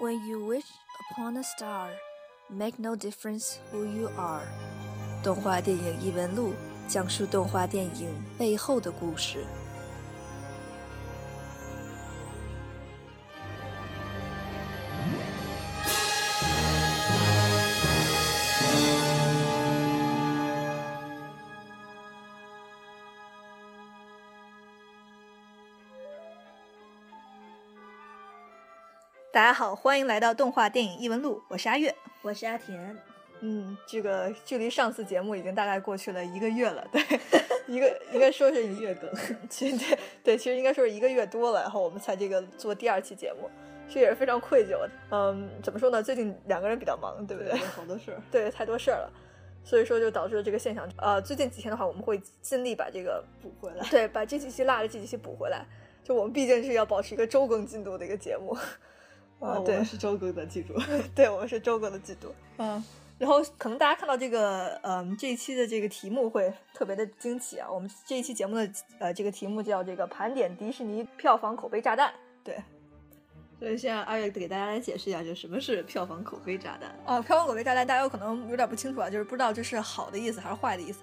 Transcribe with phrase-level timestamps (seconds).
[0.00, 0.66] When you wish
[1.10, 1.90] upon a star,
[2.48, 4.44] make no difference who you are。
[5.22, 6.52] 动画电影异闻录
[6.88, 9.44] 讲述动画电影背后的故事。
[29.59, 31.93] 好，欢迎来到动画电影异闻录，我是阿月。
[32.21, 32.97] 我是阿田，
[33.41, 37.01] 嗯，这个距离上次节目已经大概过去了一个月了，对，
[37.67, 39.11] 一个应该说是一月更，
[39.51, 43.49] 其实对对，其实应该说是一个月多了，然后我们才这个做第二期节目，
[43.89, 44.79] 其实也是非常愧疚。
[45.11, 46.01] 嗯，怎么说呢？
[46.01, 47.51] 最近两个人比较忙，对不对？
[47.51, 49.11] 对好多事儿， 对，太多事儿了，
[49.65, 50.89] 所以说就导致了这个现象。
[50.95, 55.65] 呃，最近几天的话，我们会尽力把这个补回来，对，把这几期落的这几期补回来。
[56.01, 58.57] 就我们毕竟是要保持一个周更进度的一个节目。
[59.39, 60.73] 啊，我们是周哥的，记住。
[61.15, 62.35] 对，我们是周哥的记住。
[62.57, 62.83] 嗯，
[63.17, 67.65] 然后可能大家看到这个，嗯，这一期的这个题目会特别的惊奇啊。
[67.71, 72.13] 我们这一期节目的呃，这个题目叫这个盘点迪士尼票房口碑炸弹。
[72.43, 72.61] 对，
[73.59, 77.21] 所以现在二月给大家来解释一下，就什么是票房口碑炸弹啊？
[77.21, 80.99] 票房口碑炸弹，大家有可能有点不清楚啊，就是不知道这是好的意思还是坏的意思。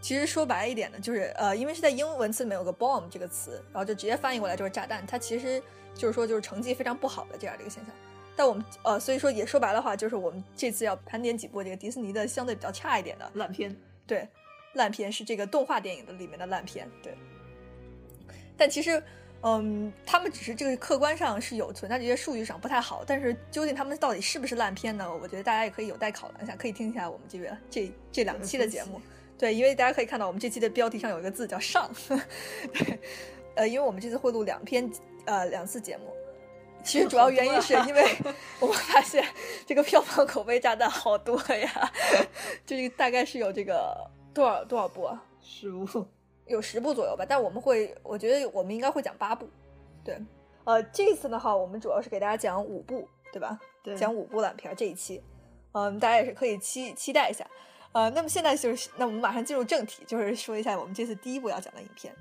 [0.00, 5.06] 其实说白一点呢，就是呃，因为是在英文词里面有个 bomb 这个词，然后就直接翻译过来就是炸弹。
[5.06, 5.62] 它其实。
[5.94, 7.94] 就是说，就是成绩非常不好的这样的一个现象，
[8.36, 13.74] 但我们呃，所以说也说白了话，就是我们这次要盘点几部这个迪士尼的相对比较差一点的烂片。
[14.06, 14.28] 对，
[14.74, 16.90] 烂片是这个动画电影的里面的烂片。
[17.02, 17.16] 对，
[18.56, 19.02] 但其实，
[19.42, 25.10] 嗯，他们只是这个客观上是有存在这些数据上不太好，但是究竟他们到底是不是烂片呢？
[25.22, 29.00] 我觉得大家也可以有待考量一下，可以听一下我们这个这这两期的节目。
[29.38, 31.90] 对，因为大家可以看到我们这期的标题上有一个字叫“上”。
[32.08, 32.98] 对，
[33.54, 34.90] 呃，因为我们这次会录两篇。
[35.26, 36.12] 呃，两次节目，
[36.82, 38.04] 其实 主要原因是因为
[38.60, 39.24] 我们发现
[39.66, 41.92] 这个票房口碑炸弹好多呀，
[42.66, 43.94] 就是大概是有这个
[44.32, 45.22] 多少多少部啊？
[45.40, 46.06] 十部，
[46.46, 47.24] 有十部左右吧。
[47.28, 49.48] 但我们会，我觉得我们应该会讲八部。
[50.02, 50.18] 对，
[50.64, 53.58] 呃，这次的话，我们主要是给大家讲五部，对吧？
[53.82, 55.22] 对，讲五部烂片这一期，
[55.72, 57.46] 嗯，大家也是可以期期待一下。
[57.92, 62.14] 呃，那么现在就是，那我们马上进入正题，就是说一下我们这次第一部要讲的影片。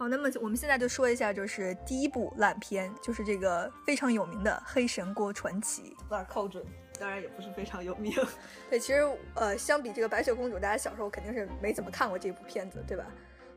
[0.00, 5.82] 好，那么我们现在就说一下，就是第一部烂片，就是这个非常有名的《黑神锅传奇》。
[6.04, 6.64] 有点靠准，
[6.98, 8.10] 当然也不是非常有名。
[8.70, 13.04] 对，其实呃，相比这个《白雪公主》，大家小时候肯定是没怎么看过这部片子，对吧？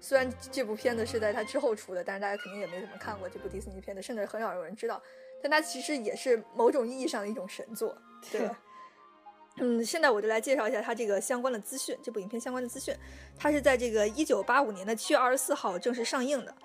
[0.02, 5.02] 虽然这部片子是在它之后出的，但是大家肯定也没怎么看过这部迪士尼片子，甚至很少有人知道。
[5.42, 7.98] 但它其实也是某种意义上的一种神作，
[8.30, 8.42] 对。
[9.58, 12.96] 嗯，现在我就来介绍一下它这个相关的资讯，这部影片相关的资讯。
[13.38, 16.56] 它是在这个一九八五年的七月二十四号正式上映的。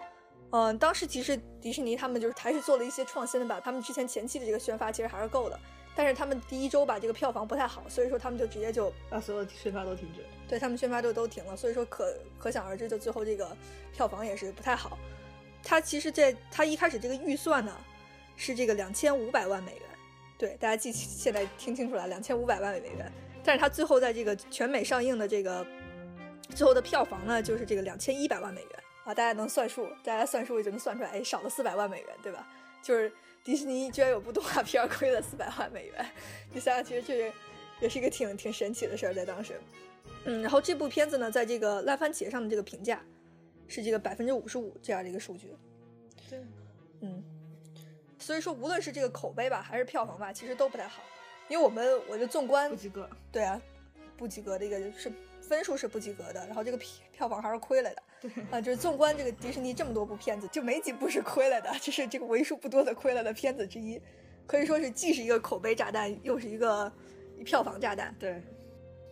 [0.51, 5.61] 嗯，当时其实迪士尼他们就是还是做了一些创新的吧，他们之前前期的这个宣发其实还是够的，
[5.95, 10.25] 但是他们第一周吧这个票房不太好，所以说他们就直接就把所有的宣发都停止。
[10.49, 13.55] 对他们宣发就都停了，所以说可可想而知，就最后这个
[13.93, 14.97] 票房也是不太好。
[15.63, 17.77] 它其实这它一开始这个预算呢
[18.35, 19.83] 是这个两千五百万美元。
[20.39, 23.13] 对，大家记，现在听清楚了，两千五百万美元。
[23.45, 25.67] 但是它最后在这个全美上映的这个
[26.55, 28.71] 最后的票房呢，就是这个两千一百万美元
[29.05, 29.15] 啊！
[29.15, 32.47] 大家能算数，大家算数就能算出来，哎，少了四百万美元，对吧？
[32.83, 33.11] 就是
[33.43, 36.07] 迪士尼居然有部动画片亏了四百万美元，
[36.53, 37.33] 你想想，其实这
[37.81, 39.59] 也是一个挺挺神奇的事儿，在当时。
[40.25, 43.03] 嗯，然后这部片子呢，在这个烂番茄上的这个评价
[43.67, 45.57] 是这个百分之五十五这样的一个数据。
[46.29, 46.39] 对，
[47.01, 47.25] 嗯。
[48.19, 51.03] 所以说，无论是这个口碑吧，还是票房吧，其实都不太好。
[51.49, 53.61] 因为我们，我就纵观不及格，对啊，
[54.17, 58.03] 不及格的一个是分数是不及格的，然后这个票票房还是亏了的。
[58.21, 64.01] 对啊，就是纵观这个迪士尼这么多部片子，就没几部是亏了的，这是这个为数不多的亏了的片子之一，
[64.47, 66.93] 可以说是既是一个口碑炸弹，又是一个
[67.45, 68.15] 票房炸弹。
[68.19, 68.43] 对，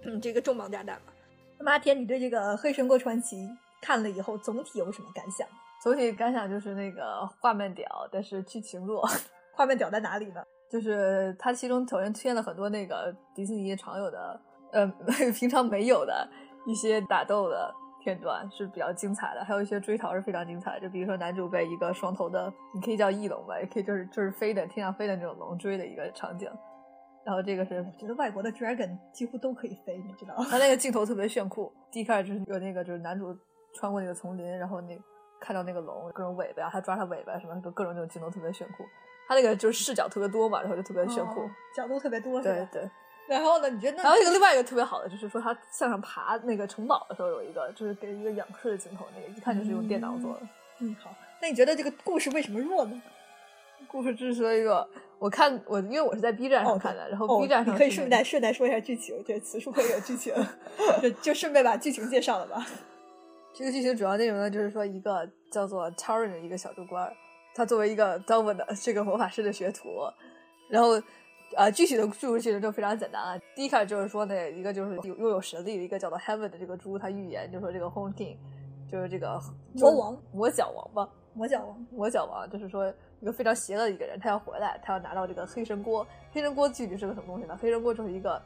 [0.02, 1.12] 嗯，这个重磅炸弹嘛。
[1.56, 3.36] 那么阿田，你对这个《黑神国传奇》
[3.80, 5.48] 看了以后，总体有什么感想？
[5.86, 9.06] 总体感想就是那个画面屌，但是剧情弱。
[9.54, 10.42] 画面屌在哪里呢？
[10.68, 14.40] 就是它其中首先出现了很多那个迪士尼常有的，
[14.72, 14.84] 呃，
[15.32, 16.28] 平常没有的
[16.66, 17.72] 一些打斗的
[18.02, 20.80] 片段是比较精彩的，还有一些追逃是非常精彩的。
[20.80, 26.50] 就比如说男主被一个双头的，你可以叫翼龙吧，也可以就是就是飞的天上飞的那种龙追的一个场景。
[27.24, 30.44] 然后这个是我觉得外国的 dragon 几乎都可以飞，你知道吗？
[30.50, 31.72] 他那个镜头特别炫酷。
[31.92, 33.32] 第一开始就是有那个就是男主
[33.72, 34.98] 穿过那个丛林，然后那。
[35.40, 38.84] 看到那个龙各种尾巴，他抓他尾巴什么，就各种那种镜头特别炫酷。
[39.28, 42.40] 他那个就是视角特别多嘛，然后就特别炫酷，角度特别多。
[42.40, 42.88] 对对。
[43.28, 43.68] 然后呢？
[43.68, 44.02] 你觉得？
[44.02, 50.40] 然后一个另外一个特别好的就是说，他向上爬那个城堡的时候，有一个就是给一个仰视的镜头，那个一看就是用电脑做的。
[50.78, 51.10] 嗯，好。
[51.42, 53.02] 那你觉得这个故事为什么弱呢？
[53.88, 60.32] 故事之所以弱，我看我因为我是在 B 站上哦看的，然后哦 B 站上你可以顺带顺带说一下剧情，对，此处可以有剧情，
[61.02, 62.64] 就就顺便把剧情介绍了吧。
[63.56, 67.10] 这个剧情主要内容呢，就是说一个叫做 Taran 的一个小猪官儿，
[67.54, 69.88] 他作为一个 d o v i n 的这个魔法师的学徒，
[70.68, 70.90] 然后
[71.56, 73.40] 呃，具体的叙述其实就非常简单啊。
[73.54, 78.36] 第一开始就是说呢，一个就是有拥有神力的一个叫做 Heaven 的这个猪，他预言就说这个 Home King
[78.92, 79.40] 就是这个
[79.72, 86.06] 魔王、魔角王吧，魔角王，魔角王就是说一个非常邪恶的一个人，他要回来，他要拿到这个黑神锅。
[86.30, 87.58] 黑神锅具体是个什么东西呢？
[87.58, 88.38] 黑神锅就是一个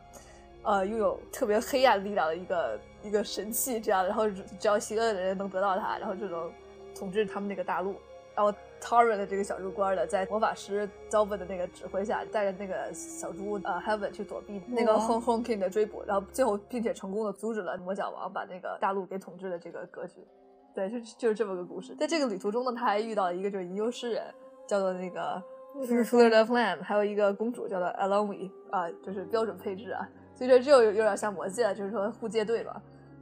[0.62, 6.50] 呃拥有特别黑暗力量的一个一个神器，这样，然后只要邪恶的人能得到它，然后就能
[6.94, 7.94] 统治他们那个大陆。
[8.32, 20.26] 然后 Taran 的这个小猪官呢，在魔法师 Zelvin 的那个指挥下，带着那个小猪呃 Heaven 去躲避那个 Home Home King 的追捕，然后最后并且成功的阻止了魔角王把那个大陆给统治的这个格局。
[20.72, 21.94] 对，就就是这么个故事。
[21.96, 24.24] 在这个旅途中呢，他还遇到了一个就是吟游诗人，
[24.66, 25.42] 叫做那个
[25.74, 30.08] f u l e r of Lamb，还有一个公主叫做 Alonwe 啊，就是标准配置啊。
[30.40, 32.81] 所以说这又有有点像魔戒了，就是说护戒队吧。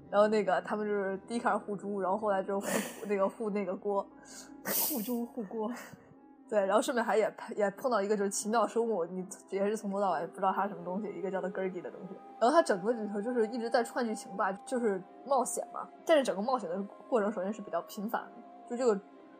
[0.08, 4.06] 然后那个他们就是第一开始护猪，然后后来就是护 那个护那个锅，
[4.88, 5.68] 护猪护锅，
[6.48, 12.14] 对，然后顺便还也也碰到一个就是奇妙生物，你也是从头到尾不知道它是什么东西，一个叫做 Gergi 的东西。
[12.40, 15.88] 然后它整个里头就是一直在串剧情吧，就是冒险嘛。
[16.06, 18.30] 但是整个冒险的过程首先是比较频繁的，
[18.70, 18.98] 就这个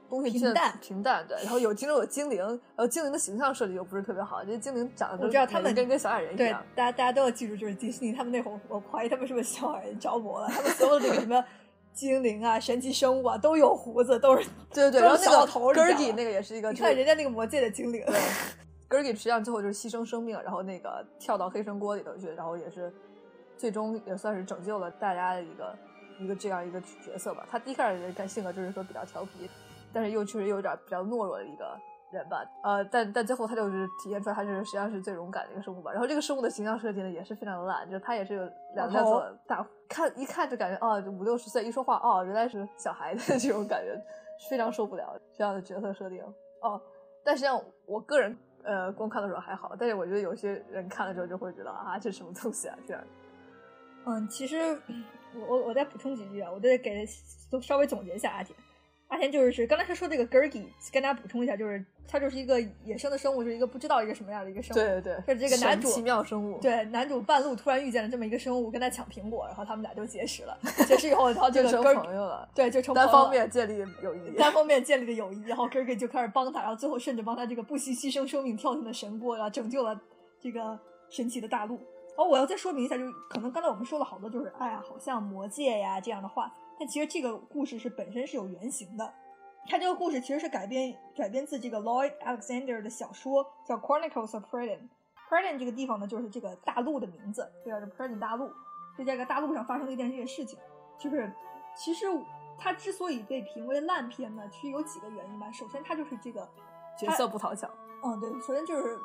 [0.09, 1.37] 东西平淡平淡对。
[1.39, 6.63] 然后有其中有精灵，然后精灵的形象设计又不是特别好，这些精灵长得都我知道他们跟跟小矮人一样对，样。
[6.75, 11.45] 大家大家都要记住，就是迪士尼他们那会儿，我怀疑他们是不是小矮人着魔了，他们所有的这个什么
[11.93, 18.05] 精灵啊、神奇生物啊，都有胡子，都是对对对，然后那个头儿你知道 Gergi 吗那个也是一个，你看人家那个魔界的精灵
[18.89, 22.93] ，Gergi 实际上最后就是牺牲生命，然后那个跳到黑神锅里头去，然后也是
[23.57, 25.77] 最终也算是拯救了大家的一个
[26.21, 27.45] 一个这样一个角色吧。
[27.51, 29.51] 他第一开始的性格就是说比较调皮，
[29.93, 31.79] 但是又确实有点比较懦弱的一个
[32.11, 32.45] 人吧。
[32.63, 35.91] 呃，但但最后他就是体现出来他是实际上是最勇敢的一个生物吧。
[35.91, 44.01] 然后这个生物的形象设计呢也是非常的烂，就是他也是有两个老头做大看一看就感觉哦，就五六十岁一说话哦，原来是小孩的 这种感觉，
[44.51, 46.23] 非常受不了这样的角色设定
[46.63, 46.81] 哦。
[47.25, 53.03] 但实际上我个人呃光看的时候还好，但是我觉得有些人看了之后就会觉得啊这什么东西啊这样。
[54.07, 54.57] 嗯，其实
[55.35, 57.05] 我我我再补充几句啊，我得给
[57.51, 58.59] 都稍微总结一下阿田。
[59.09, 64.79] 阿田就是是刚才他说这个 Gergi，跟大家补充一下，就是它就是一个野生的生物，就是一个不知道一个什么样的一个生物。
[64.79, 70.59] 对对对，就是这个男主奇妙生物，对，男主半路突然遇见了这么一个生物，跟他抢苹果，然后他们俩就结识了。
[70.87, 74.37] 结识以后，然后这个就成 Gergi 朋友了，对就成单朋友了方面建立友谊。
[74.37, 79.99] 单方面建立的友谊，然后 Gergi 就开始帮他，然后最后甚至帮他这个不惜牺牲生命跳进了神锅，然后拯救了
[80.39, 80.79] 这个
[81.09, 81.81] 神奇的大陆。
[82.17, 89.15] 哦我要再说明一下，就是可能刚才我们说了好多，就是哎呀，好像魔戒呀这样的话，但其实这个故事是本身是有原型的。
[89.71, 94.79] 它这个故事其实是改编改编自这个 Lloyd Alexander 的小说，叫《Chronicles of Pridden》。
[95.29, 98.49] Pridden 这个地方呢，就是这个大陆的名字，就叫做 Pridden 大陆，
[98.97, 100.59] 就在这个大陆上发生的一件这件事情。
[100.99, 101.31] 就是
[101.77, 102.07] 其实
[102.57, 105.53] 它之所以被评为烂片呢，其实有几个原因吧。
[105.53, 106.49] 首先，它就是这个
[106.99, 107.69] 角色不讨巧，
[108.03, 108.99] 嗯，对，首先就是，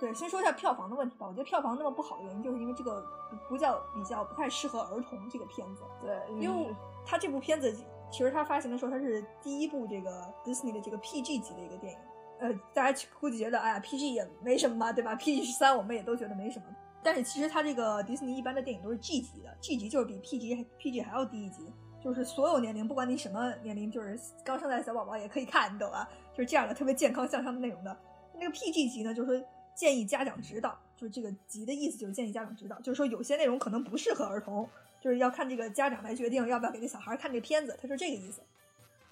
[0.00, 1.26] 对，先说一下票房的问题吧。
[1.26, 3.04] 我觉得票房那么不好的原因，就是因为这个
[3.48, 5.82] 不叫比较不太适合儿童这个片子。
[6.00, 7.74] 对，因为它这部片子
[8.10, 11.98] 其实它发行的时候，它是第一部这个 Disney 的这个 PG 级的一个电影。
[12.40, 16.66] 呃，大家估计觉得，哎呀，PG 也没什么嘛，对吧？PG 十三我们也都觉得没什么。
[17.02, 26.08] 但是其实它这个迪士尼一般的电影都是 G 级的，G 级就是比 PG PG 还要低一级，就是所有年龄，不管你什么年龄，就是刚生的小宝宝也可以看，你懂吧？
[26.32, 27.96] 就是这样的特别健康向上的内容的。
[28.34, 34.68] 那个 PG 级呢，就是说建议家长指导，就是这个级的意思就是建议家长指导，就是说有些内容可能不适合儿童。
[35.00, 38.42] 就是要看这个家长来决定要不要给这小孩看这片子，他是这个意思。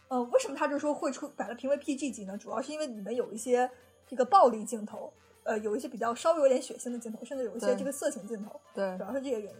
[0.09, 2.37] 呃，为什么他就说会出把它评为 PG 级呢？
[2.37, 3.71] 主要是因为里面有一些
[4.05, 5.13] 这个暴力镜头，
[5.45, 9.59] 呃，有一些比较稍微有点血腥的镜头，甚至有一些这个色情镜头，对主要是这个原因。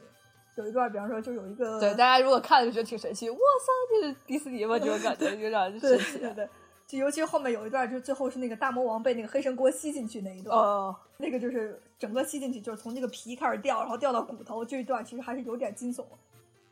[0.57, 4.77] 有一段，比方说，就有一个对，大家如果看了就觉得挺神奇，哇塞，这是迪士尼吗？
[4.77, 6.19] 这种感觉有点 神奇。
[6.19, 6.49] 对对，
[6.87, 16.05] 就尤其是后面有一段，就最后是那个大魔王被那个黑神锅吸进去那一段，哦，那个就是整个吸进去，就是从那个皮开始掉，然后掉到骨头这一段，其实还是有点惊悚。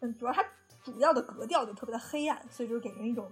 [0.01, 0.45] 嗯，主要它
[0.85, 3.29] 主要的格调就特别的黑暗，所以就给人一种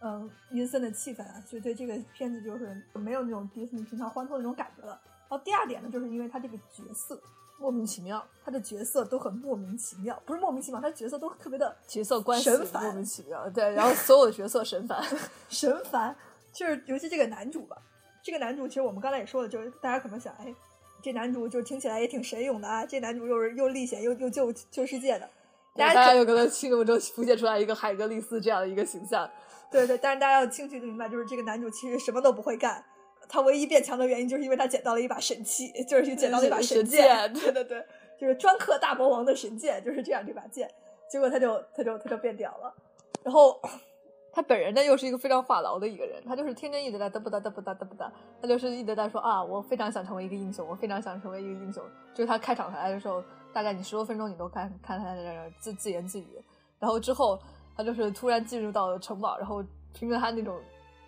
[0.00, 5.00] 嗯阴森的气氛啊，所以对这个片子就是没有那种迪士尼平常欢脱的那种感觉了。
[5.28, 7.20] 然后第二点呢，就是因为它这个角色
[7.58, 15.02] 莫名其妙，他的角色都很莫名其妙，不是莫名其妙，他角色都特别的角色关系神烦莫名其妙，对，然后所有的角色神烦，
[15.48, 16.14] 神烦，
[16.52, 17.76] 就是尤其这个男主吧，
[18.22, 20.54] 这个男主其实我们刚才也说了，就是大家可能想，哎，
[21.02, 25.28] 这男主就听起来也挺神勇的啊，这男主又是又历险又又救救世界的，
[25.74, 29.28] 大大家可家有可能心目中浮现出来一个海格力斯这样的一个形象，
[29.70, 32.84] 对对，但是大家要清楚的明白，就是这个男主其实什么都不会干，
[33.28, 37.30] 他唯一变强的原因就是因为他捡到了一把神器， 就是去捡到了一把神剑。
[37.34, 37.84] 对对对，
[38.18, 40.68] 就是专克大魔王的神剑，就是这样这把剑。
[41.10, 42.74] 结果他就他就他就变屌了。
[43.22, 43.60] 然后
[44.32, 51.82] 他本人呢又是一个非常话痨的一个人，他就是天天一直在嘚不哒嘚不哒嘚不哒，他就是一直在说啊，我非常想成为一个英雄，我非常想成为一个英雄。
[52.14, 56.42] 就是他开场台的时候，大概你十多分钟你都看看他在那自自言自语，
[56.78, 57.38] 然后之后
[57.76, 60.58] 他就是突然进入到城堡，然后凭着他那种。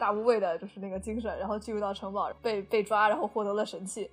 [0.00, 4.11] 大无畏的就是那个精神，然后进入到城堡，被被抓，然后获得了神器。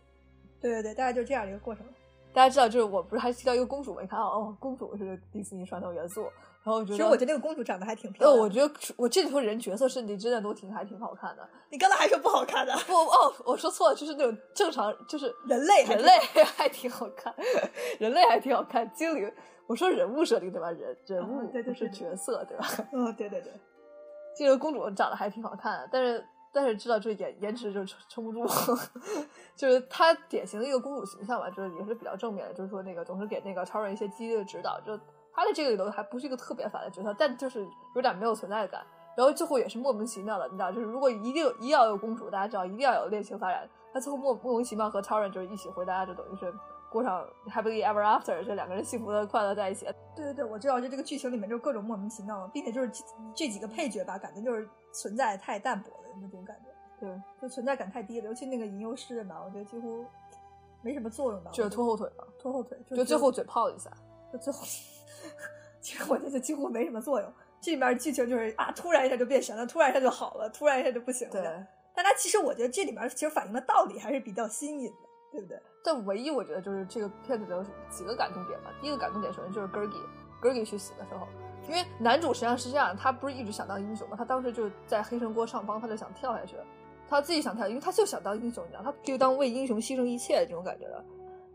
[0.60, 1.86] 对对对，大概就是这样的一个过程。
[2.34, 6.24] 大家知道，就是我不是还提到一个公主没看到哦，公主是迪士尼传统元素。
[6.64, 8.40] 然后我觉得，其实我觉得那个公主长得还挺漂亮。
[8.44, 11.50] 我觉得我这里头人角色设计真的都挺还挺好看的。
[11.72, 12.76] 你刚才还说不好看的？
[12.86, 16.12] 不哦，我说错了，就是那种正常，就是人类，人类
[16.58, 17.34] 还挺好看，
[17.98, 18.92] 人类还挺好看。
[18.94, 19.32] 精灵，
[19.66, 20.70] 我说人物设定对吧？
[20.72, 22.68] 人人物对对是角色对吧？
[22.92, 23.54] 嗯，对对对。
[24.38, 28.46] 这个公主长得还挺好看的，但是但是知道这颜颜值就撑撑不住，
[29.56, 34.98] 就是她典型的一个公主形象吧，就是也是比较正面的，就是说那个总是给那个超人一些激励的指导，就
[35.34, 46.54] 她的这个里头还不是一个特别烦的角色，但就是有点没有存在感，然后最后也是莫名其妙的，你知道，就是如果一定一定要有公主，大家知道一定要有恋情发展，她最后莫莫名其妙和超人就是一起回大家，就等于是。
[46.90, 49.86] 过上 happily ever after，这两个人幸福的快乐在一起。
[50.16, 52.90] 对对对，我知道，就这个剧情里面就各种莫名其妙，并且就是
[53.36, 56.66] 这几个配角吧，感觉就是存在太淡薄了那种感觉。
[57.00, 60.06] 对，就存在感太低了，尤其那个吟游诗人吧，我觉得几乎
[60.82, 61.52] 没什么作用吧。
[61.54, 63.92] 就是拖后腿吧，拖后腿，就最后嘴炮一下，
[64.34, 64.66] 就最后，
[65.80, 67.32] 其实我觉得几乎没什么作用。
[67.62, 71.34] 这里面剧情就是啊，突然一下就变神了，突然一下就好了，突然一下就不行了。
[71.34, 71.44] 对，
[71.94, 75.07] 但它其实我觉得这里面其实反映的道理还是比较新颖的。
[75.32, 75.62] 对不对？
[75.84, 78.72] 但唯一我觉得就是这个片子的几个感动点吧。
[78.82, 81.28] 第一个感动点首先就是 Gergi，Gergi 去死的时候，
[81.68, 84.16] 因为男主实际上是这样，他不是一直想当英雄吗？
[84.18, 86.56] 他当时就在黑神锅上方，他就想跳下去，
[87.10, 91.04] 他自己想跳，因为他就想当英雄，你知道，他就当为英雄牺牲一切这种感觉的。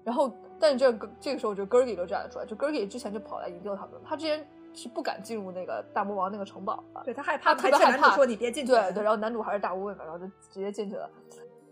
[0.05, 11.09] 然后，但是这个这个时候就 Gergi 都站了出来，就 Gergi 之前就跑来营救他们，他之前是不敢进入那个大魔王那个城堡的，对他害怕，他特别害怕，说你别进去，对对，然后男主还是大无畏嘛，然后就直接进去了。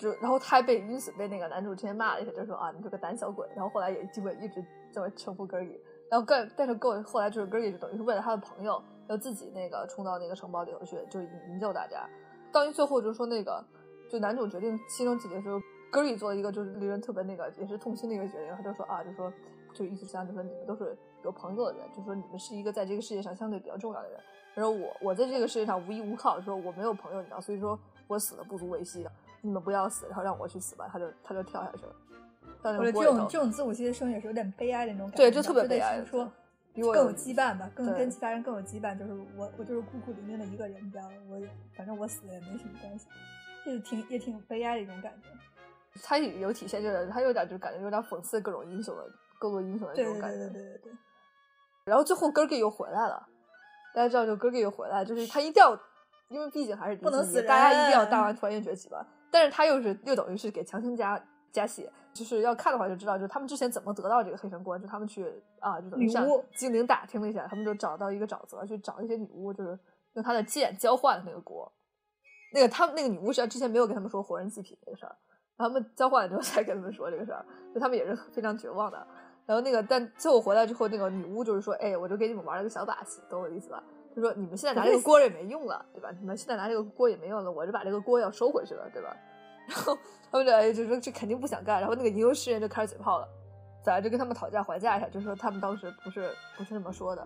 [0.01, 3.47] 就然后他还被因此，被那个男主之前骂了一下，就说啊你这个胆小鬼。
[3.55, 5.79] 然后后来也基本一直这么称呼 Gergi。
[6.11, 12.09] 然后更但是够后来就是 Gergi 就等于是为了他的朋友，要自己那个冲到那个城堡里头去，就营救大家。
[12.51, 13.65] 到于最后就是说那个
[14.09, 15.61] 就男主决定牺牲自己的时候
[15.93, 19.33] ，Gergi 做了一个就是令人特别那个也是痛心的一个决定，他就说啊就说
[19.73, 24.19] 就意思是这样，就说你们都是有朋友的人，就说你们是一个在这个世界上相对比较重要的人。
[24.53, 27.79] 他说我我在这个世界上无依无靠，说我没有朋友，你知道，所以说
[28.09, 29.13] 我死的不足为惜的。
[29.43, 30.89] 你们不要死，然后让我去死吧。
[30.93, 31.95] 他就他就跳下去了。
[32.63, 35.17] 我觉得这种这种自我牺牲也是有点悲哀的那种感觉。
[35.17, 36.05] 对，就特别悲哀。
[36.05, 36.31] 说
[36.73, 38.99] 比我更有羁绊吧，更跟其他人更有羁绊。
[38.99, 41.41] 就是我我就是孤苦伶仃的一个人，你知道，我
[41.75, 43.07] 反正我死了也没什么关系，
[43.65, 45.29] 就是挺也挺悲哀的一种感觉。
[46.03, 49.05] 他有体现，就是他有点就感觉有点讽刺各种英雄的
[49.39, 50.37] 各个英雄的那种感觉。
[50.37, 50.93] 对对对对对。
[51.85, 53.27] 然后最后 Gergi 又回来了，
[53.95, 55.77] 大家知道就 Gergi 又回来，就是他一定要，
[56.29, 59.05] 因为毕竟还是不能死，大家一定要大完团圆崛起吧。
[59.31, 61.23] 但是他又是又等于是给强行加
[61.53, 65.25] 加血，就是要看的话就知道，就是他们之前怎么得到这个黑神棺，就他们去
[65.59, 69.79] 啊，就等于向精灵打听了一下，他们就找到一个沼泽去找一些女巫，就是
[70.15, 71.71] 用他的剑交换的那个锅。
[72.53, 75.15] 那个他们那个女巫是之前没有跟他们说活人祭品这个事儿，
[75.57, 79.07] 然后他们交换了之后 才跟他们说这个事儿，就他们也是非常绝望的。
[79.47, 83.83] 然后那个但最后回来之后，那个女巫就是说，哎，我就给你们玩了个小把戏，懂我意思吧？
[84.15, 86.11] 就说你们现在拿这个锅也没用了，对吧？
[86.19, 89.17] 你们现在拿这个锅也没用了，我就把这个锅要收回去了，对吧？
[89.71, 89.97] 然后
[90.33, 93.29] 他们就就说这肯定不想干，然后那个吟游诗人就开始嘴炮了，
[93.85, 97.25] 咋就跟他们讨价还价一下，就说他们当时不是不是那么说的，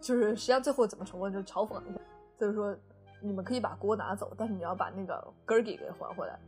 [0.00, 2.00] 就是实际上最后怎么成功就嘲讽一下，
[2.38, 2.76] 就是说
[3.20, 6.38] 你们可以把锅拿走，但是你要把那个 Gergi 给还回来。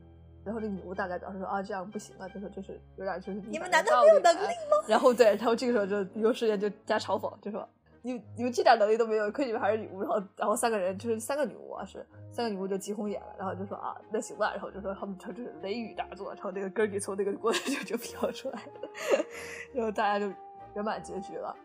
[0.45, 4.77] 然后那女巫大概表示说啊这样不行啊，就说就是有点就是你们难道没有能力吗？
[4.87, 7.67] 然后对，然后这个时候就吟游诗人就加嘲讽，就说。
[8.07, 18.89] 你你们这点能力都没有，亏你们还是女巫，然后然后三个人就是三个女巫啊，是三个女巫就急红眼了，然后就说啊，那行吧，然后就说他们就是雷雨大作，然后那个根儿给从那个锅里就就飘出来了，
[19.73, 20.31] 然后大家就
[20.75, 21.57] 圆满结局了。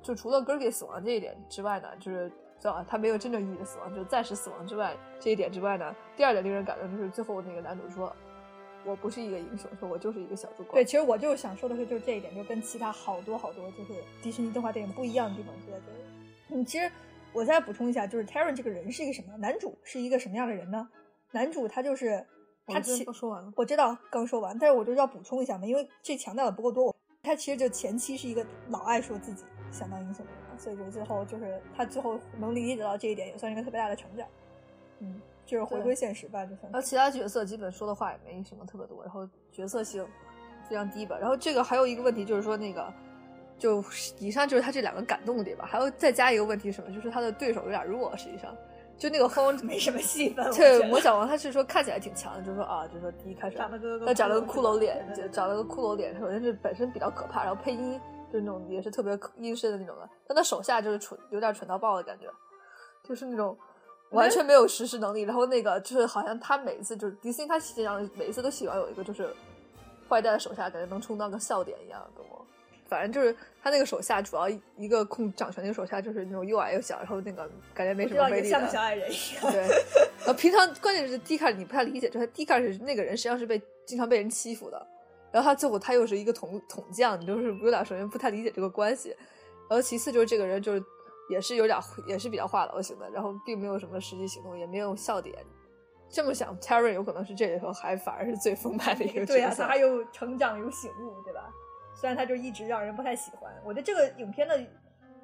[0.00, 2.82] 就除了根儿给死亡这一点之外呢，就是吧？
[2.88, 8.10] 他没有真正意义的死亡，就暂时死亡之外这一点之外呢，第二点令人感动就是最后那个男主说。
[8.84, 10.74] 我不是一个英雄，说我就是一个小主管。
[10.74, 15.98] 对，其实我就是想说的是，就是这一点，就跟其他好多好多就是迪士尼动画电影不一样的地方就在这里。
[16.50, 16.90] 嗯，其实
[17.32, 19.36] 我再补充一下，就是 Taron 这个人是一个什么？
[19.38, 20.88] 男主是一个什么样的人呢？
[21.32, 22.24] 男主他就是
[22.66, 26.94] 他其说完了，我知道刚说完，但是我就要补充一下嘛，因为这强调的不够多。
[27.22, 34.28] 他其实就前期是一个老爱说自己想当英雄的人，所以就最后就是他最后能理解到这一点，也算是一个特别大的成长。
[34.98, 35.20] 嗯。
[35.46, 40.06] 就是回归现实吧，就算然后其他角色基本说的话也没什么特别多，然后角色性
[40.68, 41.16] 非常低吧。
[41.20, 42.92] 然后这个还有一个问题就是说那个，
[43.58, 43.84] 就
[44.18, 45.66] 以上就是他这两个感动的点吧。
[45.66, 46.94] 还有再加一个问题是什么？
[46.94, 48.56] 就是他的对手有点弱，实际上
[48.96, 50.50] 就那个 风没什么戏份。
[50.52, 58.00] 对魔小王他是说看起来挺强的，就是说啊，就是说第一开始长了个他长了个骷髅脸，对对对长了个骷髅脸，首先是本身比较可怕，然后配音
[58.32, 62.26] 就是那种也是特别阴森的那种的，但他手下就是蠢，有点蠢到爆的感觉，
[63.02, 63.56] 就是那种
[64.14, 65.22] 完全没有实施能力。
[65.22, 69.28] 然后那个就是好像他每一次就是迪士尼，他实际上每一次都喜欢有一个就是
[70.08, 72.32] 坏蛋的手下，感觉能充当个笑点一样，懂吗？
[72.86, 78.68] 反正就是他那个手下，主要一个控掌权那个手下就是那种又矮又小，然后那个感觉没什么魅力的像个。
[78.68, 79.50] 小矮人一样。
[79.50, 79.60] 对，
[80.18, 84.86] 然后平常关键是 D 卡你不太理解，就是 D 卡是那个人实际上是被经常被人欺负的，
[85.32, 89.08] 然后他最后他又是一个统统将，你就是有点首先不太理解这个关系，
[89.68, 90.84] 然后其次就是这个人就是
[91.28, 95.36] 也是有点也是比较话痨型的，然后并没有什么实际行动，也没有笑点。
[96.08, 99.32] 这么想 t e r r y 有可能是这里头还反而是最丰满的一个角色。
[99.34, 101.50] 对呀、他还有成长有醒悟，对吧？
[101.94, 103.52] 虽然他就一直让人不太喜欢。
[103.64, 104.60] 我对这个影片的，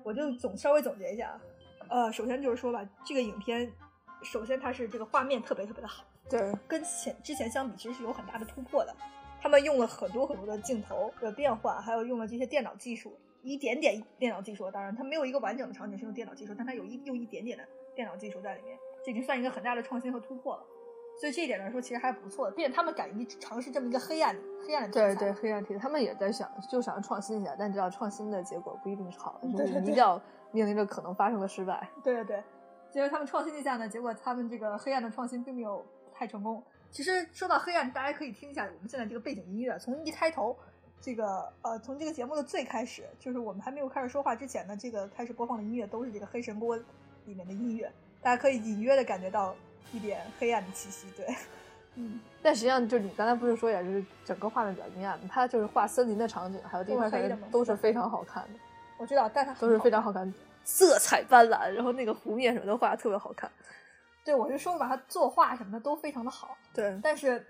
[0.03, 1.41] 我就总稍微总结一下啊。
[1.89, 3.71] 呃，首先就是说吧，这个影片，
[4.23, 8.95] 首先它是这个画面特别特别的好，对跟前之前相比，其实是有很大的突破的。
[9.41, 14.71] 他们用了很多很多的镜头的变换，还有用了这些电脑技术，一点点电脑技术。
[14.71, 20.63] 当然，它没有一个完整的场景是用电脑技术，但它有一用一点点的电脑技术在里面，这已经算一个很大的创新和突破了。
[21.19, 24.35] 所以这一点来说，其实还不错的，并且他们敢于尝试这么一个黑暗
[24.67, 25.15] 黑暗的题材。
[25.15, 30.21] 对对，黑暗题材，他们也在想，就想创新一下，但知道创新的结果不一定是好的，对对对就是一定要
[30.53, 31.91] 面临着可能发生的失败。
[32.03, 32.43] 对对对，
[32.91, 36.63] 结果他们创新一下呢，结果他们这个黑暗的创新并没有太成功。
[36.91, 40.57] 其实说到黑暗，大家可以听一下我们现在这个背景音乐，从一开头，
[41.01, 46.77] 这个呃，从这个节目的最开始，就是我们还没有开始说话之前呢，这个开始播放的音乐都是这个黑神锅
[47.25, 49.55] 里面的音乐，大家可以隐约的感觉到
[49.93, 51.07] 一点黑暗的气息。
[51.17, 51.27] 对，
[51.97, 58.61] 嗯，但实际上，就是你刚才不是说也，是整个画面比较阴暗，它就是画森林的场景，还有地方感觉都是非常好看的，
[58.99, 60.33] 我知道，但它都是非常好看，
[60.65, 63.51] 色彩斑斓，然后那个湖面什么的画的特别好看。
[64.23, 66.57] 对我就说吧，它作画什么的都非常的好。
[66.75, 67.45] 对，但是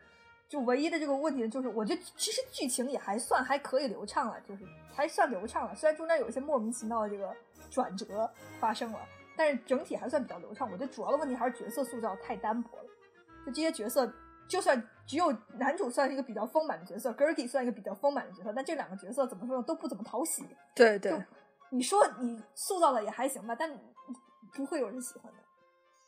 [0.50, 5.74] 就唯一的这个问题就是，我觉得其实剧情也还算还可以流畅了，就是还算流畅了。
[5.76, 7.32] 虽然中间有一些莫名其妙的这个
[7.70, 8.98] 转折发生了，
[9.36, 10.68] 但是整体还算比较流畅。
[10.68, 12.84] 我觉得主要的问题还是角色塑造太单薄了。
[13.46, 14.12] 就这些角色，
[14.48, 20.44] 就算只有男主算是一个比较丰满的角色 g e r g i 算一个比较丰满的角色，但这两个角色怎么说呢，都不怎么讨喜。
[20.74, 21.24] 对对
[21.70, 23.70] 你说你塑造的也还行吧，但
[24.52, 25.38] 不会有人喜欢的。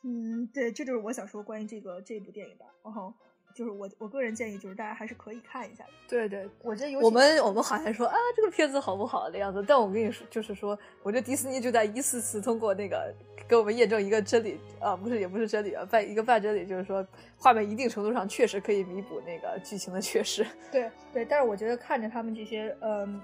[0.03, 2.65] 嗯，对，这就是我想说关于这个这部电影的。
[2.83, 3.15] 然后
[3.55, 5.91] 就是我我个人建议，就是大家还是可以看一下的。
[6.09, 13.15] 对对，我觉得我们我们好像说啊，这个片子好不好的样子，但我跟你说，就是说，我觉得迪士尼就在一次次通过那个
[13.49, 20.47] 给我们验证一个真理啊，不是也不是真理啊，半一个半真理，就是说，画面一定程度上确实可以弥补那个剧情的缺失。
[20.71, 23.21] 对对，但是我觉得看着他们这些，嗯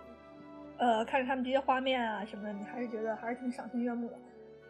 [0.79, 4.15] 呃，看着他们这些画面啊什么的，你还是觉得还是挺赏心悦目的。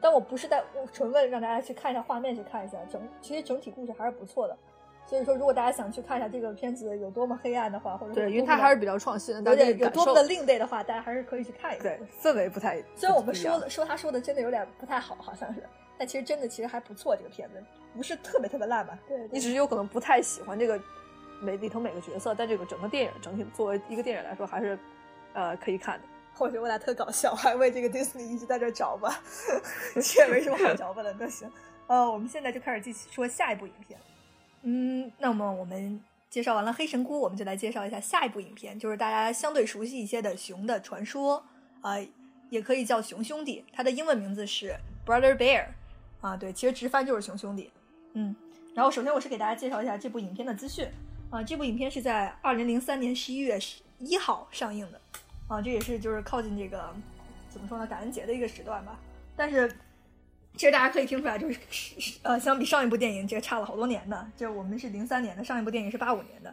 [0.00, 4.56] 但我不是在纯为了让大家去看一下画面去看一下整，其实整体故事还是不错的。
[5.08, 11.82] 所以说，如果大家想去看一下这个片子有多么黑暗的话，或者对，因为它还是比较创新的，有点有多么的另类的话，大家还是可以去看一下。
[11.82, 12.76] 对氛围不太。
[12.94, 15.62] 虽然我们说了说他说的真的有点不太好，好像是，
[15.96, 17.64] 但其实真的其实还不错，这个片子
[17.96, 18.98] 不是特别特别烂吧？
[19.08, 20.78] 对，你只是有可能不太喜欢这个
[21.40, 24.78] 每里头每个角色，但这个整个电影整体作为一个电影来说，还是
[25.32, 26.04] 呃可以看的。
[26.38, 29.18] 我觉得我俩特搞笑，还为这个 Disney 一直在这找吧，
[30.00, 31.16] 这也没什么好找吧的。
[31.18, 31.50] 那行，
[31.86, 33.98] 呃，我们现在就开始继续说下一部影片。
[34.62, 41.42] 嗯，那么我们介绍完了黑神菇，我们就来介绍一下下一部影片，就是大家相对熟悉一些的《熊的传说》
[41.86, 41.94] 啊、
[42.50, 44.74] 也可以叫《熊兄弟》，它的英文名字是
[45.06, 45.66] Brother Bear
[46.20, 47.70] 啊，对，其实直翻就是熊兄弟。
[48.14, 48.34] 嗯，
[48.74, 50.88] 然后首先我是给大家介绍一下这部影片的资讯
[51.30, 55.00] 啊，这部影片是在二零零三年十一月十一号上映的。
[55.46, 56.94] 啊，这也是就是靠近这个
[57.48, 58.98] 怎么说呢，感恩节的一个时段吧。
[59.36, 59.70] 但是
[60.58, 61.60] 其实大家可以听出来，就是
[62.22, 64.30] 呃，相比上一部电影，这个差了好多年呢。
[64.36, 66.52] 这我们是零三年的，上一部电影是八五年的。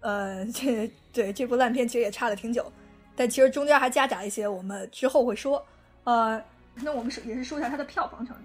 [0.00, 2.70] 呃，这对这部烂片其实也差了挺久，
[3.16, 5.66] 但其实中间还夹杂一些，我们之后会说。
[6.04, 6.42] 呃，
[6.74, 8.42] 那我们是也是说一下它的票房成绩。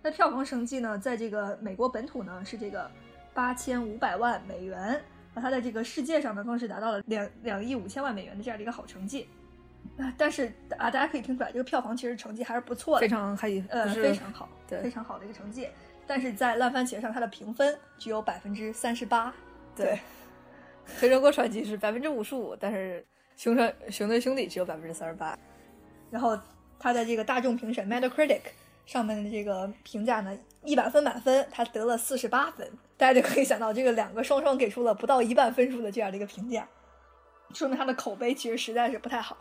[0.00, 2.90] 那票房成绩呢，在这个美国本土呢是这个
[3.34, 4.98] 八千五百万美元。
[5.34, 9.28] 那它在这个世界上呢，更是达到了两两亿五千万美元的这样的一个好成绩。
[10.00, 15.68] 啊，但是啊，大家可以听出来，这个票房其实成绩还是不错的，非常还呃是非常好，对非常好的一个成绩。
[16.06, 19.32] 但是在烂番茄上，它的评分只有百分之三十八。
[19.76, 19.98] 对，
[20.98, 25.38] 黑神锅传奇是百分之五十五，但是熊传熊的兄弟只有百分之三十八。
[26.10, 26.36] 然后
[26.78, 28.40] 它的这个大众评审 Metacritic
[28.86, 32.68] 上面的这个评价呢，一百分满分，他得了四十八分。
[32.96, 36.66] 大家就可以想到，这个两个双双给出了不到一半分数的这样的一个评价，
[37.54, 39.36] 说明他的口碑其实实在是不太好。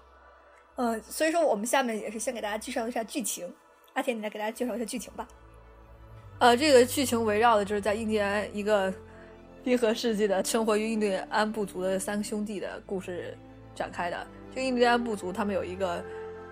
[0.81, 3.45] 嗯，所以说我们下面也是先给大家介绍一下剧情。
[3.95, 5.27] 阿田，你来给大家介绍一下剧情吧。
[6.39, 8.93] 呃，这个剧情围绕的就是在印第安一个
[9.61, 13.37] 冰河世纪的生活于印第安部族的三个兄弟的故事
[13.75, 14.25] 展开的。
[14.55, 16.01] 这个印第安部族他们有一个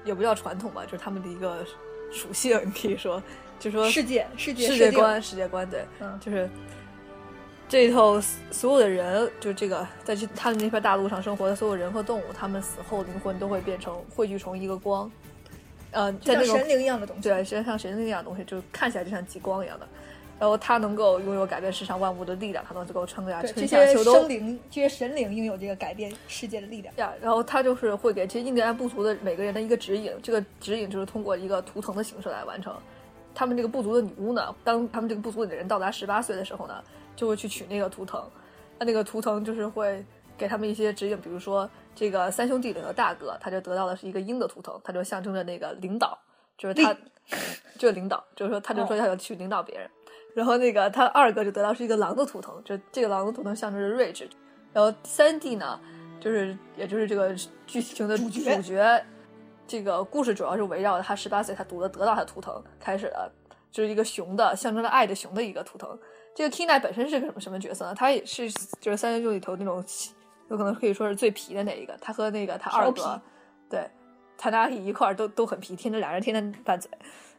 [0.03, 1.65] 也不叫传统吧，就是他们的一个
[2.11, 3.23] 属性，你可以说，
[3.61, 6.49] 就说世界世界世界观世界观对，嗯，就是
[7.69, 15.11] 这一头所有的人，就这个在这他们那片大陆上生活的所有人和动物，他们死后灵魂都会变成汇聚成一个光，
[15.91, 17.21] 呃，在那种像神灵一样的东西。
[17.23, 19.87] 对，实际上像神灵一样的东西，就看起来就像极光一样的。
[20.39, 24.29] 然后他能够拥有改变世上万物的力量，它能够撑下对，这春夏些秋冬生。
[24.29, 26.95] 灵、这些神灵拥有这个改变世界的力量。
[26.97, 32.71] 呀，然后他就是会给这些印第安部族的每个人的一个指引，这个指引就是通过一个图腾的形式来完成。
[33.33, 36.83] 他们这个部族的女巫呢，当他们这个部族里的人到达十八岁的时候呢，
[37.17, 38.23] 就会去取那个图腾，
[38.79, 40.05] 那那个图腾就是会
[40.37, 46.17] 给他们一些指引，比如说这个三兄弟里的大哥，他就得到的是一个鹰的图腾，他就象征着那个领导，
[46.57, 46.95] 就是他，
[47.77, 49.89] 就是领导，就是说他就说要去领导别人。
[50.35, 54.29] 然后那个他二哥就得到是一个狼的图腾，就这个狼的图腾象征着睿智。
[54.71, 55.79] 然后三弟呢，
[56.19, 57.33] 就是也就是这个
[57.65, 59.05] 剧情的主角主角，
[59.65, 63.31] 这个故事主要是围绕着他十八岁他读的得到他的图腾开始的，
[63.71, 65.97] 就是一个熊的象征着爱的熊的一个图腾。
[66.37, 67.95] 这个 Kina 本身是个什么什么角色呢？
[67.95, 68.47] 他也是
[68.79, 69.83] 就是三兄弟里头那种
[70.49, 73.19] 有可能可以说是最皮的那一个，他和那个他二哥，
[73.67, 73.89] 对，
[74.37, 76.91] 他俩一块儿都都很皮，天天俩人天天拌嘴。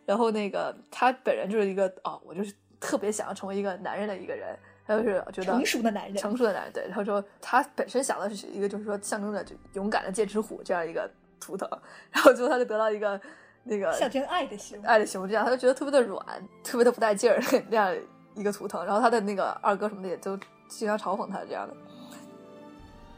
[0.04, 11.08] 然后那个他本人就是一个哦，我就是特别想要成为一个男人的一个人，他就是觉得成熟的男人，成熟的男人，对，他说他本身想的是一个就是说象征着就勇敢的剑齿虎这样一个
[11.38, 11.70] 图腾，
[12.10, 13.20] 然后最后他就得到一个
[13.62, 14.82] 那个象征爱的熊。
[14.82, 16.26] 爱的熊这样，他就觉得特别的软，
[16.64, 17.96] 特别的不带劲儿 那样
[18.34, 20.38] 一个图腾，然后他的那个二哥什么的也都
[20.68, 21.74] 经常嘲讽他这样的。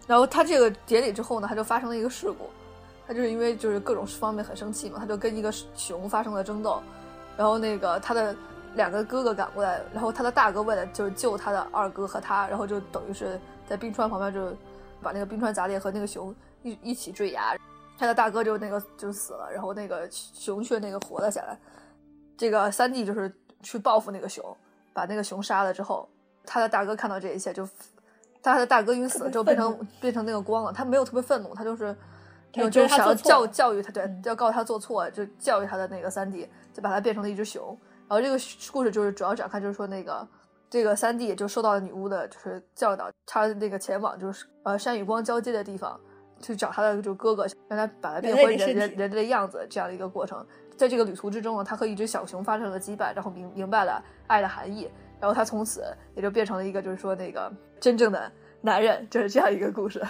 [0.06, 2.50] 然后他这个典礼之后呢，他就发生了一个事故，
[3.06, 6.82] 他就是因为就是各种方面很生气嘛，他就跟一个熊发生了争斗，
[7.36, 8.34] 然后那个他的
[8.74, 14.56] 两个哥哥赶过来，然后他的大哥为了就是救他的二哥和他，然后就等于是在冰川旁边就
[15.00, 17.56] 把那个冰川砸裂和那个熊一一起坠崖，
[17.98, 21.56] 他的大哥就那个就死了，然后那个熊却那个活了下来。
[22.36, 24.44] 这个三弟就是去报复那个熊，
[24.92, 26.08] 把那个熊杀了之后，
[26.44, 27.68] 他的大哥看到这一切就，
[28.42, 31.96] 他的大哥因为死了之后变成变成那个光了，他没有特别愤怒，他就是。
[32.52, 37.64] 他就想要教教育他，对嗯，要告诉他做错，就教育他的那个三弟，就把他变成了一只熊。
[38.08, 38.36] 然后这个
[38.72, 40.26] 故事就是主要展开，就是说那个
[40.68, 45.96] 这个三弟就受到了女巫的，就是教导，他那个前往就是呃山与光交接的地方，
[46.40, 50.44] 去找他的就哥哥，让他把他变回人人人类的样子，这样的一个过程。
[50.80, 54.90] 在这个旅途之中呢，他和一只小熊发生了羁绊，然后明明白了爱的含义，
[55.20, 55.84] 然后他从此
[56.16, 60.02] 也就变成了一个就是说那个真正的男人，就是这样一个故事。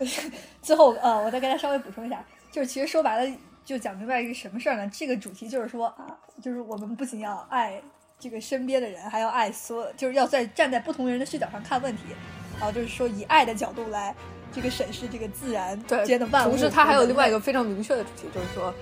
[0.62, 4.90] 最后呃，我再跟大家稍微补充一下，就是其实说白了，就讲明白一个什么事儿呢？
[4.90, 7.78] 这个主题就是说啊，就是我们不仅要爱
[8.18, 12.04] 这个身边的人，还要爱所有，就是要在站在不同人的视角上看问题，
[12.58, 14.14] 然后就是说以爱的角度来
[14.50, 16.52] 这个审视这个自然对，间的万物。
[16.52, 18.72] 同时，它还有另外一个个非常明确的主题，就是说，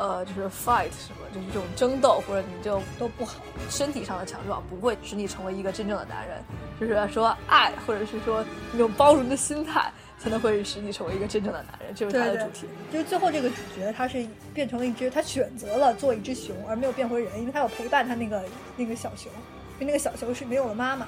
[0.00, 3.34] 呃，就是 fight 什么，就是这种争斗或者你就都不好。
[3.68, 6.42] 身体上的强壮，不会使你成为一个真正的男人。
[6.80, 11.94] 就是说爱，或者是说那种包容的心态，才能会使你成为一个真正的男人。
[11.94, 12.66] 这是他的主题。
[12.90, 18.42] 就是最后这个主角他是变成了一只，他选择了做一只熊，而没有变回人，因为他有陪伴他那个
[18.78, 19.30] 那个小熊，
[19.78, 21.06] 因为那个小熊是没有了妈妈，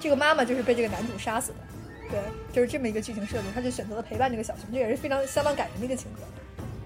[0.00, 1.58] 这个妈妈就是被这个男主杀死的，
[2.10, 2.18] 对，
[2.50, 6.22] 就是这么一个剧情设定，他就选择了陪伴这个小熊，这也是非常相当感人的一个情节。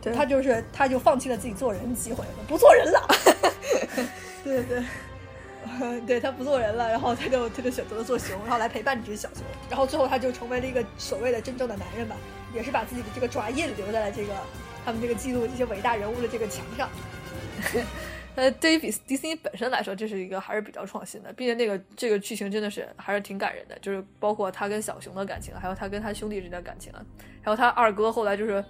[0.07, 3.09] 对他就是他就放弃了自己做人的机会，不做人了。
[4.45, 4.85] 对 对对。
[6.07, 12.17] 对 他不做人了，然后他就他就选择了做熊，然后来陪伴这只小熊，然后最后他就成为了一个所谓的真正的男人吧，
[12.55, 14.33] 也是把自己的这个爪印留在了这个
[14.85, 16.89] 他们这个记录这些伟大人物的这个墙上。
[18.37, 27.05] 呃，对于比迪士尼本身来说，这是一个还是比较创新的，并且那个这个剧情真的是还是挺感人的，就是包括他跟小熊的感情，还有他跟他兄弟之间的感情啊，
[27.43, 28.65] 还有他二哥后来就是，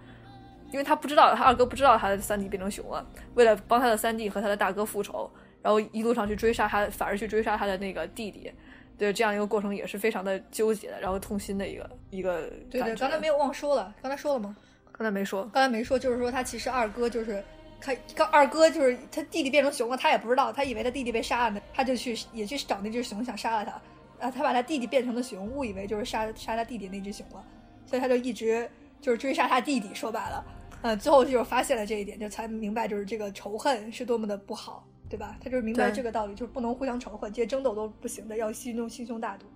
[0.71, 5.31] 因为他不知道他二哥不知道他的三弟变成熊了，为了帮他的三弟和他的大哥复仇，
[5.63, 8.53] 然后一路上去追杀他，反而去追杀他的那个弟弟，
[8.99, 14.57] 对这样一个过程也是非常的纠结的，然后痛心的一个一个对对，刚才没有忘说了，刚才说了吗？
[14.93, 17.45] 刚才没说，刚才没说，就是说他其实二哥就是
[17.81, 27.45] 他，他二哥就是他弟弟变成熊了，他也不知道，他以为他弟弟被杀了呢，他就去也去找那只熊想杀了他，啊，他把他弟弟变成了熊，误以为就是杀杀他弟弟那只熊了，
[27.85, 28.67] 所以他就一直
[29.03, 30.43] 就是追杀他弟弟，说白了，
[30.83, 35.37] 呃，最后就是发现了这一点，就才明白就是这个仇恨是多么的不好，对吧？
[35.43, 39.47] 他就是明白这个道理，就是不能互相仇恨，这些争斗都不行的，要心中心胸大度。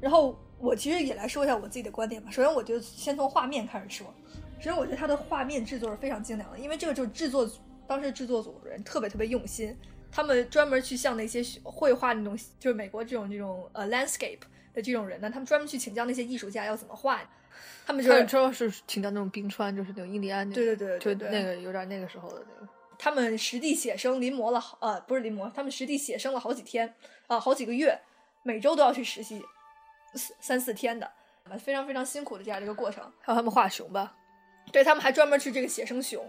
[0.00, 2.30] 然后我其实也来说一下我自己的观点吧。
[2.30, 4.06] 首先，我觉得先从画面开始说。
[4.58, 9.76] 首先，我觉得它的画面制作是非常精良的，因为这个就是制作组当时制作组人特别特别用心，
[10.12, 14.38] 他们专门去向那些绘画那种，就是美国这种这种呃 landscape
[14.72, 17.20] 的这种人呢，他们专门去请教那些艺术家要怎么画。
[17.86, 22.72] 他们就他是主要是请到那种冰川，就是那种印第安对对对对就对那个有点那个时候的那个。
[22.96, 26.94] 他们实地写生临摹了好，呃，不是临摹，他们实地写生了好几天，
[27.26, 27.98] 啊、好几个月，
[28.44, 29.44] 每周都要去实习，
[30.14, 31.10] 四三四天的，
[31.58, 33.02] 非常非常辛苦的这样的一个过程。
[33.20, 34.16] 还有他们画熊吧，
[34.72, 36.24] 对他们还专门去这个写生熊，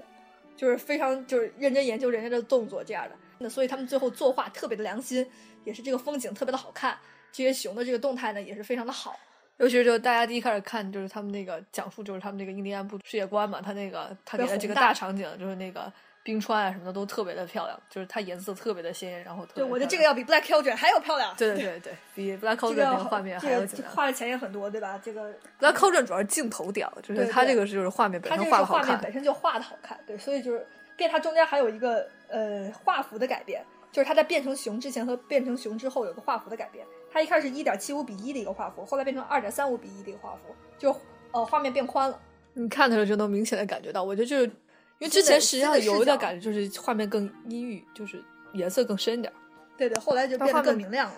[0.57, 3.15] 就是非常就是认真研究人家的动作这样的。
[3.37, 5.25] 那所以他们最后作画特别的良心，
[5.63, 6.97] 也是这个风景特别的好看，
[7.31, 9.17] 这些熊的这个动态呢也是非常的好。
[9.57, 15.91] 尤其是就大家第一开始看，就是他们那个讲述，就是他们那个印第安部世界观嘛，他那个他给的这个大大场景，就是那个
[16.23, 21.33] 冰川啊什么的都特别的漂亮，就是它颜色特别的鲜艳，然后对，我觉得这个要比 Black Children 还要漂亮。
[21.37, 23.95] 对对 对对，比 Black 要那个画面还要精良。
[23.95, 24.99] 画的钱也很多，对吧？
[25.01, 29.01] 这个 Black Cauldron 主要是镜头屌，就是它这个是就是画面本它这身个是画面画的好看。
[29.01, 36.85] 本身就画的好看，对，所以就是，并且它中间还有一个呃画幅的改变，就是它在变成熊之前和变成熊之后有个画幅的改变。
[37.15, 40.93] 它一开始一点七五比一的一个画幅，后来变成二点三五比一的一个画幅，就
[41.31, 42.19] 呃画面变宽了。
[42.55, 44.51] 你看的时候就能明显的感觉到，我觉得就是因
[44.99, 49.35] 为之前实际上有一点感觉，就是画面更阴郁，就是颜色更深一点儿，
[49.77, 51.15] 对对，后来就变得更明亮了。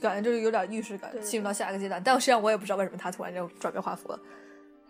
[0.00, 2.02] 感觉就是有点预示感对，对进入到下一个阶段。
[2.02, 4.18] 但实际上我也不知道为什么他突然就转变画幅了。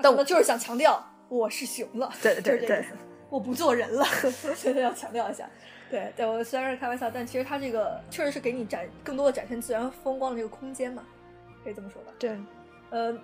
[0.00, 2.90] 但我就是想强调我是熊了，对对对 就是这个意思，
[3.28, 4.04] 我不做人了，
[4.54, 5.50] 所以要强调一下。
[5.90, 11.04] 对对，我虽然是开玩笑，但其实它这个确实是给你展更多的展现自然风光的这个空间嘛，
[11.64, 12.12] 可以这么说吧。
[12.18, 12.36] 对，
[12.90, 13.18] 呃，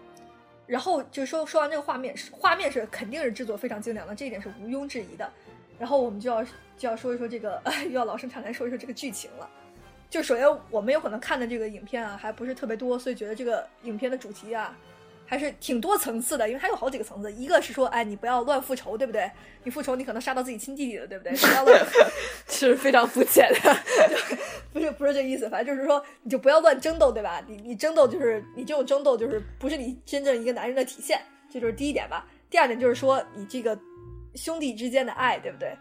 [0.66, 5.30] 然后就说说完这个画面，是画面是肯定是制作非常精良的，这一点是毋庸置疑的。
[5.78, 6.44] 然后我们就要
[6.78, 9.50] 就要说一说这个， 又要老生常谈说一说这个剧情了。
[10.08, 14.76] 就首先我们有可能看的这个影片啊，还不是特别多，所以觉得这个影片的主题啊，
[15.26, 17.32] 还是挺多层次的，因为它有好几个层次。
[17.32, 19.30] 一个是说，哎，你不要乱复仇，对不对？
[19.62, 21.32] 你复仇，你可能杀到自己亲弟弟了，对不对？
[21.34, 21.86] 不要乱，
[22.48, 23.76] 是非常肤浅的。
[24.72, 27.42] 不是不是这意思，反正就是说，你就不要乱争斗，对吧？
[27.46, 32.26] 你你争斗就是你这种争斗就是不是你真正一个男人的体现，这就是第一点吧。
[32.50, 33.78] 第二点就是说，你这个
[34.34, 35.76] 兄弟之间的爱，对不对？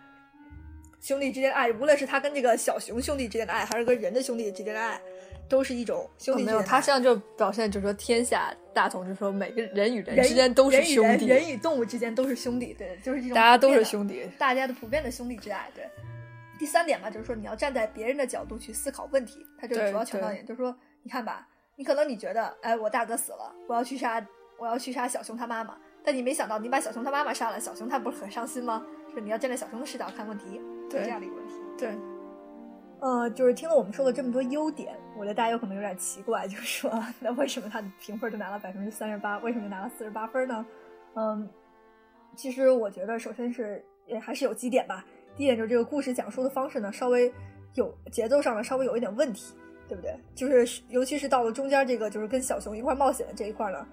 [1.01, 5.01] 兄弟之间的爱，无论是他跟这个小熊兄弟之间的爱，还是跟人的兄弟之间的爱，
[5.49, 6.65] 都是一种兄弟之哦没有，间的爱。
[6.65, 14.27] 他实际上就表现就是说天下大同，就是说每个人与人人之间都是兄弟，人人与动物之间都是兄弟，对，就是这种大家都是兄弟。
[14.37, 15.69] 大家的普遍的兄弟之爱。
[15.75, 15.87] 对，
[16.57, 24.25] 第三点嘛，就是说你要站在别人的角度去思考问题，他这个主要强调一点就是说，你看吧，你可能你觉得，哎，我大哥死了，我要去杀，
[24.57, 28.85] 我要去杀小熊他妈妈，但你没想到，你把小熊他妈妈杀了，小熊他不是很伤心吗？
[29.09, 31.53] 就是你要站在小熊的视角看问题，是对这样的一个问题。
[31.77, 31.89] 对，
[33.03, 36.89] 呃，就是听了我们说了这么多优点，我觉得大家有可能有点奇怪， 就是说，
[37.19, 40.65] 那为什么他的评分就拿了百分之三十八，为什么拿了四十八分呢？
[41.15, 41.49] 嗯，
[42.33, 45.03] 其实我觉得，首先是也还是有几点吧。
[45.35, 47.29] 第一点就是这个故事讲述的方式呢，稍微
[47.73, 49.53] 有节奏上呢稍微有一点问题，
[49.89, 50.17] 对不对？
[50.33, 53.85] 就是尤其是到了中间这个就是跟小熊一块冒险的这一块呢，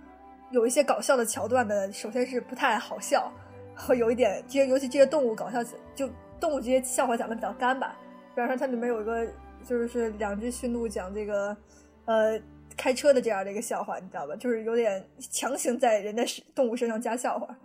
[0.53, 3.33] 有一些搞笑的桥段呢，首先是不太好笑，
[3.75, 5.64] 会 有一点这些尤其这些动物搞笑
[5.96, 7.99] 就动物这些笑话讲的比较干吧。
[8.34, 9.26] 比方说它里面有一个
[9.64, 11.56] 就是两只驯鹿讲这个
[12.04, 12.40] 呃
[12.76, 14.34] 开车的这样的一个笑话，你知道吧？
[14.36, 17.56] 就是有点强行在人家动物身上加笑话。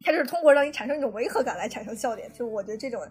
[0.00, 3.02] 它就是通过让你产生一种违和感来产生笑点，就我觉得这种，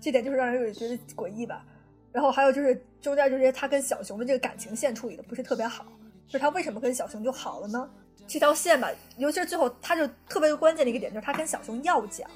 [0.00, 1.64] 这点就是让人有觉得诡异吧。
[2.12, 5.84] 然后还有就是中间就是他跟小熊的这个感情线处理的不是特别好，
[6.26, 7.90] 就是他为什么跟小熊就好了呢？
[8.26, 12.28] 这条线吧，尤其是最后，他就特别关键的一个点就是他跟小熊要讲，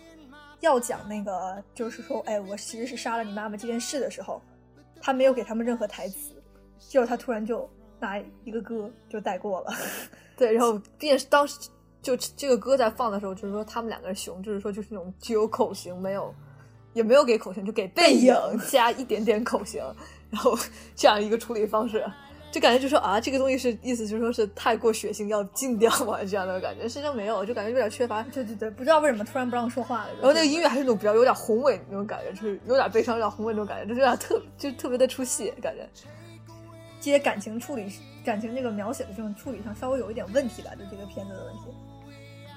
[0.63, 4.41] 要讲那个就是说，哎，我其实是杀了你妈妈这件事的时候，
[5.01, 6.35] 他没有给他们任何台词，
[6.79, 7.69] 结果他突然就
[8.01, 9.73] 拿一个歌就带过了。
[10.39, 11.69] 对，然后并且当时
[12.01, 16.35] 就这个歌在放的时候，就是说他们两个人熊，就是说就是那种只有口型，没有
[16.95, 18.35] 也没有给口型，就给背影
[18.71, 19.83] 加一点点口型，
[20.31, 20.57] 然后
[20.95, 22.05] 这样一个处理方式，
[22.53, 28.23] 就感觉就说啊，这个东西是意思就是说是太过血腥要禁掉嘛，这样的感觉，实际上没有，就感觉有点缺乏。
[28.25, 30.11] 对对对，不知道为什么突然不让说话了。
[30.21, 35.89] 然后那个音乐还是那种比较有点宏伟那种感觉，就是有点悲伤，有点宏伟那种感觉，就是有点特就特别的出戏感觉。
[37.01, 37.91] 这些感情处理、
[38.25, 41.63] 感情这个描写的这种处理上稍微有一点问题吧，就这个片子的问题。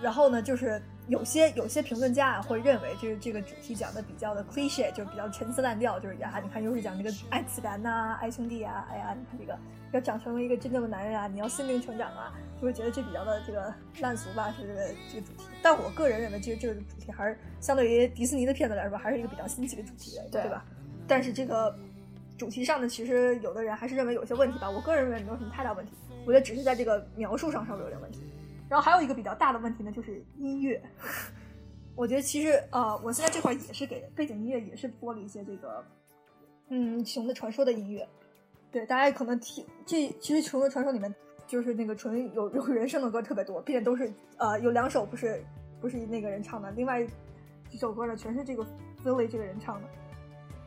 [0.01, 9.57] 然后呢，就是有些有些评论家啊会认为，就是这个主题讲的比较的 cliche，就是比较陈词滥调，就是呀，你看又是讲这个爱自然呐、爱兄弟啊，哎呀，你看这个
[9.91, 15.43] 要长成为一个真正的男人啊，你要心灵成长啊，就会觉得这比较的这个烂俗吧，是这个这个主题。
[15.61, 20.65] 但我个人认为，其实这个主题还是相对于迪士尼的片子来说，还是一个比较新奇的主题，对对吧？
[21.07, 21.73] 但是这个
[22.37, 24.69] 主题上呢，其实有的人还是认为有些问题吧。
[24.69, 25.93] 我个人认为没有什么太大问题，
[26.25, 28.19] 我觉得只是在这个描述上稍微有点问题。
[28.75, 30.83] 然后还有一个比较大的问题呢，就是音乐。
[31.95, 35.81] 我觉得其实呃，我现在这块也是给背景音乐也是播了一些这个
[36.67, 38.05] 嗯《熊的传说》的音乐。
[38.73, 41.15] 对，大家可能听这其实《熊的传说》里面
[41.47, 45.41] 就是那个纯有有人声的歌特别多，并且都是呃有两首不是
[45.79, 47.01] 不是那个人唱的，另外
[47.69, 48.67] 几首歌呢全是这个
[49.05, 49.87] Philly 这个人唱的。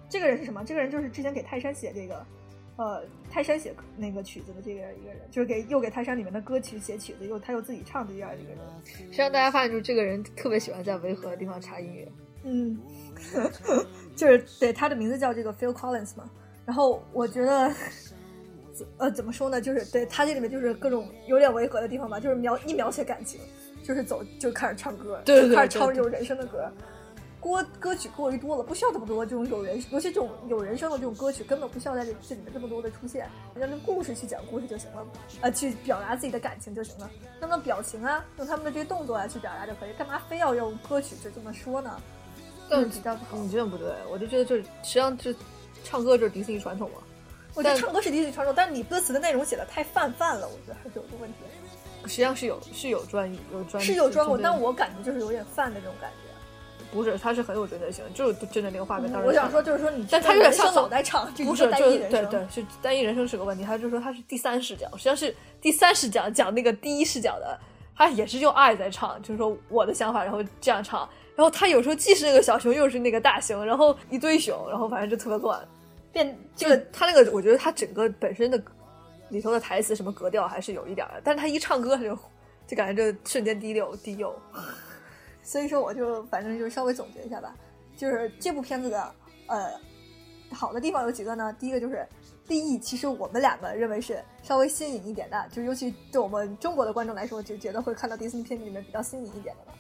[0.09, 0.65] 这个人是什么？
[0.65, 2.27] 这个人就是之前给泰山写这个，
[2.79, 8.59] 呃，泰山写那个曲子的这个一个人，就是给又给泰山里面的歌曲写曲子，又他又自己唱的这样一个人。
[8.85, 12.09] 实际上大家发现，就是这个人特别喜欢在违和的地方插音乐。
[12.45, 12.79] 嗯，
[14.15, 16.31] 就是对他的名字叫这个 Phil Collins 嘛。
[16.65, 17.75] 然后我觉得，
[18.99, 19.61] 呃，怎么说呢？
[19.61, 23.41] 就是对他这里面就是各种有点违和的地方吧，就是描一描写感情，
[23.83, 26.71] 就是走就开始唱歌，对就开始唱这种人生的歌。
[27.41, 35.07] 歌歌曲过于多了，不需要这么多这种有人，尤其这种有人声的这种歌曲，根本不需要在这这里面这么多的出现，人家用故事去讲故事就行了，
[35.41, 37.11] 呃，去表达自己的感情就行了。
[37.41, 42.01] 那么表情啊，用他们的这些动作啊去表达就可以，干嘛非要用歌曲就这么说呢？
[42.69, 43.37] 但比较不好。
[43.39, 45.33] 你这样不对，我就觉得就是实际上就
[45.85, 46.99] 唱歌就是迪士尼传统嘛。
[47.55, 51.39] 我觉得唱歌是迪士尼传统，但是你歌词的内容写的太泛泛了，我觉得还是有个问题。
[52.05, 56.28] 实际上是有是有专一有专是有专我，但我感觉就是有点泛的这种感觉。
[56.91, 59.13] 不是，他是很有针对性，就是针对那个画面。
[59.13, 63.63] 当时我想说，就是说你，但他有点像脑袋唱，不是，单一人对对，是单一人生是个问题。
[63.63, 67.59] 他就说他是第三视角，实际上是第三视角讲那个第一视角的，
[67.95, 71.09] 他也是用爱在唱，就是说我的想法，然后这样唱。
[71.37, 75.61] 然后他有时候既是那个小熊，又是那个大熊，然后一堆熊，然后反正就特别乱。
[76.11, 78.61] 变这个他那个，我觉得他整个本身的
[79.29, 82.19] 里头的台词什么格调还是有一点的，但是他一唱歌，他就
[82.67, 84.35] 就感觉这瞬间低六低幼。
[85.49, 87.57] 所以说，我就反正就稍微总结一下吧，
[87.97, 89.15] 就是这部片子的
[89.47, 89.73] 呃
[90.53, 91.51] 好的地方有几个呢？
[91.59, 92.07] 第一个就是
[92.49, 99.79] 立意，其实我们两个认为是稍微新颖一点的，就尤其对我们中国的观众来说，就觉得会看到迪士尼片子里面比较新颖一点的吧。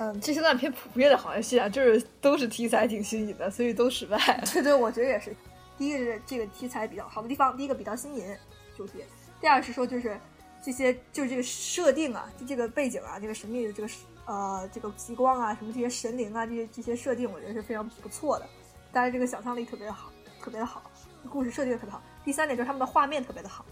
[0.00, 4.18] 嗯，这些烂片普遍的好像是啊，就是都是题材挺新颖的，所以都失败。
[4.52, 5.34] 对对，我觉得也是。
[5.78, 8.36] 第一个是这个题材比较好的地方，第一个比较新颖
[8.76, 8.98] 主题；
[9.40, 10.20] 第二是说就是
[10.66, 13.88] 这些就是这个设定啊，就这个背景啊，这个神秘的这个。
[14.28, 18.46] 呃，这个极光啊，什么这些神灵啊，这些这些设定，我觉得是非常不错的。
[18.90, 20.10] 大家这个想象力特别好，
[20.42, 20.82] 特别的好，
[21.30, 22.02] 故事设定特别好。
[22.24, 23.64] 第三点就是他们的画面特别的好，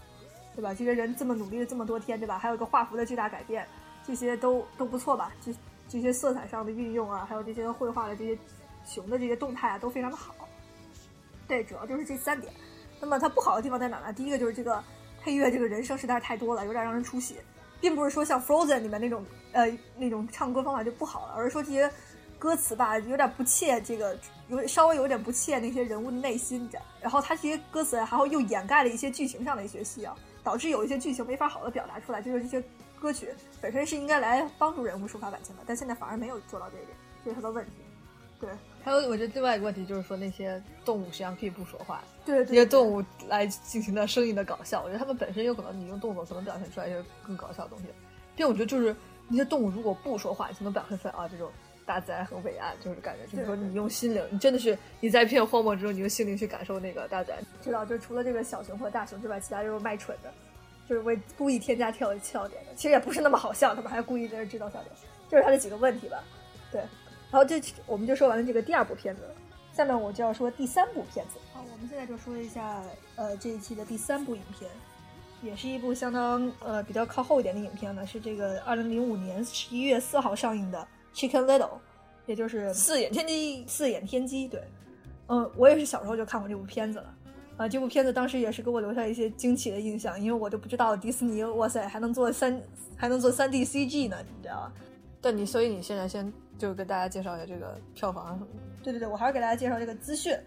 [0.55, 0.73] 对吧？
[0.73, 2.39] 这些人这么努力了这么多天，对吧？
[2.39, 3.67] 还有一个画幅的巨大改变，
[4.07, 5.33] 这些都都不错吧？
[5.45, 5.53] 这
[5.89, 8.39] 这些色彩上的运用啊，还有这些绘画的这些
[8.85, 10.33] 熊的这些动态啊，都非常的好。
[11.49, 12.53] 对，主要就是这三点。
[13.01, 14.13] 那么它不好的地方在哪呢？
[14.13, 14.81] 第一个就是这个
[15.25, 17.37] 配乐，这个人声实在是太多了，有点让人出戏。
[17.81, 21.91] 并不是说像 Frozen 里面那种呃那种唱歌方法就不好了，而是说这些
[22.37, 24.15] 歌词吧有点不切这个
[24.49, 26.69] 有稍微有点不切那些人物的内心，
[27.01, 32.21] 然后他这些歌词还会又掩盖了一些剧情上的一些需要，导致有一些剧情没法好的表达出来。
[32.21, 32.63] 就是这些
[32.99, 37.71] 歌曲本身是应该来帮助人物抒发感情的，但现在反而没有做到这一点，这是他的问题。
[38.39, 38.49] 对，
[38.85, 47.85] 还有我觉得另外一个问题就是说那些动物实际上可以不说话，对那些动物来进行的声音的搞笑，我觉得他们本身有可能你用动作可能表现出来一些更搞笑的东西。
[48.35, 48.95] 并我觉得就是
[49.27, 51.51] 那些动物如果不说话，才能表现出来啊这种
[51.83, 57.41] 大自然很伟岸，就是感觉就是说你用心灵，你真的是你在一片荒漠之中，你用心灵去感受那个大自然。
[57.63, 60.31] 知道，就除了这个小熊和大熊之外，其他就是卖蠢的，
[60.87, 64.91] 就是为故意添加跳笑点的，其实也不是那么好笑，他们还故意在这制造笑点，
[65.27, 66.23] 就是他的几个问题吧。
[66.71, 66.83] 对。
[67.35, 69.23] 然后这我们就说完了这个第二部片子，
[69.73, 71.37] 下面我就要说第三部片子。
[71.51, 72.81] 好，我们现在就说一下，
[73.17, 74.71] 呃，这一期的第三部影片，
[75.41, 81.59] 也是一部相当呃比较靠后一点的影片呢，是这个二零零五年十一月四号上映的《Chicken Little》，
[82.25, 83.65] 也就是四眼天机。
[83.67, 84.63] 四眼天机，对，
[85.27, 87.13] 嗯，我也是小时候就看过这部片子了，
[87.57, 92.57] 啊，这部片子当时也是给我留下一些惊奇的印象，因为我都不知道迪士尼，哇塞，还能做三
[92.95, 94.71] 还能做三 D CG 呢，你知道吗？
[95.19, 96.31] 但你所以你现在先。
[96.57, 98.83] 就跟大家介绍一下这个票房什么的。
[98.83, 100.37] 对对对，我还是给大家介绍这个资讯。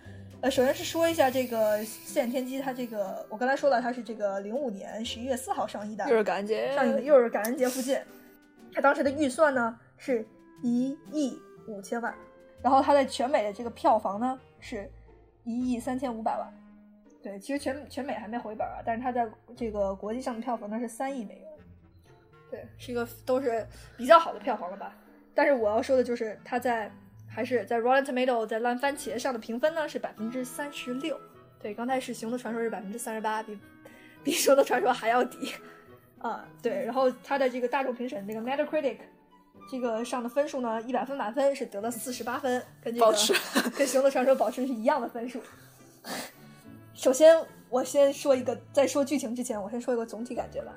[0.41, 7.99] 呃，首先是说一下这个《四眼天机》，它这个我刚才说了，它是这个零五年十一月四号上映的，又是感恩节上映的，又是感恩节附近。
[8.73, 10.25] 它当时的预算呢是
[10.63, 11.37] 一亿
[11.67, 12.15] 五千万，
[12.63, 14.89] 然后它在全美的这个票房呢是
[15.43, 16.49] 一亿三千五百万。
[17.21, 21.49] 对，其实全全美还没回本啊，但是它在这个国际上的票房呢是三亿美元。
[22.49, 24.95] 对，是一个都是比较好的票房了吧。
[25.39, 26.91] 但是我要说的就是，它在
[27.29, 31.17] 还是在 Rotten Tomato 在烂番茄上的评分呢是百分之三十六。
[31.63, 33.57] 对，刚才是《熊的传说》是百分之三十八，比
[34.25, 35.53] 比《熊的传说》还要低
[36.19, 36.45] 啊。
[36.61, 38.97] 对，然后它的这个大众评审那个 Metacritic
[39.71, 43.07] 这个上的分数呢，一百分满分是得了四十八分，跟这个
[43.77, 45.41] 跟《熊的传说》保持是一样的分数。
[46.95, 50.75] 首先，我先说一个，在说剧情之前，我先说一个总体感觉吧，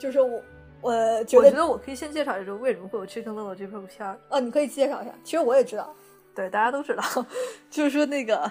[0.00, 0.42] 就是我
[0.80, 0.92] 我
[1.24, 4.18] 觉得，我觉得我可以先介绍一下为什么会有《Chicken Little》这部片儿。
[4.28, 5.12] 呃，你可以介绍一下。
[5.22, 5.94] 其实我也知道，
[6.34, 7.02] 对，大家都知道，
[7.70, 8.50] 就是说那个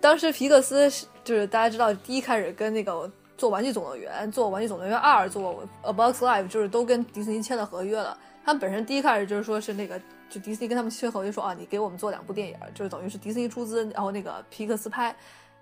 [0.00, 8.16] 当时皮克斯是，就是大家知道，第一开始跟那个做《玩具总动员》、做《玩具总动员二》、做《A Box Life》，就是都跟迪士尼签了合约了。
[8.44, 15.14] 他们本身第一开始就是说是那个，就迪士尼跟他们签合约说啊，你给我们做两部电影，就是等于是迪士尼出资，然后那个皮克斯拍。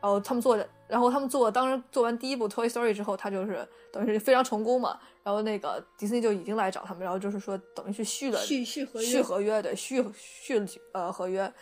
[0.07, 4.97] 然后他们做，然后他们做，当时做完第一部《Toy Story》之后，他就是等于是非常成功嘛。
[5.25, 11.53] 然后那个迪士尼就已经来找他们，然后就是说等于是续了续续合约，续合约对续续呃合约。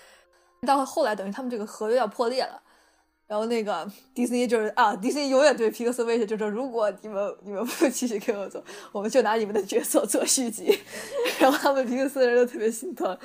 [0.66, 2.61] 到后来等于他们这个合约要破裂了，
[3.26, 10.78] 然后那个迪士尼就是啊，迪士尼永远对皮克斯威胁，就是如果你们你们不继续给我做，我们就拿你们的角色做续集。
[11.40, 13.16] 然后他们皮克斯的人都特别心疼。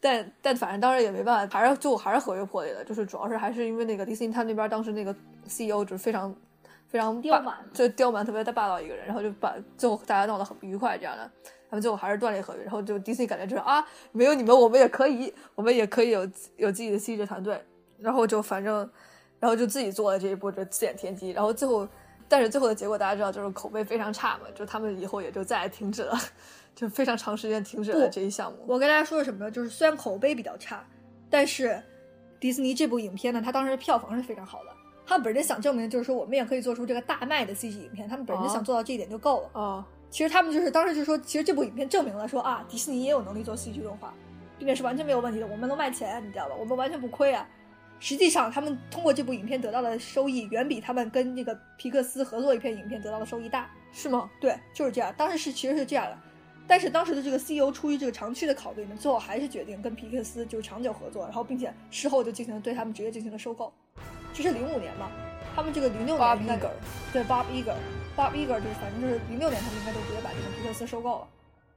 [0.00, 5.14] 但但反正当时也没办法，还是最后还是合约破裂的，就是主要是还是因为那个迪士尼他那边当时那个
[5.46, 6.34] CEO 就是非常
[6.86, 11.30] 非常刁蛮，就刁蛮特别的霸道一个人，然后就把最后大家闹得很不愉快这样的，
[11.68, 16.20] 他们最后还是断裂合约，然后就迪士尼感觉就是啊，没有你们我们也可以，我们也可以有
[16.56, 17.60] 有自己的 CG 团队，
[17.98, 18.88] 然后就反正
[19.40, 21.86] 然后就自己做了这一波就自演天机，然后最后
[22.28, 26.16] 但是最后的结果大家知道就是口碑非常差嘛，就他们以后也就再也停止了。
[26.78, 28.58] 就非常长时间停止了这一项目。
[28.64, 29.50] 我跟大家说的什么呢？
[29.50, 30.86] 就是虽然口碑比较差，
[31.28, 31.82] 但是
[32.38, 34.70] 迪士尼这部影片呢，它当时票房是非常好的。
[35.04, 38.08] 他们本身想证明，就是说我们也可以做出这个大卖的 CG 影片。
[38.08, 39.60] 他们本身想做到这一点就够了。
[39.60, 44.14] 啊，其实他们就是当时就说，其实这部影片证明了说啊，迪士尼也有能力做 CG 动画，
[44.56, 45.48] 并且是完全没有问题的。
[45.48, 46.54] 我们能卖钱，你知道吧？
[46.56, 47.44] 我们完全不亏啊。
[47.98, 54.30] 实际上，他们通过这部影片得到的收益，远比他们跟这个皮克斯合作一片影片得到的收益大，是吗？
[54.40, 55.12] 对，就是这样。
[55.18, 56.16] 当时是其实是这样的。
[56.68, 63.72] 但是当时的这个 CEO 出于这个长期的考虑呢，最后还是决定跟皮克斯就是长久合作，然后并且事后就进行了对他们直接进行了收购。
[64.34, 65.10] 这是零五年嘛？
[65.56, 66.56] 他们这个零六年应该
[67.10, 71.28] 对 Bob Iger，Bob Iger 就是反正就是零六年他们应该就直接把这个皮克斯收购了，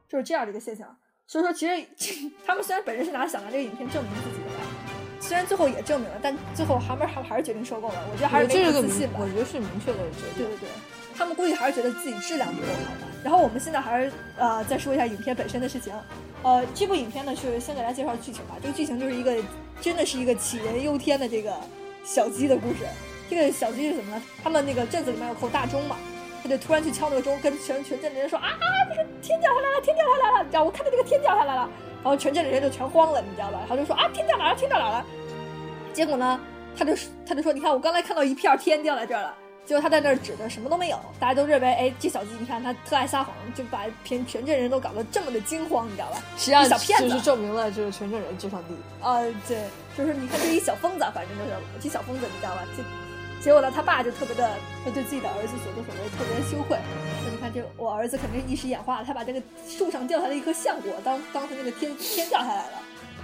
[0.09, 0.95] 就是这样的一个现象。
[1.25, 7.95] 所以说其实 他们虽然本身是拿想拿这个影片证明自己的，虽然最后也证明了，但最后他们还还是决定收购了。
[8.11, 9.19] 我觉得还是没有自信吧。
[9.21, 10.45] 我觉得是明确的决定。
[10.45, 10.69] 对对对。
[11.21, 13.07] 他们估计还是觉得自己质量不够好吧。
[13.23, 15.93] 然后我们现在还是呃再说一下影片本身的事情。
[16.41, 18.55] 呃，这部影片呢是先给大家介绍剧情吧。
[18.59, 19.35] 这个剧情就是一个
[19.79, 21.53] 真的是一个杞人忧天的这个
[22.03, 22.77] 小鸡的故事。
[23.29, 24.23] 这个小鸡是什么呢？
[24.43, 25.95] 他们那个镇子里面有口大钟嘛，
[26.41, 28.49] 他就突然去敲那个钟，跟全全镇的人说啊，
[28.89, 30.63] 这个天掉下来了，天掉下来了，你知道？
[30.63, 31.69] 我看到这个天掉下来了。
[32.03, 33.59] 然后全镇的人就全慌了，你知道吧？
[33.59, 34.55] 然后就说啊，天掉哪了？
[34.55, 35.05] 天掉哪了？
[35.93, 36.39] 结果呢，
[36.75, 39.37] 他就他就说，你看我刚才看到一片天掉在这儿了。
[39.65, 46.21] 结果他在那儿指着什么都没有，大家都认为，哎，这小鸡，你看他特爱撒谎，就把全全镇人都搞得这么的惊慌，你知道吧？
[46.37, 49.63] 实际上小骗子，就是证明了就是全镇人智商低啊，对，
[49.97, 52.63] 就是你看这一小疯子，反正就是这小疯子，你知道吧？
[52.75, 52.83] 结
[53.45, 54.51] 结果呢，他爸就特别的，
[54.83, 56.77] 他对自己的儿子所作所为特别的羞愧。
[57.23, 62.81] 说你看这我儿子肯定是一时眼花了，他把这个树上掉下来一颗橡果当当成那个天天掉下来了。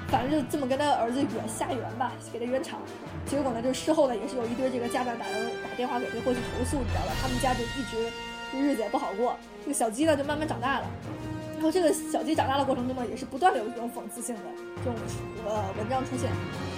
[0.07, 2.79] 反正就这么跟他儿子圆瞎圆吧，给他圆场。
[3.25, 7.11] 结果呢，就事后呢，也是有一堆这个家长打打电话给这过去投诉，你知道吧？
[7.21, 8.09] 他们家就一直
[8.57, 9.35] 日子也不好过。
[9.63, 10.85] 这个小鸡呢，就慢慢长大了。
[11.55, 14.41] 然后这个小鸡长大的过程中呢，也是不断的有这种讽刺性的
[14.77, 14.95] 这种
[15.45, 16.29] 呃文章出现。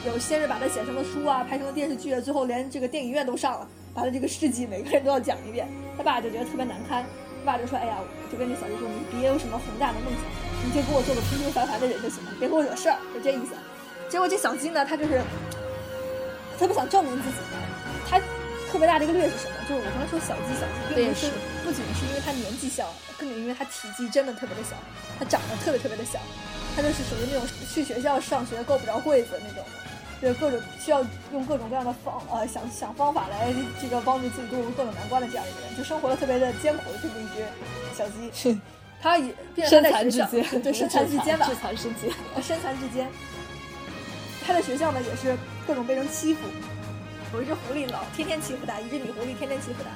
[0.08, 5.68] 有先是把它写成了书啊，拍成了电视剧，最后连这个电影院都上了，把他这个事迹每个人都要讲一遍。
[5.98, 7.04] 他爸就觉得特别难堪，
[7.44, 7.98] 他爸就说：“哎呀，
[8.32, 10.24] 就跟这小鸡说，你别有什么宏大的梦想。”
[10.64, 13.53] 你就给我做个平平凡凡的人就行了，别给我惹事儿，就这意思。
[14.10, 15.22] 结果这小鸡呢，它就是
[16.57, 17.38] 特别想证明自己。
[18.10, 18.20] 它
[18.72, 19.55] 特别大的一个劣势是什么？
[19.68, 21.32] 就是我刚才说小鸡，小鸡并不是
[21.64, 24.76] 不仅是因为它年纪小，更因为它体积真的特别的小，
[25.18, 26.20] 它长得特别特别的小。
[26.76, 29.64] 它就是属于那种去学校上学够不着柜子那种
[30.22, 37.45] 的，就是各种需要用各种各样的方呃想想方法来这个帮助自己度过各种难关的这样一个人，就生活的特别的艰苦的这么一只
[37.97, 38.60] 小鸡。
[39.02, 39.34] 他也
[39.68, 43.08] 身残志坚，对身残志坚吧， 身残志坚，身残志坚。
[44.45, 46.41] 他在学校呢也是各种被人欺负，
[47.34, 49.89] 有一只狐狸老天天欺负他，一只女狐狸天天欺负他。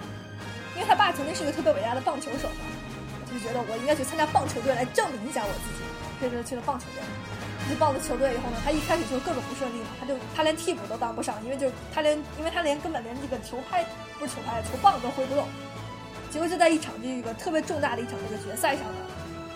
[0.76, 2.66] 因为他爸曾经是一个特别伟大的棒球手嘛，
[3.32, 5.84] 就觉得我应该去参加棒球队来证明一下我自己，
[6.20, 7.04] 所以就去了棒球队。
[7.70, 13.86] 去报了球队以后呢，他一开始就各种不顺利嘛，他就他连替补都当不上，因为就他连因为他连根本连这个球拍
[14.20, 15.48] 不是球拍，球棒都挥不动。
[16.34, 18.98] 结果就在一场这个特别重大的一场这个决赛上呢，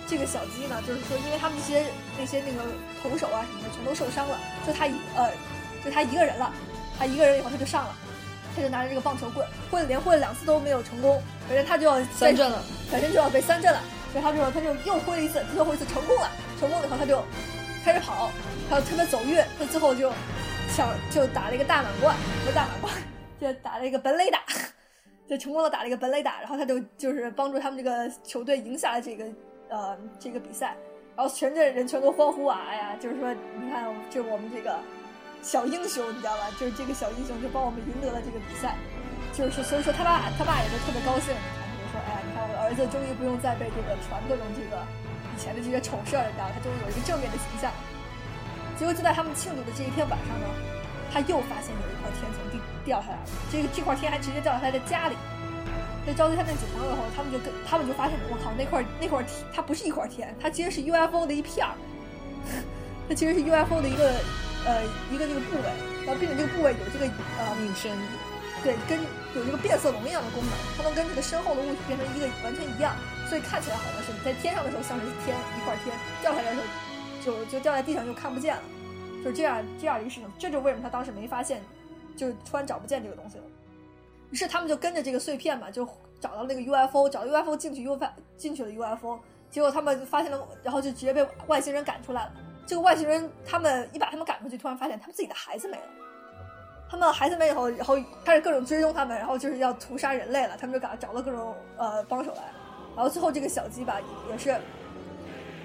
[0.08, 1.84] 这个小鸡呢，就是说，因为他们那些
[2.20, 2.70] 那些那个
[3.02, 5.32] 投手啊什么的全都受伤了，就他一呃，
[5.84, 6.54] 就他一个人了，
[7.00, 7.96] 他一个人以后他就上了，
[8.56, 10.20] 他就拿着这个棒球棍挥了连挥了。
[10.20, 12.62] 两次都没有成功，反正他就要三振了，
[12.92, 17.24] 反正就要被三振了，所以他就他就又挥了一次，最后一次成功了，成功了以后他就
[17.84, 18.30] 开始跑，
[18.70, 20.14] 他特别走运，他最后就
[20.76, 22.94] 抢就打了一个大满贯，不是大满贯，
[23.42, 24.44] 就打了一个本垒打，
[25.28, 29.26] 就成功的打了一个本垒打，然后他就就是帮助他们这个球队赢下了这个
[29.70, 30.76] 呃这个比赛，
[31.16, 32.66] 然后全镇人全都欢呼啊！
[32.70, 34.80] 哎呀，就是说你看，就我们这个
[35.42, 36.48] 小英雄，你知道吧？
[36.60, 38.78] 就是这个小英雄就帮我们赢得了这个比赛，
[39.34, 44.80] 就是所以说他爸他爸也是特别高兴，你看就说哎呀，你看我的儿子终于不用再被这个传各种这个
[45.36, 47.70] 以前的这些丑事儿，你知道，他终于有一个正面的形象。
[48.80, 50.46] 结果就在他们庆祝的这一天晚上呢，
[51.12, 53.26] 他又发现有一块天从地掉下来了。
[53.52, 55.16] 这个这块天还直接掉在他的家里。
[56.06, 61.76] 在召集他那几个朋友后，他们就跟他们就发现，我靠，那块那块天它不是一块天，它其实是 UFO 的一片儿。
[63.10, 64.16] 它其实是 UFO 的一个
[64.64, 65.68] 呃一个那个部位，
[66.08, 67.92] 然后并且这个部位有这个呃隐身，
[68.64, 68.96] 对，跟
[69.36, 72.96] 有这个变色龙一样的功能，它能跟这个身后的物体变成一个完全一样，
[73.28, 75.92] 所以看起来好像是你在天上的时候像是天一块天，
[76.22, 78.62] 掉下来的时候就就掉在地上就看不见了，
[79.28, 81.62] 就这样这样一个事情，这就为什么他当时没发现，
[82.16, 83.44] 就突然找不见这个东西了。
[84.32, 85.86] 于是他们就跟着这个碎片嘛，就
[86.22, 88.08] 找到那个 UFO，找到 UFO 进去 UFO
[88.38, 89.20] 进去了 UFO，
[89.52, 92.32] 结果他们发现了，然后就直接被外星人赶出来了。
[92.66, 95.84] 这个外星人他们一把他们赶出去，突然发现他们自己的孩子没了。
[96.90, 100.56] 他们孩子没以后，然后开始各种追踪他们，然后就是要屠杀人类了。
[100.58, 102.44] 他们就赶找了各种呃帮手来，
[102.96, 104.00] 然后最后这个小鸡吧
[104.30, 104.58] 也是，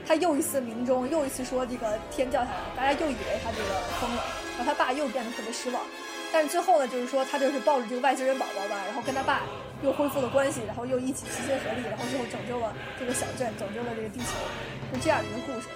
[0.07, 4.23] 他又一次鸣钟，又一次说这个天掉下来，大家又以为他这个疯了，
[4.59, 5.83] 然后他爸又变得特别失望。
[6.33, 9.43] 但是最后呢，就是说他就是抱着这个外星人宝宝吧，然后跟他爸
[9.83, 14.33] 又恢复了关系，然后又一起齐心合力，然后最后拯救了这个小镇，拯救了这个地球，
[14.95, 15.69] 是这样一个故事。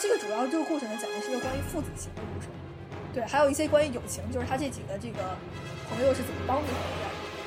[0.00, 2.48] 这个主要这个故事呢，讲的是一个关于父子情的故事，
[3.12, 5.36] 对，还有一些关于友情，就是他这几个这个
[5.88, 7.44] 朋友是怎么帮助他的这样的故事。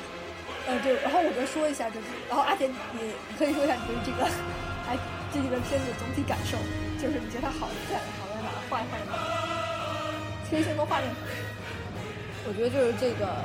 [0.66, 4.24] 呃，对，然后我再说一下，就是，然后阿田，你你可以说一下你对这个，
[4.86, 4.96] 哎，
[5.32, 6.56] 这几个片子总体感受，
[7.00, 8.48] 就是你觉得它好在好在哪？
[8.70, 9.12] 画一画哪？
[10.48, 11.08] 贴心的画面。
[12.48, 13.44] 我觉得就是这个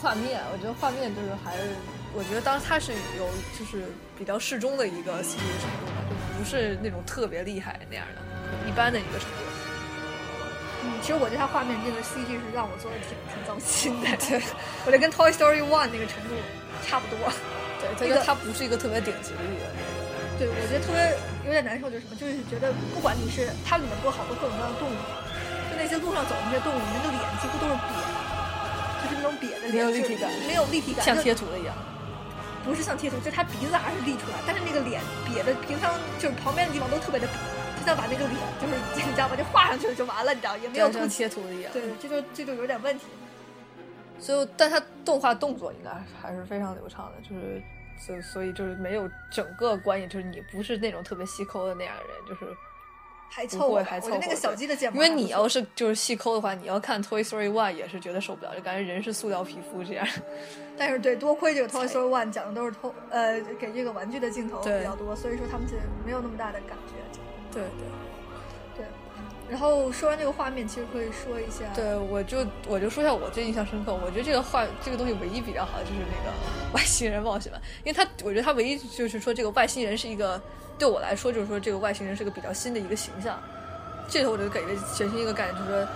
[0.00, 1.74] 画面，我觉得画面就是还是，
[2.14, 3.26] 我觉得当时它是有
[3.58, 8.22] 就是比较适中的一个 CG 程度吧，就不是那种特别厉害那样的，
[8.68, 9.42] 一般的一个程度。
[10.84, 14.40] 嗯，其实我觉得它画面这个 CG 是让我做的挺挺糟心的，对
[14.86, 16.38] 我觉得跟 Toy Story One 那个程度
[16.86, 17.18] 差不多。
[17.82, 19.66] 对，它就它不是一个特别顶级的一个。
[20.38, 20.98] 对，我觉得特别
[21.46, 24.98] 有点难受，就是什么，就是觉得不管你是它里面播好多各种各样的动物。
[25.70, 28.06] 就那些路上走的那些动物，那个脸几乎都是瘪的，
[29.02, 31.74] 就是那种瘪的脸，没有立体感，没有立体感，像贴图的一样。
[32.64, 37.30] 不是像贴图，就是他鼻子还是立出来，但是那个脸瘪的，平常就是旁边的地方都特别的瘪，
[37.78, 41.72] 就像把那个脸就是你知道吧，就画上去了就完了，你知道也没有像贴图的一样。
[41.72, 43.04] 对，这就这就有点问题。
[44.18, 45.90] 所以，但他动画动作应该
[46.22, 47.60] 还是非常流畅的，就是
[47.98, 52.52] 所所以就是没有整个观影，就是你不是那种特别细抠的那样的人，就是。
[53.26, 54.18] 还凑合，还凑合。
[54.20, 60.06] 那个小鸡的建模，因为你要是就是细抠的话，你要看 Toy Story One 也是觉得受不了，就感觉人是塑料皮肤这样。
[60.78, 66.94] 但是对，多亏这个 Toy Story One 讲的都是偷呃给这个玩具的镜头比较多，所以说他们其实没有那么大的感觉。
[67.10, 67.20] 就
[67.50, 68.03] 对对。
[69.50, 71.64] 然后说完这个画面，其实可以说一下。
[71.74, 73.94] 对，我就我就说一下我最印象深刻。
[73.94, 76.36] 我觉得这个画这个东西唯一比较好的就是那个
[76.74, 80.40] 外星人冒险吧，因为他我觉得他唯一就是说这个外星人是一个。
[80.76, 83.40] 对我来说，就是说这个外星人是个比较新的一个形象，
[84.08, 85.88] 这头我就给了全新一个概念，就是说，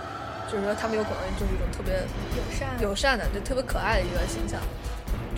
[0.49, 4.57] 就是说他们有可能就是一种特别友善、友善的，就特别可爱的一个形象。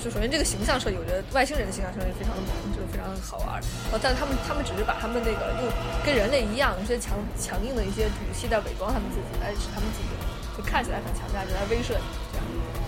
[0.02, 3.62] 就首先这个形象设计，我觉得外星人的形象设计非常的萌，就是非常好玩。
[3.86, 5.70] 然后，但他们他们只是把他们那个用
[6.04, 10.10] 跟人类一样，一些强强硬的一些武器在伪装他们自己，来使他们自己
[10.58, 12.46] 就看起来很强大，就来威慑你这样。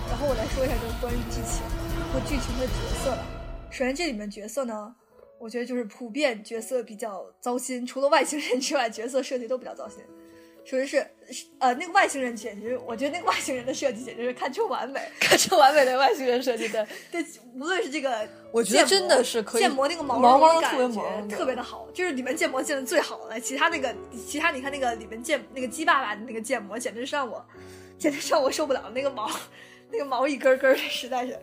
[0.10, 1.62] 然后我来说一下就是关于剧情
[2.10, 3.22] 和剧情的角色吧。
[3.70, 4.96] 首先这里面角色呢。
[5.40, 9.98] 我觉得就是普遍角色比较糟心，除了外星人之外，角色设计都比较糟心。
[10.64, 11.06] 首先是
[11.60, 16.86] 呃，那个外星人简直，我觉得那个外星人的设计简直是堪称完美， 堪称完美的外星人设计对。
[17.12, 17.26] 对，
[17.56, 23.40] 无论是这个，我觉得真的是可以建模那个毛毛毛特别萌，特别的好，就是里面建模建的最好的。
[23.40, 23.94] 其他那个，
[24.28, 27.46] 其他你看那个里面建那个鸡爸爸的那个建模，简直是让我，
[27.98, 28.90] 简直让我受不了。
[28.94, 29.30] 那个毛，
[29.92, 31.38] 那个毛一根根的，实在是。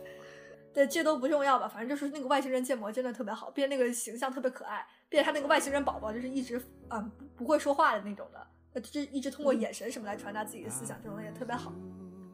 [0.73, 8.47] 对，这都不重要吧，反正就是那个外星人建模真的特别好，并且那个形象特别可爱，并且他那个外星人宝宝就是一直嗯不会说话的那种的，
[8.79, 11.73] 就一直通过眼神什么来传达自己的思想，这种也特别好。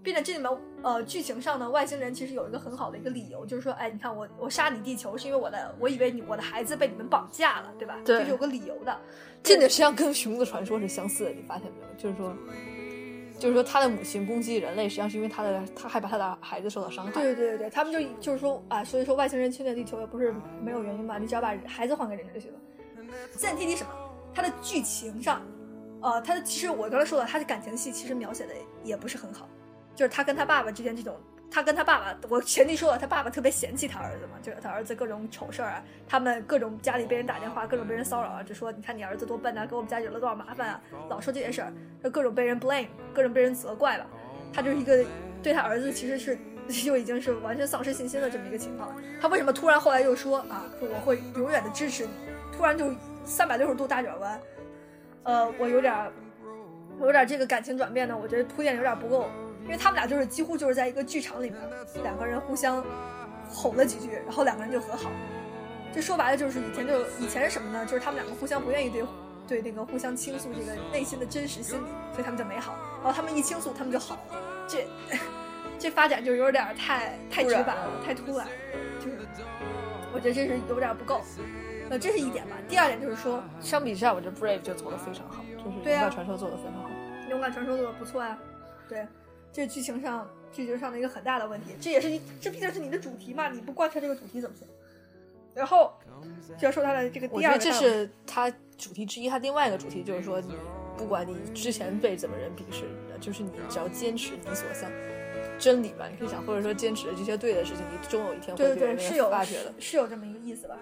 [0.04, 0.50] 并且这里面
[0.84, 7.98] 呃剧情上呢，外星人其实有一个很好的一个理由，就是说，哎，你看我我杀你地球是因为我的，我以为你我的孩子被你们绑架了，对吧？
[8.06, 8.98] 对，这是有个理由的。
[9.44, 11.94] 这点实际上跟熊的传说是相似的，你发现没有？
[11.98, 12.34] 就是说。
[13.40, 17.12] 就是说，他的母亲攻击人类，实际上是因为他的他害怕他的孩子受到伤害。
[17.12, 22.60] 对对对对，他们就就是说啊，所以说外星人侵略地球也不是没有原因嘛，你只要把孩子还给人就行了。
[23.34, 23.92] 现在提提什么？
[24.34, 25.44] 它的剧情上，
[26.08, 29.46] 呃，他其实我刚才说了，他的感情戏其实描写的也不是很好，
[29.94, 31.18] 就是他跟他爸爸之间这种
[31.52, 44.08] 他跟他爸爸，我前提说了，他爸爸特别嫌弃他儿子嘛，就是他儿子各种丑事儿啊，他们各种家里被人打电话，各种被人骚扰啊，就说你看你儿子多笨啊，给我们家惹了多少麻烦啊，老说这件事儿，就各种被人 blame，各种被人责怪吧。
[44.54, 45.04] 他就是一个
[45.44, 46.38] 对他儿子其实是
[46.86, 48.96] 就已经是完全丧失信心的这么一个情况。
[49.20, 52.12] 他为什么突然后来又说啊，说我会永远的支持你，
[52.56, 52.96] 突然就
[53.26, 54.40] 三百六十度大转弯？
[55.28, 56.10] 呃，我有点儿，
[56.98, 59.30] 我有点儿这个感情转变呢，我觉得铺垫有点不够。
[59.66, 61.62] 因为他们俩就是几乎就是在一个剧场里面，
[62.02, 62.82] 两个人互相
[63.52, 65.12] 吼了几句，然后两个人就和好。
[65.94, 67.86] 这说白了就是以前就以前是什么呢？
[67.86, 69.04] 就是他们两个互相不愿意对
[69.46, 72.78] 对那个互相倾诉这个内心的真实心理，所以他们就没好。
[73.04, 74.66] 然后他们一倾诉，他们就好了。
[74.66, 74.88] 这
[75.78, 78.48] 这发展就有点太太直白了，太突然，
[79.00, 79.18] 就是
[80.14, 81.22] 我觉得这是有点不够。
[81.90, 82.58] 呃，这是一点吧。
[82.68, 86.90] 第二点就是说，相比之下，我觉得 Brave 就做的非常好，就是勇敢传说做的非常好。
[87.30, 88.38] 勇敢传说做的不错啊，
[88.88, 89.06] 对。
[89.54, 94.68] 这是剧情上剧情上的一个很大的问题，这也是你这毕竟是你的主题嘛，你不贯彻这个主题怎么行？
[95.56, 95.92] 然后
[96.60, 100.54] 就要说他的这个第二个，这是他主题之一，他另外一个主题就是说，你
[100.96, 102.84] 不管你之前被怎么人鄙视，
[103.20, 104.92] 就是你只要坚持你所向
[105.58, 108.98] 真理吧，你可以想，或者说坚持这些对的事情，你终有一天会被人
[109.32, 110.78] 发觉的，是有这么一个意思吧？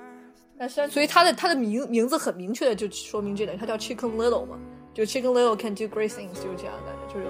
[0.57, 4.57] 那虽然所以他的他的名名字很明确的就说明这点，他叫 Chicken Little 嘛，
[4.93, 7.27] 就 Chicken Little can do great things，就是这样的感觉，就是。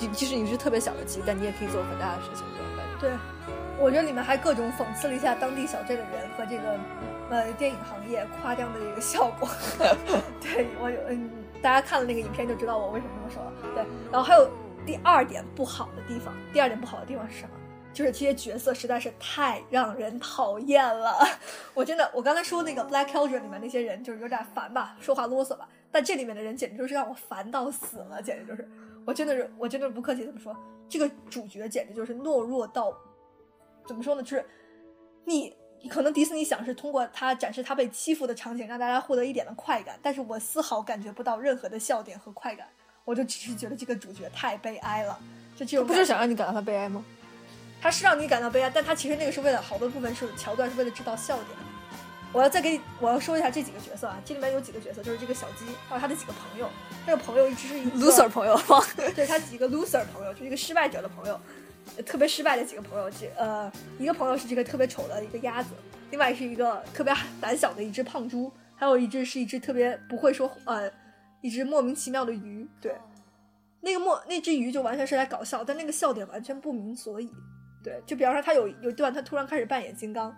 [0.00, 2.98] 即即使你是特别小的鸡，但你也可以做很大的事情，这种感觉。
[2.98, 3.10] 对，
[3.78, 6.80] 我觉得里面还各种讽刺了一下当地小镇的人和这个
[7.28, 9.46] 呃电影行业夸张的这个效果。
[10.40, 11.30] 对我有嗯，
[11.60, 13.52] 大家看了那个影片就知道我为什么这么说了。
[13.74, 14.50] 对，然后还有
[14.86, 17.50] 第二点不好的地方，第二点不好的地方是什么？
[17.92, 21.18] 就是这些角色实在是太让人讨厌了。
[21.74, 28.68] 我真的，我刚才说那个《Black Cauldron》里面那些人就是有点烦吧，说话啰嗦吧，但这里面的人简直就是让我烦到死了，简直就是。
[29.04, 30.56] 我真的是，我真的不客气这么说，
[30.88, 32.96] 这个主角简直就是懦弱到，
[33.84, 34.22] 怎么说呢？
[34.22, 34.44] 就是
[35.24, 35.52] 你
[35.90, 42.68] 可能迪士尼想是通过他展示他被欺负的场景，让大家获得一点的快感，但是我丝毫感觉不到任何的笑点和快感，
[43.04, 45.18] 我就只是觉得这个主角太悲哀了。
[45.56, 47.04] 就这种不是想让你感到他悲哀吗？
[47.82, 51.48] 他是让你感到悲哀，但他其实那个是为了好多部分是桥段，是为了制造笑点。
[52.32, 56.70] 我要再给你，我要说一下这几个角色啊，这里面有几个角色，就是这个小鸡，还有他的几个朋友。
[57.04, 58.58] 这个朋友一直是一个 loser 朋友，
[59.16, 61.38] 对他几个 loser 朋友，就是一个失败者的朋友，
[62.06, 63.10] 特别失败的几个朋友。
[63.10, 65.70] 这呃，一个朋友是这个特别丑的一个鸭子，
[66.10, 70.90] 另外是一个特别胆小的一只胖猪，还有一只是一只特别不会说呃，
[71.40, 72.66] 一只莫名其妙的鱼。
[72.80, 72.94] 对，
[73.80, 77.30] 那个莫那只鱼就完全是来搞笑，但那个笑点完全不明所以。
[77.82, 80.34] 对，就比方说他有有一段他突然开始扮演金刚。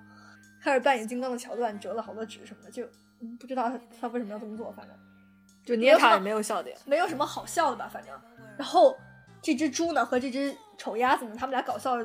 [0.63, 2.83] 开始扮演金刚的桥段，折了好多纸什么的，就
[3.21, 4.97] 嗯不知道他他为什么要这么做，反正
[5.63, 8.19] 就捏他也没有笑点，没有什么好笑的吧，反正。
[8.57, 8.97] 然后
[9.43, 11.99] 这只猪呢和这只丑鸭子呢，他们俩搞笑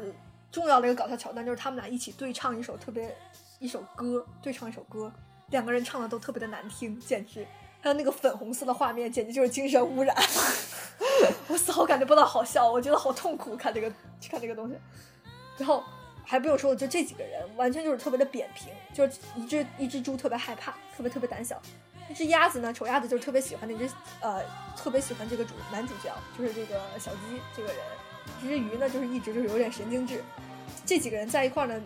[0.52, 3.16] 重要的一个搞笑桥段就是他们俩一起对唱一首特别
[3.60, 5.10] 一首歌，对唱一首歌，
[5.52, 7.48] 两个人唱的都特别的难听，简直
[7.80, 10.14] 还有那个粉红色的画面，简直就是精神污染。
[11.48, 13.90] 我丝毫感觉不到好笑，我觉得好痛苦，看这个
[14.30, 14.76] 看这个东西，
[15.60, 15.84] 然后。
[16.26, 21.60] 还不用说，就这几个人完全就是特别的扁平，就是一只一只猪特别害怕，特别特别胆小，
[22.08, 23.92] 一只鸭子呢，丑鸭子就是特别喜欢那只
[24.22, 24.44] 呃，
[24.78, 27.78] 特别喜欢这个主男主角，就是这个小鸡这个人，
[28.44, 30.24] 一只鱼呢就是一直就是有点神经质，
[30.86, 31.82] 这几个人在一块呢，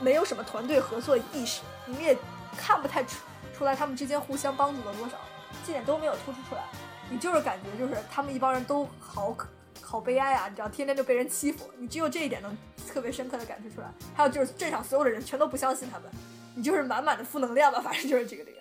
[0.00, 2.18] 没有什么团队合作意识，你们也
[2.56, 3.20] 看不太出
[3.56, 5.16] 出来他们之间互相帮助了多少，
[5.64, 6.64] 这点都没有突出出来，
[7.08, 9.48] 你就是感觉就是他们一帮人都好可。
[9.94, 10.48] 好悲哀啊！
[10.48, 12.56] 你知道，天天就被人欺负，你只有这一点能
[12.92, 13.86] 特别深刻的感受出来。
[14.12, 16.10] 还有就是镇上所有的人全都不相信他们，
[16.56, 17.80] 你就是满满的负能量吧。
[17.80, 18.56] 反正就是这个点。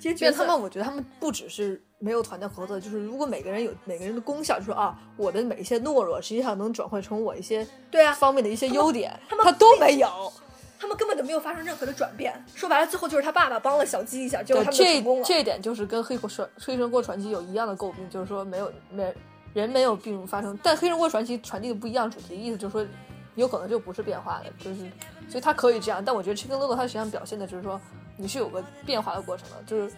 [0.00, 10.32] 其实他们，我觉得他们不只是没有团队合作，就是如果每个人有每个人的功效，就说啊，我的每一些懦弱实际上能转换成我一些对啊方面的一些优点，他们他都没有，
[10.78, 12.32] 他们根本就没有发生任何的转变。
[12.54, 15.24] 说白了，最后就是他爸爸帮了小鸡一下，就他们成功了。
[15.26, 19.14] 这一点就是跟《黑火传黑神过传奇》有一样的诟病，就是说没有没。
[19.54, 22.86] 人没有病发生，但《黑人国传奇》传递的不一样主题，意思就是说，
[23.34, 24.80] 有可能就不是变化的，就是，
[25.28, 26.04] 所以他可以这样。
[26.04, 27.80] 但我觉得《Chicken Little》它实际上表现的就是说，
[28.16, 29.92] 你是有个变化的过程的，就是，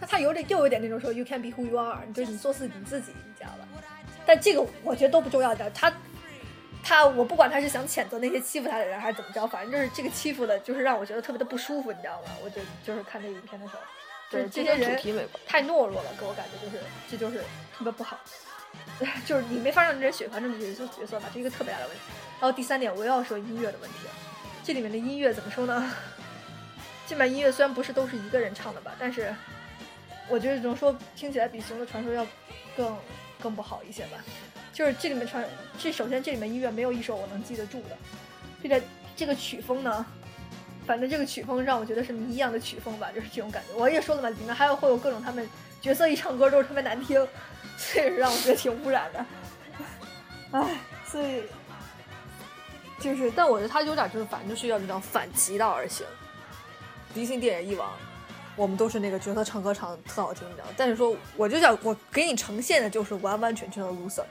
[0.00, 3.68] 它它有点又有点那种说 “You can be who you are”，就是你做自己，你自己，你知道吧？
[4.26, 5.70] 但这个我觉得都不重要的。
[5.70, 5.92] 他
[6.82, 12.30] 他，我不管他是想谴责那些欺负他的人，还是怎么着，反正就是这个欺负的，就是让我觉得特别的不舒服，你知道吗？
[12.42, 13.80] 我就就是看这个影片的时候，
[14.30, 14.98] 就是这些人
[15.46, 17.38] 太懦弱了，给我感觉就是这就是
[17.76, 18.18] 特别不好。
[19.26, 22.02] 就是你没法让人喜欢这么角色角色吧，这是一个特别大的问题。
[22.40, 23.96] 然后第三点，我又要说音乐的问题。
[24.62, 25.92] 这里面的音乐怎么说呢？
[27.06, 29.34] 这版音乐虽然不是都是一个人唱的吧，但是
[30.28, 32.26] 我觉得怎么说，听起来比《熊的传说》要
[32.76, 32.96] 更
[33.42, 34.18] 更不好一些吧。
[34.72, 35.44] 就是这里面传，
[35.78, 37.96] 这首先这里面音乐没有一首我能记得住的，
[38.62, 38.82] 这个
[39.14, 40.04] 这个曲风呢，
[40.86, 43.74] 反正这个曲风让我觉得是谜一样的曲风吧，就是这种感觉。
[43.74, 45.48] 我也说了嘛，里面还有会有各种他们
[45.80, 47.26] 角色一唱歌都是特别难听，
[47.76, 49.26] 所以让我觉得挺污染的。
[50.52, 51.42] 唉，所以
[53.00, 56.06] 就是，但我觉得他有点就是，反正就是要这种反其道而行。
[57.14, 57.90] 迪信电影一往，
[58.54, 60.66] 我们都是那个角色唱歌唱的特好听，你知道？
[60.76, 64.24] 但是说，我就想我给你呈现的就是完完全全的 loser，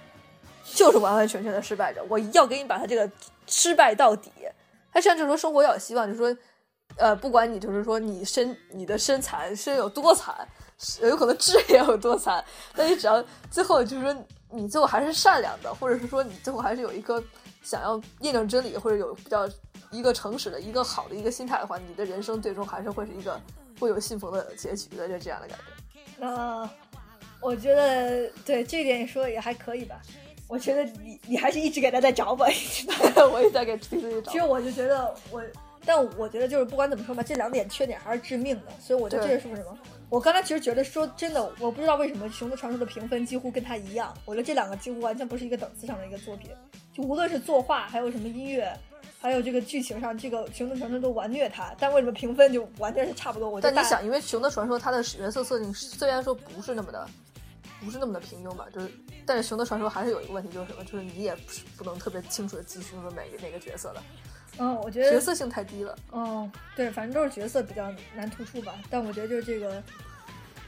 [0.63, 2.05] 就是完完全全的失败者。
[2.07, 3.09] 我要给你把他这个
[3.47, 4.31] 失败到底。
[4.93, 6.37] 他像就是说生活要有希望，就是说，
[6.97, 10.47] 呃，不管你就是说你身你的身残身有多残，
[11.01, 12.43] 有可能志也有多残，
[12.75, 14.15] 但你只要最后就是说。
[14.55, 17.19] 你最后还是善良的，或者是说你最后还是有一颗
[17.63, 19.49] 想要验证真理，或者有比较
[19.89, 23.41] 一个诚实的一个好的一个心态的话，你的人生最终还是会是一个
[23.79, 26.23] 会有幸福的结局的，就这样的感觉。
[26.23, 26.69] 呃，
[27.41, 29.99] 我觉得对这一点你说的也还可以吧。
[30.47, 32.45] 我觉得你你还是一直给他在找吧，
[33.31, 34.29] 我也在给自己找。
[34.31, 35.41] 其实我就觉得我，
[35.85, 39.77] 但我觉得就是不管怎么说吧，这两点缺点还是致命的，所以我觉得这是为什么。
[40.09, 44.13] 我刚才其实觉得说真的，我不知道为什么《熊的传说》的评分几乎跟他一样。
[44.25, 46.51] 我觉得这两个几乎完全不是一个等次上的一个作品，
[46.93, 48.71] 就无论是作画，还有什么音乐，
[49.19, 51.73] 还有这个剧情上，这个《熊的传说》都完虐它。
[51.79, 53.49] 但为什么评分就完全是差不多？
[53.49, 57.07] 我但你想，因为《熊的传说》它的角色设定虽然说不是那么的，
[57.83, 58.89] 不是那么的平庸吧，就是，
[59.25, 60.83] 但是《熊的传说》还是有一个问题，就是什么？
[60.83, 64.03] 就是你也不是不能特别清楚的记住每个哪个角色的。
[64.59, 65.97] 嗯，我觉得角色性太低了。
[66.11, 68.75] 嗯，对，反正都是角色比较难突出吧。
[68.89, 69.83] 但我觉得就是这个，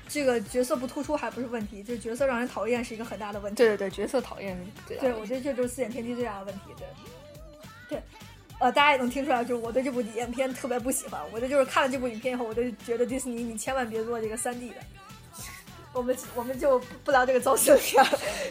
[0.07, 3.57] 这个角色不突出还不是问题，就是角色让人讨厌是一个很大的问题。
[3.57, 4.57] 对对对，角色讨厌。
[4.87, 6.61] 对，我觉得这就是四眼天梯最大的问题。
[6.77, 6.87] 对，
[7.89, 8.01] 对，
[8.59, 11.21] 呃，大家也能听出来，就是我对这部影片特别不喜欢。
[11.31, 14.75] 我这就是看了这部影片以后，我就觉得迪士尼，你千万别做这个三 D 的。
[15.95, 18.03] 我们我们就不聊这个糟心片，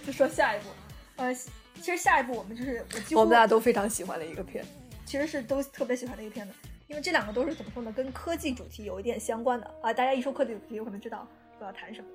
[0.05, 0.71] 就说下一部。
[1.17, 2.83] 呃，其实下一部我们就是
[3.15, 4.65] 我们俩都非常喜欢的一个片。
[5.05, 6.55] 其实是都特别喜欢的一个片子，
[6.89, 9.93] 因为这两个都是怎么说呢，跟科技主题有一点相关的啊。
[9.93, 11.29] 大家一说科技主题，有可能知道
[11.61, 12.09] 我要谈什么。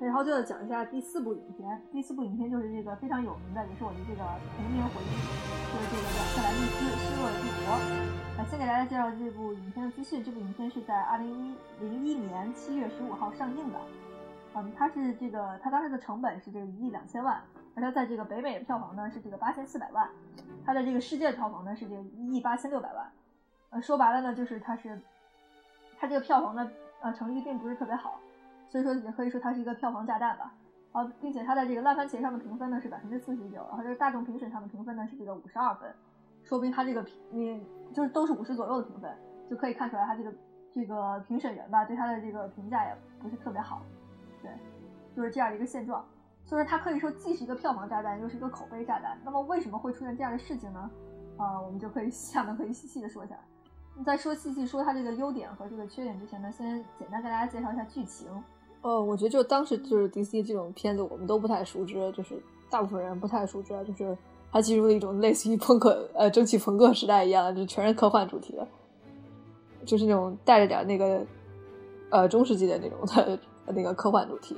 [0.00, 4.20] 然后就要讲一下第四部影片，第四部影片就是这个非常有名的，也是我的这个
[4.58, 5.14] 童年回忆，
[5.70, 7.72] 就是这个亚特兰蒂斯失落的帝国。
[8.36, 10.22] 啊，先给大家介绍这部影片的资讯。
[10.22, 13.78] 这部影片是在二零一零一年七月十五号上映的。
[14.56, 17.40] 嗯，它是这个，它当时的成本是这个一亿两千万。
[17.74, 20.08] 而它在这个北美的票房呢是这个八千四百万，
[20.64, 23.06] 它的这个世界票房呢是这个一亿八千六百万，
[23.68, 24.98] 呃，说白了呢就是它是，
[25.98, 26.70] 它这个票房呢
[27.02, 28.18] 呃成绩并不是特别好，
[28.70, 30.54] 所以说也可以说它是一个票房炸弹吧，
[30.92, 35.94] 啊，并且它在这个烂番茄上的评分呢是百分之四十九，然后这个大众评审上的评分呢是这个五十二分，
[36.44, 39.14] 说明它这个评你就是都是五十左右的评分，
[39.50, 40.32] 就可以看出来它这个
[40.72, 43.82] 这个评审员吧对它的这个评价也不是特别好，
[44.46, 46.04] 对，就是这样的一个现状。
[46.44, 49.18] 所以说它可以说既是一个票房炸弹，又是一个口碑炸弹。
[49.24, 50.88] 那么为什么会出现这样的事情呢？
[51.36, 53.36] 啊，我们就可以下面可以细细的说一下。
[54.04, 58.28] 在说细细说它这个优点和这个缺点之前呢，先简单给大家介绍一下剧情。
[58.82, 62.40] 呃，我觉得就当时就是 DC 这种片子，我们都不太熟知，就是
[62.70, 64.16] 大部分人不太熟知，就是
[64.52, 68.68] 它进入了一种类似于朋克呃蒸汽朋克时代一样，就全是科幻主题的，
[69.84, 71.26] 就是那种带着点那个
[72.10, 73.36] 呃中世纪的那种的
[73.74, 74.56] 那个科幻主题。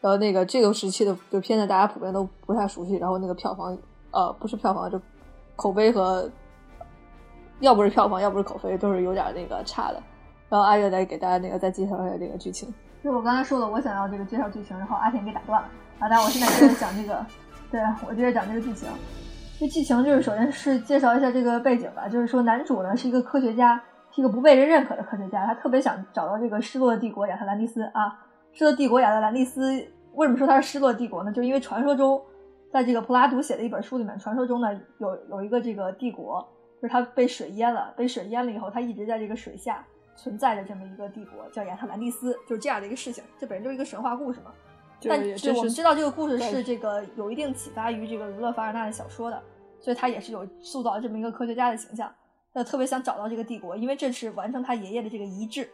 [0.00, 3.76] 然后那个这个时期的就片子大家普遍都不太熟悉，然后那个票房
[4.10, 5.00] 呃不是票房就
[5.54, 6.28] 口碑和
[7.60, 10.02] 要不是票房要不是口碑都是有点那个差的。
[10.48, 12.72] 然后阿月来给大家那个再介绍一下这个剧情。
[13.02, 15.68] 就我刚才说了，我想要这个介绍剧情，然后阿田给打断了。
[15.98, 17.24] 好的，我现在接着讲这个，
[17.70, 18.88] 对我接着讲这个剧情。
[19.60, 23.80] 这剧情就是首先是介绍一下这个背景吧，就是说男主呢是一个科学家，
[24.14, 28.26] 是一个不被人认可的科学家，他特别想找到这个失落的帝国亚特兰蒂斯啊。
[28.52, 29.82] 失落帝国亚特兰蒂斯
[30.12, 31.32] 为什么说它是失落帝国呢？
[31.32, 32.22] 就因为传说中，
[32.70, 36.46] 在这个普拉图写的一本书里面，传说中呢有有一个这个帝国，
[36.80, 39.82] 就是它被水淹了，被水淹了以后，它一直在这个水下
[40.14, 43.24] 存在着这么一个帝国，叫亚特兰蒂斯，就是这样的一个事情。
[43.38, 44.52] 这本身就是一个神话故事嘛。
[45.08, 49.42] 但是我们知道这个故事是这个有一定启发于这个儒勒·凡尔纳的小说的，
[49.80, 52.12] 所以他也是有塑造这么一个科学家的形象。
[52.52, 55.70] 他特别想找到这个帝国，因为这是完成他爷爷的这个遗志。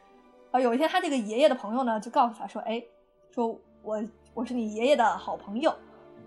[0.51, 2.83] 啊，有一天他这个爷爷的朋友呢，就告诉他说：“哎，
[3.31, 4.03] 说我
[4.33, 5.70] 我是你爷爷的好朋友，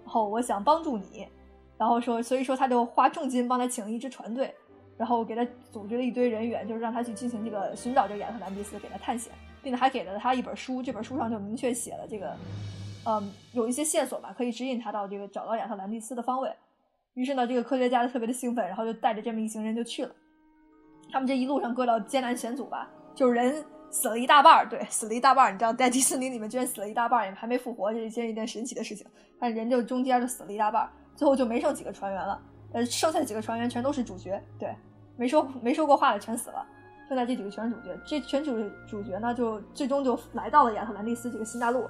[0.03, 1.27] 然后我想帮助你，
[1.77, 4.53] 然后说，所以说他就花重金帮他请了一支船队，
[4.95, 9.33] 然后给他组织了一堆人员，就是让他去进行这个寻找这个亚特兰蒂斯，给他探险，
[9.63, 12.35] 并且还给了他一本书，这本书上就明确写了这个，
[13.05, 16.53] 嗯，有一些线索吧，可以指引他到这个找到亚特兰蒂斯的方位。
[17.15, 20.13] 于是呢，这个科学家就特别的兴奋，然后就带着这么一行人就去了。
[21.11, 23.63] 他们这一路上各到艰难险阻吧，就是人。
[23.93, 25.51] 死了一大半儿，对，死了一大半儿。
[25.51, 29.05] 你知道，在迪士尼里面居然死了一大半儿，还没复活，这是一件一件神奇的事情。
[29.37, 32.41] 但人就中间就死了一大半儿，最后就没剩几个船员了。
[32.71, 34.73] 呃，剩下几个船员全都是主角，对，
[35.17, 36.65] 没说没说过话的全死了。
[37.09, 38.57] 剩下这几个全是主角，这全主
[38.87, 41.85] 主角呢，就最终就来到了亚特兰蒂斯这个新大陆。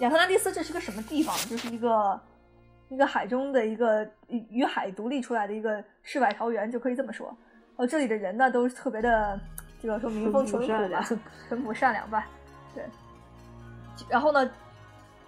[0.00, 1.34] 亚特兰蒂斯这是个什么地方？
[1.48, 2.20] 就是一个
[2.90, 7.34] 一个海中的一个与海独立出来的一个世外桃源，就可以这么说。
[7.80, 9.40] 哦，这里的人呢都是特别的，
[9.80, 11.02] 这个说民风淳朴吧，
[11.48, 12.26] 淳朴善良吧，
[12.74, 12.84] 对。
[14.06, 14.50] 然后呢，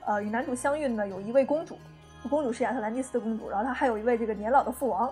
[0.05, 1.78] 呃，与男主相遇呢有一位公主，
[2.28, 5.11] 公主是亚特兰蒂斯的公主，然后她还有一位这个年老的父王。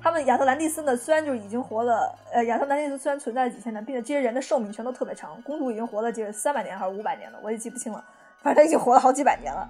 [0.00, 5.42] 他们亚特兰蒂斯呢，虽然就已经活了，呃，亚特兰蒂斯虽然存在了几千年，并且这些人的寿命全都特别长。
[5.42, 8.02] 公主已经活了这三百年还是五百年了，我也记不清了，
[8.40, 9.68] 反正她已经活了好几百年了。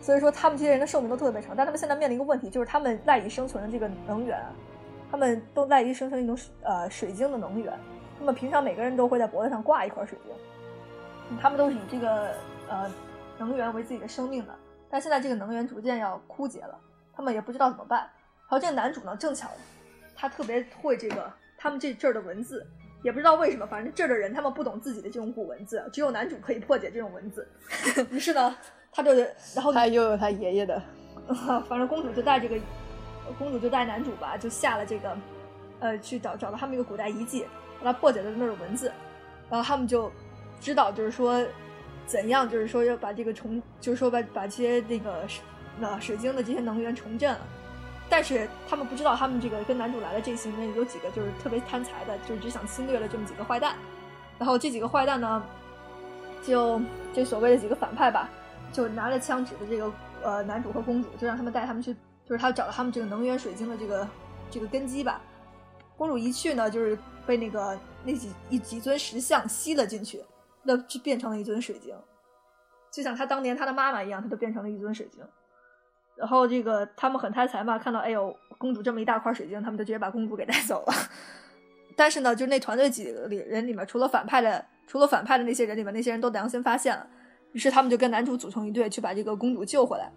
[0.00, 4.42] 所以说，他们这些人的寿命都特别长，但他们现在面临一个问题，就是他们赖以生存的这个能源，
[5.14, 7.72] 他们都赖以生成一种呃水晶的能源。
[8.18, 12.32] 那么平常每个人都会在脖子上挂一块水晶，他们都是以这个
[12.68, 12.90] 呃
[13.38, 14.52] 能源为自己的生命的。
[14.90, 16.76] 但现在这个能源逐渐要枯竭了，
[17.14, 18.00] 他们也不知道怎么办。
[18.00, 19.48] 然后这个男主呢，正巧
[20.16, 22.66] 他特别会这个他们这这儿的文字，
[23.04, 27.46] 也不知道为什么，反正这儿的人他们不懂自己的这种古文字，只有男主可以破解这种文字。
[28.10, 28.56] 于是呢，
[28.90, 29.12] 他就
[29.54, 30.82] 然后他又有他爷爷的，
[31.68, 32.58] 反正公主就带这个
[33.38, 35.16] 公主就带男主吧，就下了这个
[35.80, 37.46] 呃去找找到他们一个古代遗迹，
[37.80, 38.92] 把他破解了那儿的文字，
[39.50, 40.10] 然后他们就
[40.60, 41.44] 知道就是说
[42.06, 45.24] 怎样就是说要把这个重就是说把把这些那个
[45.78, 47.40] 那水晶的这些能源重振了。
[48.06, 53.74] 但是他们不知道，他们这个跟男主来的这些人有几个就是特别贪财的，就是只想侵略的这么几个坏蛋。
[54.38, 55.42] 然后这几个坏蛋呢，
[56.42, 56.78] 就
[57.14, 58.28] 这所谓的几个反派吧，
[58.72, 59.90] 就拿着枪指着这个
[60.22, 61.96] 呃男主和公主，就让他们带他们去，
[62.26, 64.08] 就是他找到他们这个能源水晶的这个
[64.50, 65.20] 这个根基吧。
[65.96, 70.20] 公主一去呢，就是被那个那几一几尊石像吸了进去，
[70.62, 71.94] 那就变成了一尊水晶，
[72.90, 75.22] 就像他当年他的妈妈一样，他就变成了一尊水晶。
[76.16, 80.94] 然后这个他们很贪财嘛，看到哎呦公主这么一大块水晶，他们就直接把公主给带走了。
[81.96, 87.06] 但是呢，就那团队几个里人里面，除了反派的，除了反派的那些人里面，那些人都良心发现了。
[87.52, 90.10] 于是他们就跟男主组成一队，去把这个公主救回来。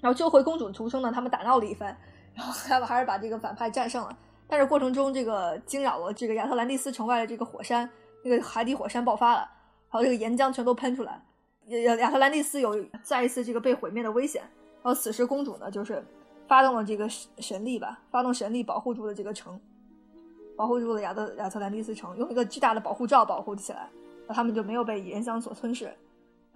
[0.00, 1.96] 然后救回公主的途中呢，他们打闹了一番，
[2.34, 4.16] 然后他们还是把这个反派战胜了。
[4.46, 7.88] 但是过程中，这个惊扰了这个亚特兰蒂斯城外的这个火山，
[8.22, 9.38] 那个海底火山爆发了，
[9.90, 11.20] 然后这个岩浆全都喷出来，
[11.66, 14.42] 亚亚特兰蒂斯有再一次这个被毁灭的危险。
[14.82, 16.04] 然后此时公主呢，就是
[16.46, 19.58] 发动了这个神神力吧，发动神力保护住了这个城，
[20.56, 23.88] 保护住了亚特亚特兰蒂斯城，用一个巨大的保护罩保护起来，
[24.28, 25.92] 那他们就没有被岩浆所吞噬。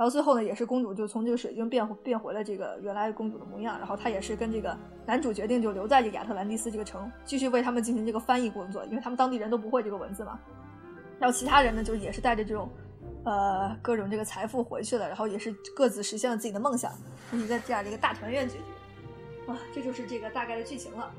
[0.01, 3.79] 然后最后呢，也是公主就从这个水晶变变回了这个原来公主的模样。
[3.79, 4.75] 然后她也是跟这个
[5.05, 10.41] 男主决定就留在这个亚特兰蒂斯这个城，继续为他们进行这个翻译工作，因为他们当地人都不会这个文字嘛。
[11.19, 12.67] 然后其他人呢，就也是带着这种。
[13.23, 16.91] 呃，各种这个财富回去了，然后也是各自实现了自己的梦想，
[17.35, 18.63] 一个这样的一个大团圆结局。
[19.47, 21.13] 啊，这就是这个大概的剧情了。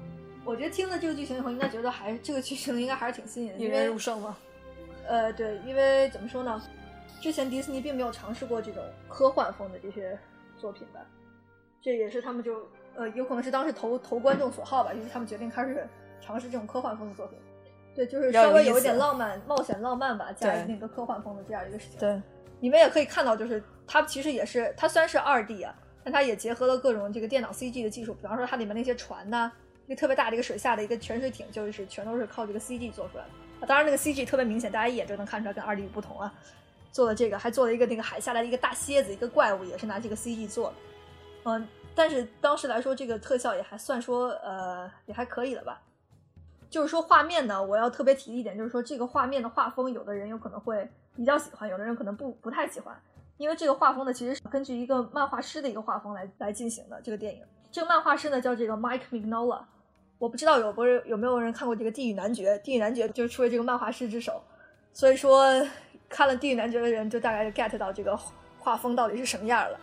[0.44, 4.36] 我觉得听了这个剧情以后，应该觉得还这个剧情应该还是挺新颖的，引人入胜吗？
[5.08, 6.60] 呃，对，因为怎么说呢，
[7.22, 10.18] 之前迪士尼并没有尝试过这种科幻风的这些
[10.58, 11.00] 作品吧，
[11.80, 15.88] 这也是他们就呃，有可能是当时投投观众所好吧，于是他们决定开始
[16.20, 17.38] 尝试这种科幻风的作品。
[17.94, 22.00] 对，就是稍微有一点浪漫、冒险、浪漫吧，加那个科幻风的这样一个事情。
[22.00, 22.20] 对，
[22.60, 28.16] 你们也可以看到，就是它其实也是，它虽然是二 D 啊，但它也结合了各种这个电脑 CG 的技术。
[28.16, 29.52] 比方说，它里面那些船呐，
[29.86, 33.26] 一个特别大的一个水下的一个潜水艇，就是全都是靠这个 CG 做出来
[33.60, 33.68] 的。
[33.68, 36.34] 当然，那个 CG 特别明显，大家一眼就能看出来跟二 D 不同啊。
[36.92, 40.76] 做了这个，还做了一个那个海下来的一个大蝎子，一个怪物，也是拿这个 CG 做的。
[41.44, 45.82] 嗯，但是当时来说，这个特效也还算说，呃，也还可以了吧。
[46.70, 52.98] 就是说画面呢，我要特别提一点，就是说这个画面的画风，有的人有可能会比较喜欢，有的人可能不不太喜欢，
[53.38, 57.02] 因为这个画风呢，其实是根据一个漫画师的一个画风来来进行的。
[57.02, 59.62] 这个电影，这个漫画师呢叫这个 Mike Mignola，
[60.18, 64.42] 我不知道有不有没有人看过这个《地狱男爵》，《地狱男爵》就是出了这个漫画师之手，
[64.94, 65.46] 所以说
[66.12, 68.16] 看了《地狱男爵》的人就大概 get 到这个
[68.60, 69.80] 画风到底是什么样了，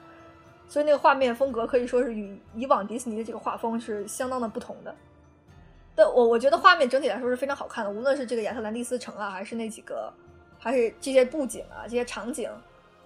[0.69, 4.95] 所以那个画面风格可以说是与以往迪士尼的这个画风是相当的不同的。
[5.97, 10.13] 但我我觉得画面整体来说是非常好看的，无论是这个亚特兰蒂斯城啊，还是那几个，
[10.59, 12.49] 还是这些布景啊、这些场景，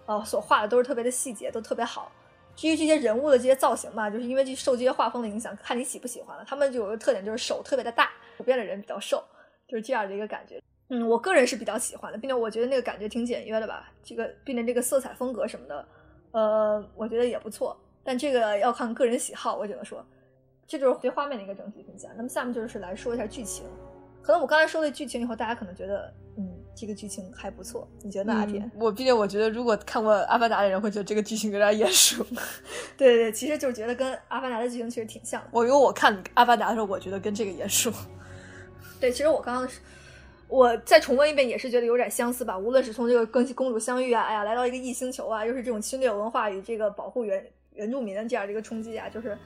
[0.04, 2.12] 呃，所画的都是特别的细节，都特别好。
[2.54, 6.44] 至于这些人物的这些造型嘛，就是因为这受这些画风的影响，看你喜不喜欢了。
[6.46, 9.24] 他们就有个特点，就是手特别的大，普遍的人比较瘦，
[9.66, 10.62] 就是这样的一个感觉。
[10.94, 13.90] 嗯，我个人是比较喜欢的，并且我觉得那个感觉挺简约的吧。
[14.04, 15.88] 这个并且这个色彩风格什么的，
[16.32, 17.74] 呃，我觉得也不错。
[18.04, 20.04] 但这个要看个人喜好，我只能说。
[20.66, 22.10] 这就是对画面的一个整体评价。
[22.14, 23.64] 那么下面就是来说一下剧情。
[24.22, 27.88] 可能我刚才说的剧情以后，大家可能觉得，嗯，这个剧情还不错。
[28.02, 28.70] 你觉得呢，阿田？
[28.76, 32.22] 我毕竟我觉得，如果看过《阿凡达》的人会觉得这个剧情有点眼熟。
[32.96, 35.48] 对对对，其实就是觉得跟《阿凡达》的剧情其实挺像的。
[35.52, 37.90] 我因为我看《阿凡达》的时候，我觉得跟这个眼熟。
[39.00, 39.68] 对，其实我刚刚
[40.52, 42.58] 我再重温一遍，也是觉得有点相似吧。
[42.58, 47.42] 无论是从这个跟公主相遇啊，哎呀，来到一个异星球啊，又是这种侵略文化与这个保护原
[47.72, 49.36] 原住民的这样的一个冲击啊，就是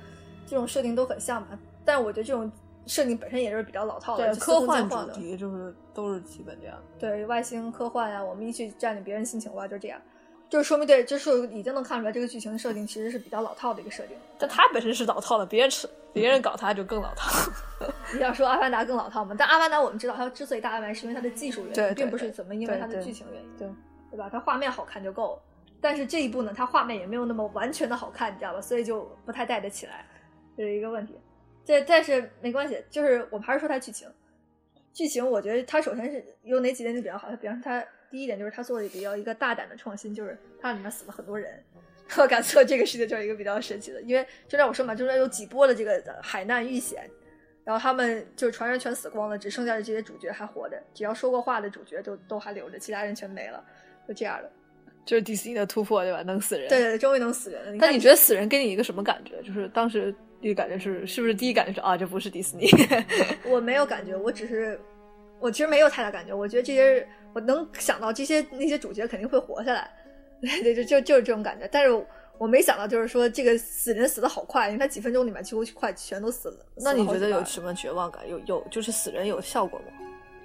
[0.48, 1.56] 这种设定都很像嘛。
[1.84, 2.50] 但我觉得这种
[2.86, 6.76] 设定本身也是比较老套的，科幻主题就是都是基本这样。
[6.98, 10.02] 对，外星科幻啊，我们一去占领别人星球啊，就这样，
[10.48, 14.16] 就说明对，就是已经能看出来这个剧情设定其实是比较老套的一个设定。
[14.38, 17.50] 但它本身是老套的，别人吃别人搞它就更老套。
[18.14, 19.34] 你要说《阿凡达》更老套吗？
[19.36, 23.68] 但《阿凡达》我们知道，它之所以大卖，是因为它的技术原因，并不是怎么因为它的剧情原因，对
[24.12, 24.28] 对吧？
[24.30, 25.42] 它画面好看就够了。
[25.80, 28.60] 但是这一部呢，它画面也没有那么完全的好看，你知道吧？
[28.60, 30.06] 所以就不太带得起来，
[30.56, 31.18] 这是一个问题。
[31.64, 34.08] 这但是没关系，就是我们还是说它剧情。
[34.94, 41.62] 剧情我觉得它首先是有哪几点就比较好，它比方说它第一点就是他做的比较一个大胆的创新，就是它里面死了很多人。
[42.18, 47.08] 我敢说这个世界就是一个比较神奇的，因为就像我说嘛，中间有几波的这个海难遇险，
[47.64, 53.64] 然后他们就是船员全死光了，只剩下的这些主角还活着，只要说过话的主角都都还留着，其他人全没了，
[54.06, 54.50] 就这样的。
[55.04, 56.22] 就是迪士尼的突破，对吧？
[56.22, 56.68] 能死人。
[56.68, 57.78] 对对对，终于能死人了。
[57.80, 59.40] 但你觉得死人给你一个什么感觉？
[59.42, 62.68] 就是当时第一感觉是，是不是第一感觉是啊，这不是迪士尼？
[63.46, 64.80] 我没有感觉，我只是，
[65.40, 66.34] 我其实没有太大感觉。
[66.34, 69.90] 我觉得这些，我能想到这些那些主角肯定会活下来。
[70.40, 71.68] 对对，就就就是这种感觉。
[71.72, 72.06] 但是
[72.38, 76.66] 我没想到，就是说这个死人死的好快，因为他几分钟里面几乎快全都死了。
[76.76, 78.28] 那你觉得有什么绝望感？
[78.28, 79.86] 有有，就是死人有效果吗？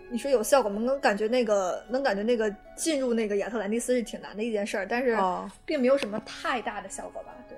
[0.10, 0.82] 你说有效果吗？
[0.82, 5.18] 能感觉那个，能感觉那个进入那个亚特兰蒂斯是挺难的一件事儿，但是
[5.66, 7.34] 并没有什么太大的效果吧？
[7.50, 7.58] 对，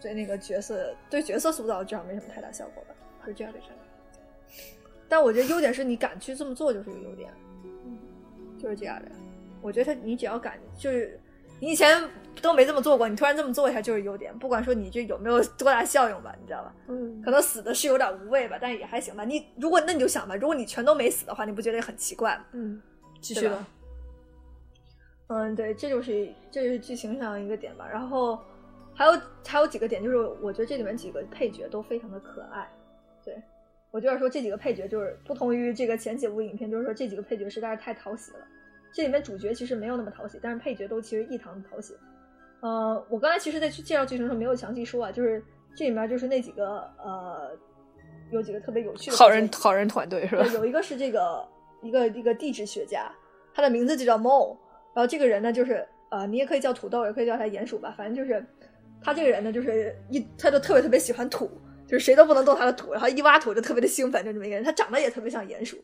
[0.00, 2.94] 对那个角色，对角色塑造至少没什么太大效果吧？
[3.26, 3.76] 是这样的事儿。
[5.10, 7.30] 但我觉得优点是你敢去这么做就是一个优点，
[7.64, 7.98] 嗯，
[8.56, 9.10] 就是这样的。
[9.60, 11.20] 我觉得他，你只要敢，就是
[11.58, 12.02] 你以前。
[12.40, 14.32] 都没这么做过，你突然这么做一下就是优点。
[14.38, 16.74] 不管说你这有没有多大效用吧，你知道吧？
[16.86, 19.24] 嗯，可能死的是有点无谓吧，但也还行吧。
[19.24, 22.44] 你如果那你就想吧，如果你全都没死的话，你不觉得也很奇怪吗？
[22.52, 22.80] 嗯，
[23.20, 23.66] 继续吧。
[25.26, 27.86] 嗯，对，这就是这就是剧情上一个点吧。
[27.86, 28.38] 然后
[28.94, 32.66] 还有还有几个点，就是我觉得这里面几个配角都非常的可爱。
[33.92, 38.38] 对我就是说这几个配角就是不同于这个前几部影片，就是说这几个配角实在是太讨喜了。
[38.92, 41.94] 这里面主角其实没有那么讨喜，但是配角都其实异常的讨喜。
[42.60, 45.42] 呃，我刚才其实，在去介绍剧情的时候没有详细说啊，就是
[45.74, 47.50] 这里面就是那几个呃，
[48.30, 50.44] 有几个特别有趣的好人好人团队是吧？
[50.54, 51.48] 有一个是这个
[51.82, 53.10] 一个一个地质学家，
[53.54, 54.56] 他的名字就叫 Mo，
[54.94, 58.44] 然后这个人呢，就是呃，你也可以叫土豆，也可以叫他鼹鼠吧，反正就是
[59.00, 61.50] 他这个人呢，就是一他就特别特别喜欢土，
[61.90, 65.76] 就是谁都不能动他的土，然后一挖土就特别的兴奋，就这么一个人，他长得也特别像鼹鼠，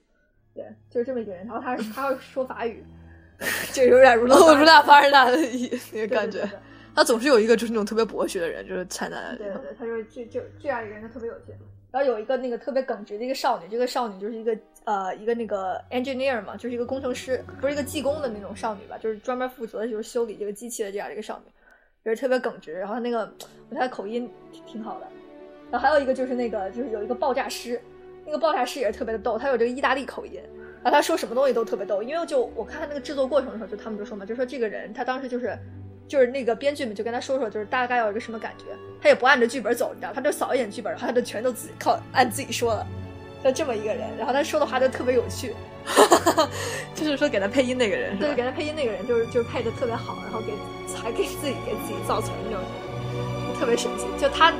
[0.54, 2.84] 对，就是这么一个人，然后他他会说法语。
[3.70, 5.36] 就有点如如大发人大的
[5.92, 6.48] 那个感觉，
[6.94, 9.36] 他总是有一个就是那种特别博学的人，就是才男。
[9.36, 11.54] 对对对，他就是这就这样一个人，他特别有钱。
[11.90, 21.52] 然后有一个那个特别耿直的一个少女，这个少女就是一个呃一个那个 engineer 嘛，就是一个工程师，不是一个技工的那种少女吧，就是专门负责就是修理这个机器的这样的一个少女，
[22.02, 22.72] 就是特别耿直。
[22.72, 23.30] 然后那个
[23.70, 24.30] 她的口音
[24.66, 25.06] 挺好的。
[25.70, 27.80] 然后还有一个就是那个就是有一个爆炸师，
[28.24, 30.40] 那个爆炸师也是特别的逗，他有这个意大利口音。
[30.84, 35.58] 然后他说什么东西都特别逗，因为就我看他那个制作过程的时候，就他们就说嘛，就说这个人他当时就是，
[36.06, 38.66] 就是那个编剧们就跟他说说，就是大概要一个什么感觉，
[39.02, 42.86] 他也不按着剧本走，你知道，他就扫一眼剧本，然后他就全都自己靠按自己说了，
[43.42, 45.52] 就这么一个人，然后他说的话就特别有趣，
[46.94, 50.52] 就是说给他配音那个人，对，给他配音那个人就是就是配的特别好，然后给
[50.94, 52.64] 还给自己给自己造成那种
[53.58, 54.52] 特别神奇，就他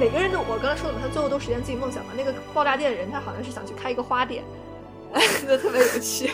[0.00, 4.42] 每个人都我刚才说的嘛，他最后都实现自己梦想嘛，那个爆炸店的人他好像是想去开一个花店。
[5.46, 6.30] 那特别有趣，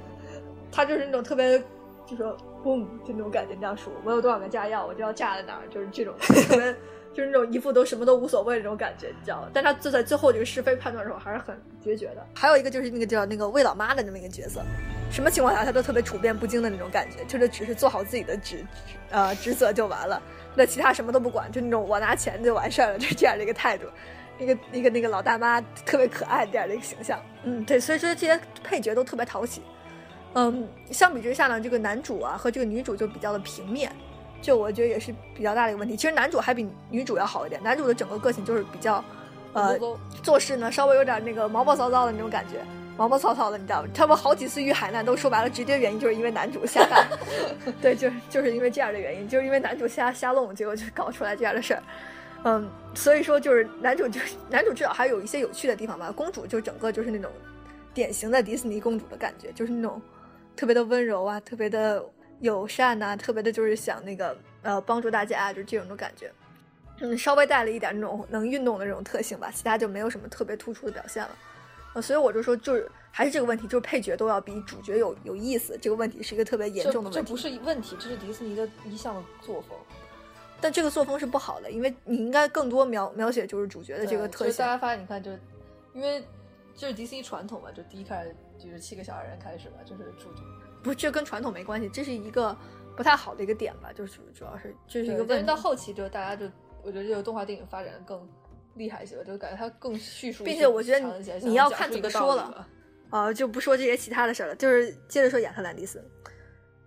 [0.72, 1.62] 他就是那种特别，
[2.06, 2.34] 就说
[2.64, 3.54] 嘣，就那种感觉。
[3.54, 6.74] 这样说，我有多少个炸药，我就要炸在哪儿，就是这种特别，
[7.16, 9.48] 就是那种一副都什么都无所谓那种感觉，你知道吗？
[9.54, 12.26] 但他就在最后这个是非判断的时候，还是很决绝的。
[12.34, 14.60] 还有一个就是那个叫那个魏老妈的那么一个角色，
[15.10, 18.62] 什么情况下他都特别处变不惊的那种感觉，就是只是做好自己的职
[19.10, 20.20] 呃职责就完了，
[20.54, 23.86] 那其他什么都不管，就那种我拿钱就完事儿了，就这样的一个态度。
[24.38, 29.62] 一个一个那个老大妈特别可爱这样的一个形象，嗯，对，所以说这些配角都特别讨喜，
[30.34, 33.90] 嗯，相比之下呢，这个男主啊和这个女主就比较的平面，
[34.40, 35.96] 就我觉得也是比较大的一个问题。
[35.96, 39.02] 其实男主还比女主要好一点，男主的整个个性就是比较，
[39.52, 39.78] 呃，
[40.22, 42.60] 做事呢稍微有点那个毛毛躁躁的那种感觉，
[42.96, 43.88] 毛毛躁躁的，你知道吗？
[43.94, 47.06] 他们好几次遇海难都说白了，直接原因就是因为男主瞎干，
[47.82, 51.82] 对，就是就是因为这样的原因，就是因为男主瞎瞎弄，结果就搞出来这样的事儿。
[52.44, 56.12] 嗯，所以说就是男主就男主至少还有一些有趣的地方吧。
[56.14, 57.28] 公主就整个就是那种
[57.92, 60.00] 典型的迪士尼公主的感觉，就是那种
[60.54, 62.04] 特别的温柔啊，特别的
[62.40, 66.30] 友善呐、特别的就是想那个呃帮助大家，就是这种的感觉。
[67.00, 71.30] 嗯，稍微带了一点那种能运动的这种特性吧，其他就没有什么特别突出的表现了。
[71.94, 77.16] 呃，所以我就说，就是还是这个问题，就是配角都要比主角有有意思，这个问题是一个特别严重的问题。
[77.16, 79.76] 这不是问题，这是迪士尼的一项作风。
[80.58, 84.64] 但这个作风是不好的，因为你应该更多描描写就是主角的这个特性大。
[84.64, 85.38] 家发现，你看，就是
[85.92, 86.24] 因为
[86.74, 90.40] 这是迪士尼传统嘛，就第一开始就是七个小矮人开始嘛，就是主角。
[90.86, 92.56] 不，这跟传统没关系，这是一个
[92.96, 95.46] 不太好的一个点吧，就是主要是这是一个对但是问题。
[95.46, 96.50] 到后期，就大家就
[96.82, 98.26] 我觉得这个动画电影发展的更
[98.74, 102.66] 厉害一些吧，就感觉它更叙述并且我觉得你你要看怎么说了
[103.10, 106.02] 啊、就不说这些其他的事儿了，就是接着说亚特兰蒂斯。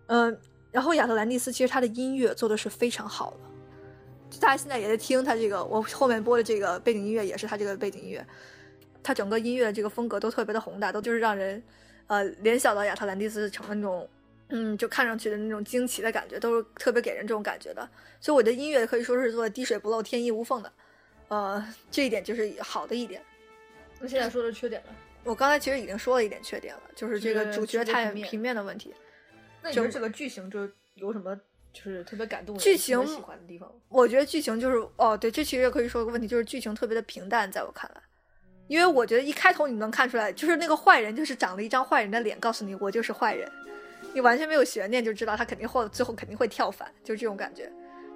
[0.08, 0.38] 嗯、
[0.72, 8.26] 然后亚特兰蒂斯其实它的音乐做的是非常好的，大家现在也在听它这个，我后面播的这个背景音乐也是它这个背景音乐，
[9.02, 11.64] 它整个音乐的这个风格都特别的宏大，都就是让人
[12.10, 14.06] 呃联想到亚特兰蒂斯城的那种。
[14.52, 17.88] 嗯，就看上去的那种惊奇的感觉，都是特别给人这种感觉的。
[18.20, 20.74] 所以我的音乐可以说是做的滴水不漏、天衣无缝的，
[21.28, 23.22] 呃，这一点就是好的一点。
[24.00, 24.96] 那现在说的缺点呢？
[25.24, 28.92] 我刚才其实已经说了一点缺点了，就是这个主角太平面的问题。
[29.62, 31.40] 那你觉得这个剧情就有什么
[31.72, 33.72] 就是特别感动的、剧情喜欢的地方？
[33.88, 38.02] 我觉得剧情就是哦，对，这其实也可以说个问题，就是剧情特别的平淡，在我看来，
[38.70, 43.52] 因为我觉得一开头你能看出来，就是那个坏人就是长了一张坏人的脸，告诉你我就是坏人，
[44.14, 47.70] 你完全没有悬念就知道他肯定后最后肯定会跳反，就是这种感觉。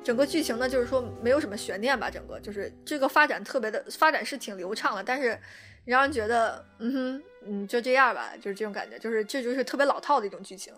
[0.03, 5.37] 整个剧情呢，就是说没有什么悬念吧，整个就是这个发展特别的发展是挺流畅的，但是
[5.85, 10.73] 让人觉得嗯哼嗯就这样吧，就是这种感觉，就是这就是特别老套的一种剧情。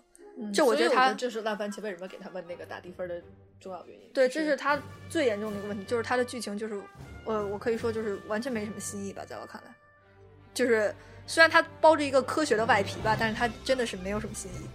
[0.54, 3.22] 这我觉得他这是烂番茄为什么给他们那个打低分的
[3.60, 4.10] 重要原因。
[4.14, 4.78] 对，这是他
[5.10, 6.82] 最严重的一个问题，就是他的剧情就是，
[7.26, 9.74] 呃，我可以说就是完全没什么新意吧，在我看来，
[10.54, 10.94] 就是
[11.28, 14.70] 虽然它包着一个科学的外皮吧，但是它真的是没有什么新意。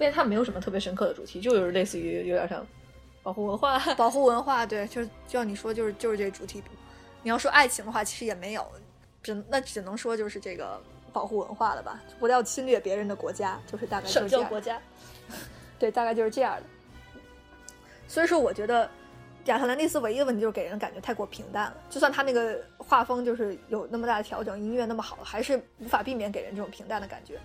[0.00, 2.66] 因为它没有什么特别深刻的主题，就是类似于有点像
[3.22, 3.78] 保护文化。
[3.94, 6.60] 保护文化，对，就是就像你说，就是就是这个主题。
[7.22, 8.66] 你要说爱情的话，其实也没有，
[9.22, 14.62] 只那只能说就是这个保护文化了吧，不要侵略别人的国家，就是大概就是这样。
[14.62, 14.80] 家。
[15.78, 16.62] 对，大概就是这样的。
[18.08, 18.90] 所以说，我觉得
[19.46, 21.76] 亚特兰蒂斯唯一的问题就是给人感觉太过平淡了。
[21.90, 27.38] 就算他那个画风就是有那么大的调整，音乐那么好，还是无法避免给人这种平淡的感觉。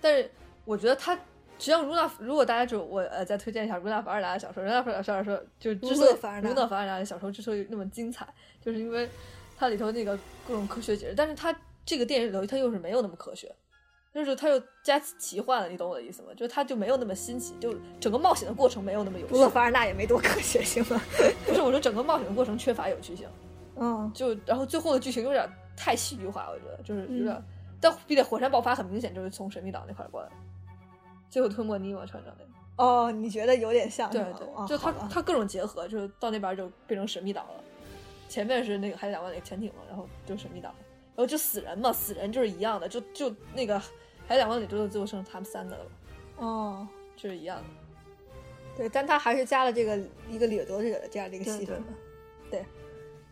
[0.00, 0.30] 但是
[0.64, 1.20] 我觉得他，实
[1.58, 6.10] 际上卢娜，如果大家就我呃再推荐一下卢娜·凡尔达的小说，卢娜·凡尔达小说就之所以
[6.42, 8.26] 卢娜凡尔达的小说之所以那么精彩，
[8.60, 9.08] 就是因为
[9.56, 13.54] 它里头那个各种科学解释，但是它这个电影里头它又是没有那么科学。
[14.12, 16.28] 就是它又加奇幻了，你懂我的意思吗？
[16.34, 19.32] 就是它就没有那么新奇，就整个冒险的过程没有那么有趣。
[19.32, 21.00] 不过凡尔纳也没多科学 性啊。
[21.46, 23.28] 不是，我说整个冒险的过程缺乏有趣性。
[23.80, 27.44] 嗯，就然后最后的剧情有点太戏剧化，我觉得就是有点，嗯
[27.80, 30.28] 但并且火山爆发很明显就是从神秘岛那块儿过来，
[31.30, 32.50] 最后吞没尼莫船长那个，
[32.82, 37.62] 哦，你觉得有点像对对，哦就它好吧它各种结合，就是到那边就变成神秘岛了，
[38.28, 40.87] 前面是那个海底两万那个潜艇嘛，然后就神秘岛，然
[41.18, 45.86] 后就死人嘛，死人就是一样的，就就那个海底两万里最后最后剩他们三个了，
[46.36, 47.64] 哦，就是一样的。
[48.76, 49.98] 对，但他还是加了这个
[50.30, 51.88] 一个掠夺者的这样的一个戏份嘛。
[52.48, 52.64] 对，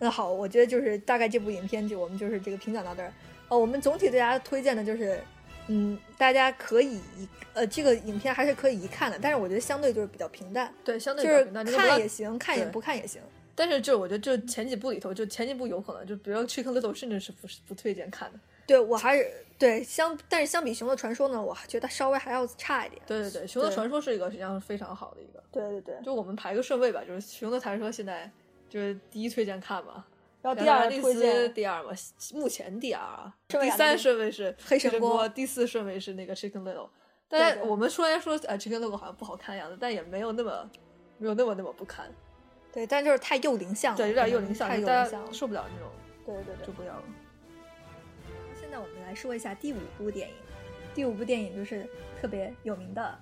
[0.01, 3.13] 那好，我觉得就是大概这部影片就我们就是这个评讲到这儿。
[3.49, 5.23] 哦，我们总体对大家推荐的就是，
[5.69, 13.23] 嗯，大家可以一呃这个影片还是可以一看的，但是我觉得相对就是比较平淡，对，相就是对比较平淡就是看也行，看也不看也行。
[13.57, 18.39] 但是就我觉得就前几部里头，就前几部有可能就比如说《Chicken Little》，甚至是不是不推荐看的。
[18.67, 19.29] 对我还是
[19.59, 23.01] 对相，但是相比《熊的传说》呢，我觉得稍微还要差一点。
[23.07, 25.43] 对对对，《熊的传说》是一个实际上是非常好的一个。
[25.51, 28.31] 对对对，就我们排个顺位吧，就是《熊的传说》现在
[28.69, 30.05] 就是第一推荐看嘛，
[30.43, 31.93] 然后第二推荐第二嘛，
[32.35, 36.91] 目前第二啊，第三顺位是黑神锅，第四顺位是那个 Chicken Little。
[37.29, 40.69] 大对对家我们虽然说呃 Chicken Little 好像不好看的样子，但也没有那么
[41.19, 42.13] 没有那么那么不堪，
[42.77, 45.33] 对，但就是太幼龄像了，对，有点幼龄像，太幼龄像了。
[45.33, 45.91] 受不了那种
[46.27, 46.73] 对对对就。
[46.75, 47.03] 不要了。
[48.61, 50.35] 现在我们来说一下第五部电影。
[50.95, 51.89] 第五部电影就是
[52.21, 53.19] 特别有名的，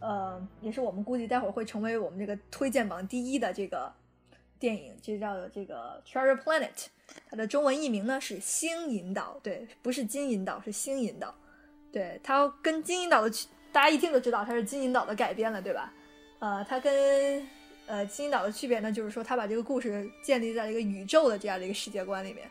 [0.00, 3.92] 呃，也是我们估计待会儿会成为我们这个推荐榜第一的这个
[4.58, 6.74] 电影，就叫做这个《Treasure Planet》。
[7.30, 11.32] 它的中文译名呢是《星引岛》，对，不是金银岛，是星引岛。
[11.92, 15.92] 对，它跟金银岛的区，大家一听就知道它是金银岛的改编了，对吧？
[16.40, 17.48] 呃，它跟
[17.86, 22.50] 呃金银岛的区别呢，就是说他把这个故事建立在一个宇宙的这样的一个世界观里面。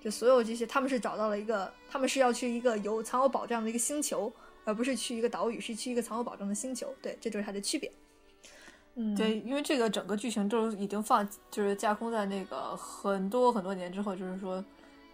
[0.00, 4.30] 就所有这些，他们是找到了一个，他们是要去一个有藏有宝藏的一个星球，
[4.64, 6.94] 而不是去一个岛屿，是去一个藏有宝藏的星球。
[7.00, 7.90] 对，这就是它的区别。
[8.96, 14.62] 嗯，对，因为这个整个剧情都已经放，就是架空在那个很多很多年之后，就是说，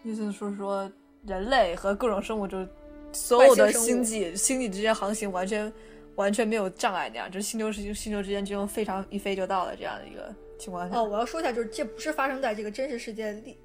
[0.03, 0.91] 意思是说
[1.25, 2.67] 人类和各种生物就
[3.13, 5.73] 所有的星际星际之间航行完全
[6.21, 10.97] 完全没有障碍那样，就是星球是星球之间就用非常一飞就到了这样的一个情况下。
[10.97, 13.59] 哦，我要说一下，就是这不是发生在这个真实世界里，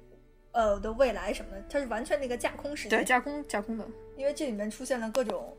[0.52, 2.96] 呃的未来什么的，它是完全那个架空世界。
[2.96, 3.86] 对，架空架空的。
[4.16, 5.54] 因为这里面出现了各种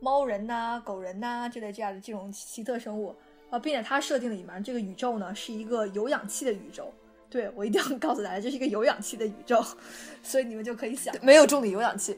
[0.00, 3.14] 猫人呐、狗人呐、这类这样的这种奇特生物
[3.50, 6.90] 啊，并且它设定里面这个宇宙呢是一个有氧气的宇宙。
[7.30, 9.62] 对我一定要告诉大家，这是一个有氧气的宇宙，
[10.22, 12.16] 所以你们就可以想，没有重力有氧气。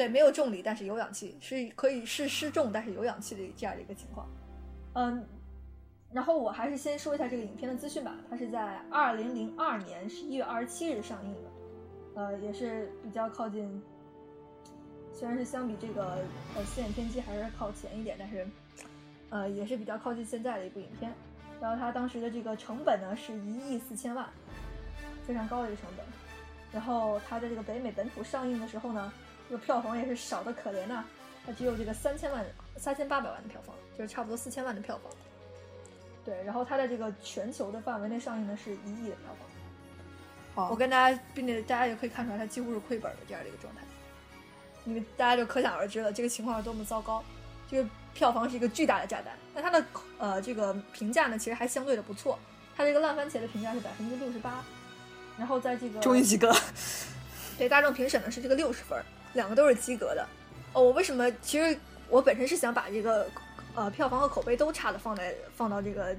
[0.00, 4.26] 对，没有重力，但是有氧气，是可以是失重，但是有氧气的这样的一个情况。
[4.94, 5.22] 嗯，
[6.10, 11.50] 然后我还是先说一下这个影片的资讯吧，它是在二零零二年十一月二十七日上映的，
[12.14, 13.82] 呃，也是比较靠近，
[15.12, 16.24] 虽然是相比这个
[16.56, 18.48] 呃《四眼天机》还是靠前一点，但是
[19.28, 21.12] 呃也是比较靠近现在的一部影片。
[21.60, 24.26] 然后它当时的这个成本呢是一亿四千万，
[25.26, 26.06] 非常高的一个成本。
[26.72, 29.12] 然后它在这个北美本土上映的时候呢，
[29.50, 31.04] 这个票房也是少的可怜呐、
[31.44, 32.46] 它只有这个三千万、
[32.76, 35.12] 三千八百万的票房，就是差不多四千万的票房。
[36.24, 39.48] 对，然后它在这个全球的范围内上映的是一亿的票房。
[40.54, 43.80] 好我跟大家，并且大家也可以看出来，它几乎是亏本的这样的一个状态。
[44.84, 47.24] 因为大家就可想而知了，这个情况是多么糟糕。
[47.68, 49.84] 这个票房是一个巨大的炸弹，但它的
[50.18, 52.38] 呃这个评价呢，其实还相对的不错。
[52.76, 54.62] 它这个烂番茄的评价是百分之六十八，
[55.36, 56.54] 然后在这个终于及格。
[57.58, 60.26] 对大众评审的是这个六十分儿，两个都是及格的。
[60.72, 61.30] 哦，我为什么？
[61.42, 61.78] 其实
[62.08, 63.26] 我本身是想把这个
[63.74, 66.14] 呃票房和口碑都差的放在放到这个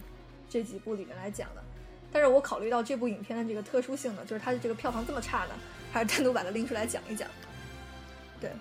[0.49, 1.63] 这几部里面来讲的，
[2.11, 5.55] 但是我考虑到这部影片的这个特殊性呢，就是它的这个票房这么差呢，
[5.91, 7.27] 还是单独把它拎出来讲一讲。
[8.39, 8.51] 对，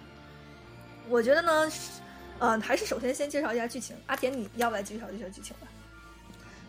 [1.08, 1.72] 我觉得呢，
[2.38, 3.96] 嗯、还是首先先介绍一下剧情。
[4.06, 5.66] 阿田，你要不来介绍介绍剧情吧？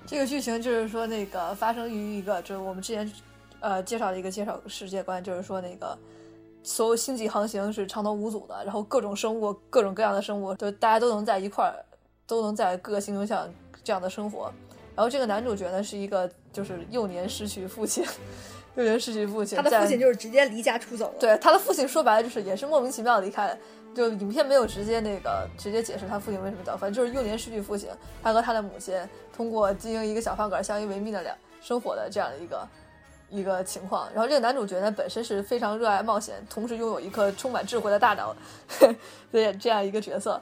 [0.07, 3.09] 这个剧情就是说，那个发生于一个，就是我们之前
[3.59, 5.97] 呃介绍的一个介绍世界观，就是说那个
[6.63, 11.73] 所有星际航行是畅通无阻的，然后各种生物、各种各样的生物，就大家都能在一块儿，
[12.27, 13.51] 都能在各个星球上
[13.83, 14.51] 这样的生活。
[14.95, 18.03] 然后这个男主角呢是一个就是幼年失去父亲，
[18.75, 21.15] 幼年失去父亲，他的父亲就是直接离家出走了。
[21.19, 23.57] 对他的父亲说白了就是也是莫名其妙离开了，
[23.95, 27.89] 就影片没有直接那个直接解释他父亲为什么走，反正就是幼年失去父亲，
[28.21, 28.93] 他和他的母亲
[29.35, 32.67] 通过经营一个小饭馆相依为命的两生活的这样的一个
[33.31, 34.07] 一个情况。
[34.13, 38.35] 然后这个男主角呢本身是非常热爱冒险，同时拥有一颗充满智慧的大脑，
[39.31, 40.39] 对这样一个角色。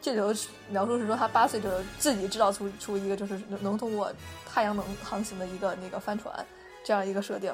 [0.00, 0.32] 这里头
[0.68, 4.12] 描述是说他八岁就是自己制造出出一个就是能能通过
[4.46, 6.32] 太阳能航行的一个那个帆船
[6.84, 7.52] 这样一个设定。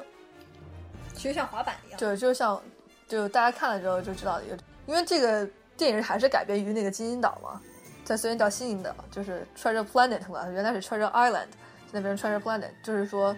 [1.15, 1.99] 其实像滑板一样。
[1.99, 2.61] 就就像
[3.07, 7.59] 就大家看了之后就知道一个，因为这个电影还是改编于那个金银岛嘛，
[8.03, 11.47] 在虽然叫新银岛，就是 Treasure Planet 嘛，原来是 Treasure Island，
[11.91, 13.35] 现在变成 Treasure Planet，就是说，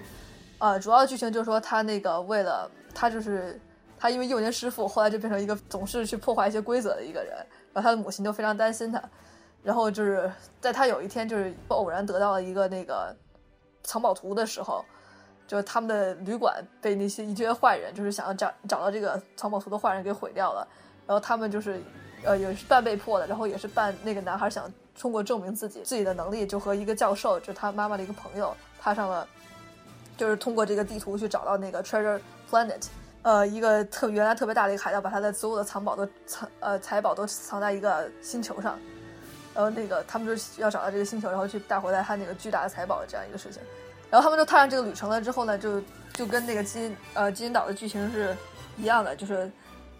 [0.59, 3.59] 呃，主要剧情就是说他那个为了他就是
[3.99, 7.35] 他因为幼年失父，后来就变成一个总是去破坏一些规则的一个人，
[7.73, 9.01] 然后他的母亲就非常担心他，
[9.63, 13.15] 然后就是在他有一天就是偶然得到了一个那个
[13.83, 14.83] 藏宝图的时候。
[15.47, 20.67] 就是他们的旅馆被那些一堆坏人，就是想要找找到这个藏宝图的坏人给毁掉了，
[21.05, 21.81] 然后他们就是，
[22.25, 24.69] 呃，也是半被迫的，然后也是半那个男孩想
[24.99, 29.25] 通过证明自己自己的能力，就和一个教授，就是他妈妈的一个朋友，踏上了，
[30.17, 32.19] 就是通过这个地图去找到那个 Treasure
[32.49, 32.83] Planet，
[33.21, 38.79] 呃，一个特原来特别大的一个海盗，把他的所有的藏宝都藏呃财宝都藏在一个星球上，
[39.53, 43.61] 然后那个他们就是要找到这个星球，然后去带回来他那个巨大的财宝这样一个事情。
[44.09, 45.81] 然后他们就踏上这个旅程了之后呢，就
[46.13, 48.35] 就跟那个金呃金银岛的剧情是
[48.77, 49.51] 一样的，就是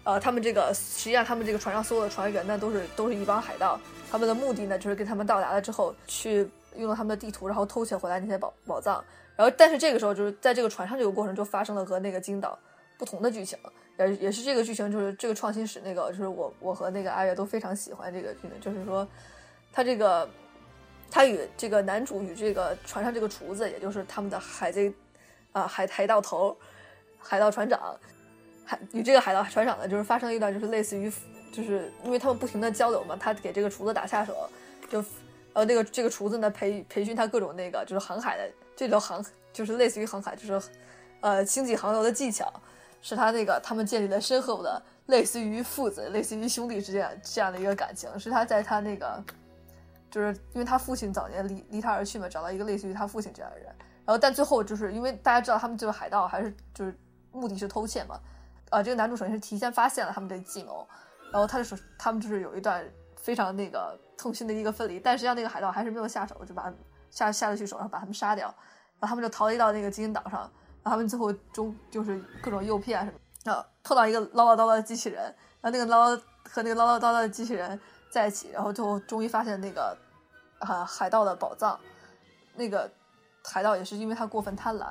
[0.04, 3.78] 呃他们这个实际上他们这个船上所有的船员呢都是都是一帮海盗，
[4.10, 9.04] 他们的目的呢就是跟他们到达了之后去用他们的地图，然后偷窃回来那些宝宝藏。
[9.38, 12.58] 然后但是这个时候就是在这个船上这个过程就发生了和那个金岛
[12.98, 13.58] 不同的剧情，
[13.96, 19.08] 也也是这个剧情就是这个创新史那个就是我我和那个阿月都非常喜欢这个剧情，就是说
[19.72, 20.28] 他这个。
[21.10, 24.92] 他与这个男主与这个船上这个厨子，也就是他们的海贼，
[25.52, 26.54] 啊、海海盗头、
[27.18, 27.98] 海盗船长，
[28.62, 31.10] 海与这个海盗船长呢，就是发生一段就是类似于，
[31.50, 34.36] 就是因为他们不停的交流嘛，他给这个厨子打下手，
[34.90, 35.02] 就
[35.54, 40.70] 呃那个这个厨子呢培培训他各种那个就是航海的这种航就是类似于航海就是
[41.20, 42.48] 呃星际航游的技巧，
[43.02, 49.20] 是他那个他们建立了深厚的类似于父子、类似于兄弟之间这样的一个感情，是他在他那个。
[50.10, 53.66] 就是因为他父亲早年离离他而去嘛，找到一个类似于他父亲这样的人，
[54.06, 56.98] 然后但最后就是因为大家知道他们就是海盗，还是就是
[57.30, 58.18] 目的是偷窃嘛，
[58.70, 60.88] 啊，这个男主首先是提前发现了他们的计谋，
[61.30, 62.82] 然后他就说他们就是有一段
[63.16, 66.72] 非常那个痛心的一个分离，但实际上那个海盗还是没有下手，就把
[67.10, 68.46] 下下得去手，然后把他们杀掉，
[68.98, 70.40] 然后他们就逃离到那个金银岛上，
[70.82, 75.22] 然后他们最后中就是各种诱骗啊什么，然后碰到一个唠唠叨叨的机器人，
[75.60, 77.78] 然后那个唠唠和那个唠唠叨叨的机器人
[78.10, 79.96] 在一起，然后最后终于发现那个
[80.60, 81.78] 啊海盗的宝藏。
[82.54, 82.90] 那个
[83.44, 84.88] 海盗也是因为他过分贪婪，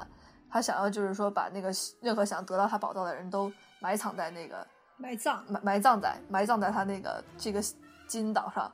[0.50, 1.70] 他想要就是说把那个
[2.00, 4.66] 任何想得到他宝藏的人都埋藏在那个
[4.96, 7.62] 埋葬埋埋葬在埋葬在他那个这个
[8.08, 8.72] 金银岛上。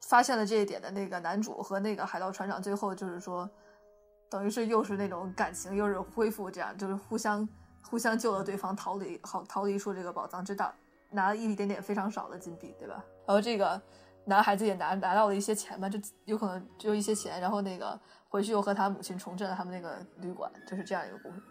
[0.00, 3.48] 发现了这一点的那个男主和那个海盗船长，最后就是说，
[4.30, 7.48] 等于是又是那种感情，又是恢复，这样就是互相
[7.82, 10.72] 互相救了对方，逃离好逃离出这个宝藏之道，
[11.10, 13.04] 拿了一点点非常少的金币，对吧？
[13.26, 13.80] 然后这个
[14.24, 17.98] 男孩子也拿拿到了一些钱嘛，就有可能只有一些钱，然后那个
[18.28, 21.42] 回去又和他母亲重振了他们那个旅馆，就是这样一个故事。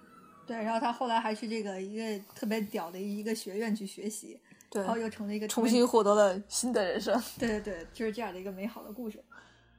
[0.46, 4.40] 对，然后他后来还去这个一个特别屌的一个学院去学习，
[4.74, 7.22] 然后又成了一个重新获得了新的人生。
[7.40, 9.24] 对对对，就是这样的一个美好的故事。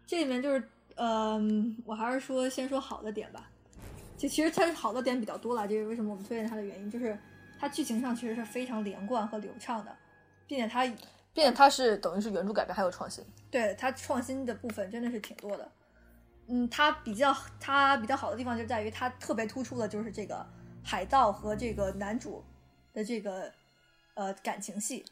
[0.06, 3.50] 这里面就是，嗯、我还是说先说好的点吧。
[4.16, 7.16] 就其实它好的点比较多了，这是为什么我们推荐它的原因，就是
[7.60, 9.96] 它剧情上其实是非常连贯和流畅的，
[10.46, 10.84] 并且它
[11.32, 13.24] 并且它是等于是原著改编还有创新。
[13.48, 15.70] 对它创新的部分真的是挺多的。
[16.48, 20.44] 嗯，它比较它比较好的地方就在于它特别突出的就是这个
[20.82, 22.42] 海盗和这个男主
[22.92, 23.52] 的这个
[24.18, 25.04] 呃感情戏，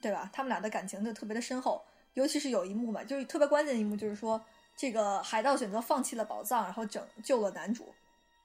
[0.00, 0.30] 对吧？
[0.32, 1.84] 他们俩的感情就特别的深厚，
[2.14, 4.42] 尤其是有一幕嘛，就是特别关键的一幕，就是说
[4.74, 7.84] 这个海盗选择放弃了宝藏，然后拯救了男主，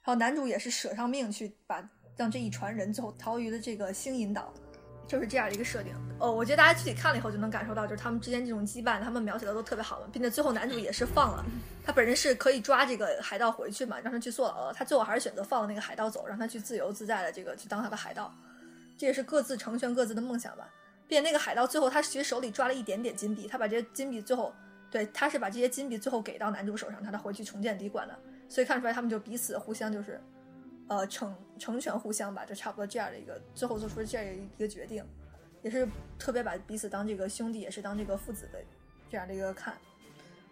[0.03, 1.81] 然后男主也是舍上命去把
[2.17, 4.53] 让这一船人最后逃于了这个星银岛。
[5.07, 5.93] 就是这样的一个设定。
[6.19, 11.45] 哦，我觉得大家具体看了以后就能感受到，就是他们之间这种羁绊，他们描写的都特别好嘛，并且最后男主也是放了，
[11.85, 18.33] 他本人是可以抓这个海盗回去嘛，让他去坐牢了，他最后还是选择放了那个海盗走，让他去自由自在的这个去当他的海盗，
[18.97, 20.71] 这也是各自成全各自的梦想吧。
[21.07, 24.53] 并且那个海盗最后他其实手里抓了一点点金币，他把这些金币最后
[24.89, 28.17] 对他是把这些金币最后给到男主手上，让他回去重建旅馆的，
[28.49, 30.21] 所以看出来他们就彼此互相就是。
[30.87, 35.03] 呃，成成全互相吧，就差不多这样的一个，最后做出这样一个决定，
[35.63, 35.87] 也是
[36.19, 38.63] 特别把彼此当这个兄弟，也是当这个父子的
[39.09, 39.73] 这样的一个看。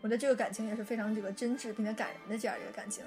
[0.01, 3.05] 我觉得这个感情也是非常这个真挚并且感人的这样一个感情。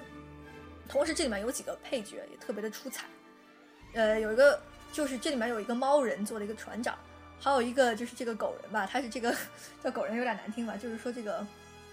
[0.87, 3.07] 同时，这里面有几个配角也特别的出彩。
[3.93, 4.57] 呃，有一个
[4.97, 6.97] 就是这里面有一个猫人做了一个船长，
[7.39, 9.31] 还有一个就是这个狗人吧，他是这个
[9.83, 11.45] 叫狗人有点难听吧，就是说这个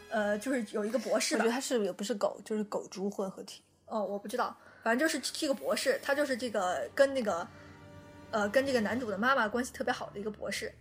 [0.09, 3.63] 呃，就是有一个博士吧我觉得，他是也不是狗，就是狗猪混合体。
[3.85, 7.47] 哦，我不知道，反正就是这个博士，他就是这个跟那个，
[8.31, 10.73] 呃，跟这个男主的妈妈关系特别好的一个博士。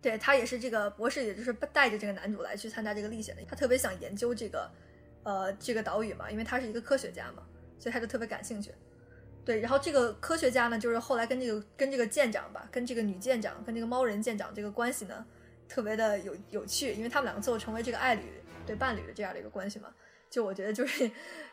[0.00, 3.42] 对他也是这个博士，也就是带着这个男主来去参加这个历险的。
[3.48, 4.70] 他特别想研究这个，
[5.24, 7.42] 呃，这个岛屿嘛，因为他是一个科学家嘛，
[7.76, 8.72] 所以他就特别感兴趣。
[9.44, 15.24] 对，然后这个科学家呢，就是后来跟这个跟这个舰长吧，跟这个女舰长，跟这个猫人舰长这个关系呢，
[15.68, 18.22] 特别的有有趣，因为他们两个最后成为这个爱侣
[18.66, 19.88] 对伴侣的这样的一个关系嘛。
[20.30, 21.10] 就我觉得就是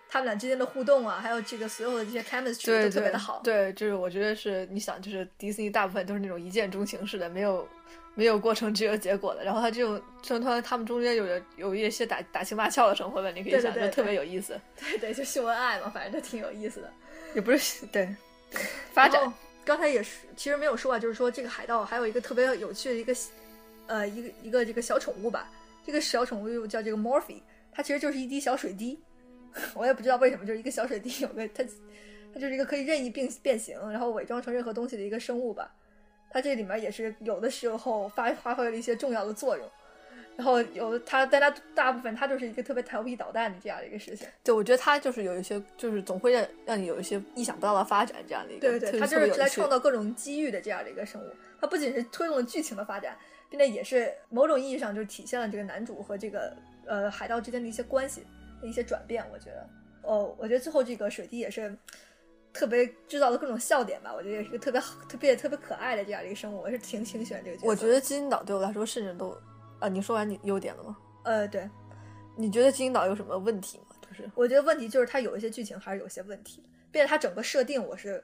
[0.07, 3.41] 他们俩之间的互动啊，还有这个所有的这些 chemistry 都特别的好。
[3.43, 7.67] 对，就是我觉得是你想，就是迪士尼大部分都是那种一见钟情式的，没有
[8.15, 9.43] 没有过程只有结果的。
[9.43, 14.57] 然后他这种成团他们中间有的有一些打打情骂俏的生活吧，你可以想，对对对就特别有意思。
[14.79, 16.93] 对对，就秀恩爱嘛，反正就挺有意思的。
[17.35, 18.07] 也不是对
[18.91, 19.33] 发展
[19.63, 23.15] 刚才也是，其实没有说啊，就是说这个海盗还有一个特别有趣的一个，
[23.87, 25.49] 呃，一个一个这个小宠物吧。
[25.85, 27.41] 这个小宠物又叫这个 Morphy，
[27.71, 28.99] 它其实就是一滴小水滴。
[29.73, 31.63] 我也不知道为什么，就是一个小水滴有个它，
[32.33, 35.71] 它就是一个可以任意变变形，然后伪装成任何东西的一个生物吧。
[36.31, 39.67] 它这里面也是有的时候发发挥了一些重要的作用。
[40.39, 44.25] 然后有的它，但他大部分他就是一个特别调皮捣蛋的这样的一个事情。
[44.41, 48.69] 对，我觉得他就是有一些，就是总会让让你有一些意想不到的发展，这样的一个。
[48.69, 51.25] 对对对，特它就是来创造各种机遇的这样的一个生物。
[51.59, 53.17] 他不仅是推动了剧情的发展，
[53.49, 56.55] 并且也是某种意义上就是体现了这个男主和这个
[56.85, 58.25] 呃海盗之间的一些关系
[58.61, 59.21] 的一些转变。
[59.33, 59.69] 我觉得，
[60.03, 61.77] 哦，我觉得最后这个水滴也是
[62.53, 64.13] 特别制造了各种笑点吧。
[64.15, 67.67] 我觉得也是一个特别好特别特别可爱的这样的一个生物，我是挺挺喜欢这个角色。
[67.67, 69.37] 我觉得金银岛对我来说甚至都
[69.79, 70.97] 啊，你说完你优点了吗？
[71.23, 71.69] 呃，对，
[72.35, 73.95] 你觉得金银岛有什么问题吗？
[74.01, 78.23] 就是我觉得问题就是它有一些剧情还是有些问题，并且它整个设定我是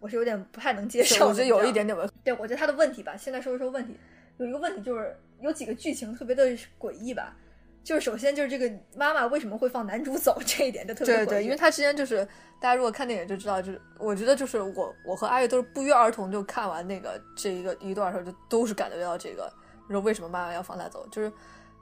[0.00, 1.28] 我是有点不太能接受。
[1.28, 2.14] 我觉得有一点点问题。
[2.24, 3.96] 对，我觉得它的问题吧，现在说一说问题。
[4.38, 6.46] 有一个问题就是有几个剧情特别的
[6.78, 7.36] 诡异吧，
[7.84, 11.26] 就是首先就是这个妈妈为什么会放男主走 这一点就特别诡异。
[11.26, 12.26] 对对，因为他之前就是
[12.60, 19.52] 大家如果看电影就知道，就是我觉得就是我我和阿月都是不约而同就看完那个这一个一段的时候，就都是感觉到这个，
[19.92, 21.32] 说为什么妈妈要放他走，就是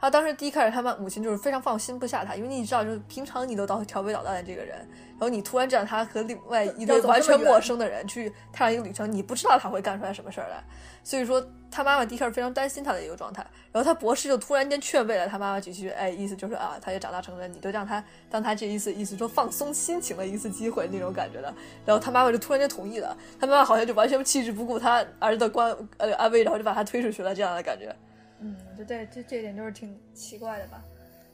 [0.01, 10.63] 他当时第一开始，他妈母亲就是非常放心不下他，因为你知道，就是平常你都到调皮捣蛋的这个人，然后你突然这样他和另外一个完全陌生的人去踏上一个旅程，你不知道他会干出来什么事儿来。
[11.03, 13.45] 所以说，他妈妈第一开始非常担心他的一个状态。
[13.73, 21.55] 然后他博士就突然间劝慰了他妈妈几句，哎，意思就是啊，他也长大成人，你就让他当他这一次意思说放松心情的一次机会那种感觉的。
[21.87, 27.95] 然后他妈妈就突然间同意了，他妈妈好像就完全弃之不顾他儿子的关呃安危，然后就把他推出去了这样的感觉。
[28.41, 30.83] 嗯，就对，这这一点就是挺奇怪的吧？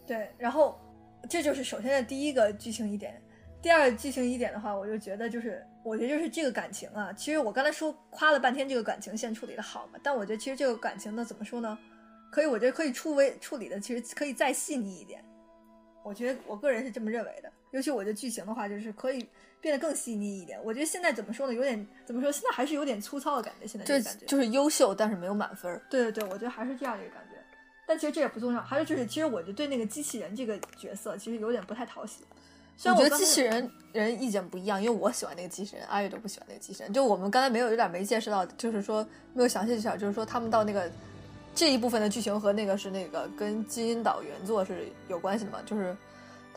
[0.07, 0.79] 对，然后
[1.29, 3.21] 这就是首先的第一个剧情疑点。
[3.63, 11.79] 第二个剧情疑点的话，我就觉得就是，我觉得就是这个感情啊，其实我刚才说夸了半天这个感情线处理的好嘛，但我觉得其实这个感情呢，怎么说呢？
[12.31, 15.25] 可以，我觉得可以处为处理的，其实可以再细腻一点。
[16.05, 19.27] 我觉得我个人是这么认为的，尤其我觉得剧情的话，就是可以。
[19.59, 21.55] 变得更细腻一点，我觉得现在怎么说呢？
[21.55, 22.31] 有点怎么说？
[22.31, 23.67] 现在还是有点粗糙的感觉。
[23.67, 25.81] 现在这感觉就是优秀，但是没有满分。
[25.91, 27.37] 对对对，我觉得还是这样一个感觉。
[27.85, 28.61] 但其实这也不重要。
[28.61, 32.23] 还有就是，其实我就对那个机器人这个角色其实有点不太讨喜。
[32.85, 36.93] 我觉得机器人人意见不一样，因为我喜欢那个机器人，阿月都不喜欢那个机器人。
[36.93, 40.91] 就我们刚才没有有点没见识到，就是说没有详细介绍，就是说他们到那个
[41.55, 45.59] 这一部分的剧情和那个是那个跟基因岛原作是有关系的嘛？
[45.65, 45.97] 就是。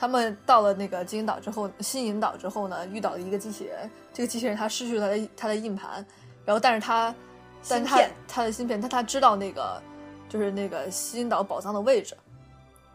[0.02, 3.92] 他们到了那个金银岛之后，新引岛之后呢，遇到了一个机器人。
[4.14, 6.06] 这个机器人他失去了他的他的硬盘，
[6.46, 7.14] 然后但是他，
[7.68, 9.82] 但他他的芯片，但他知道那个
[10.30, 12.16] 就是那个新引岛宝藏的位置，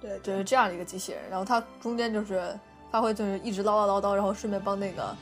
[0.01, 1.21] 对，就是这样的一个机器人。
[1.29, 2.59] 然后它中间就是
[2.95, 5.17] 发挥就是一直唠唠叨叨，然后顺便帮那个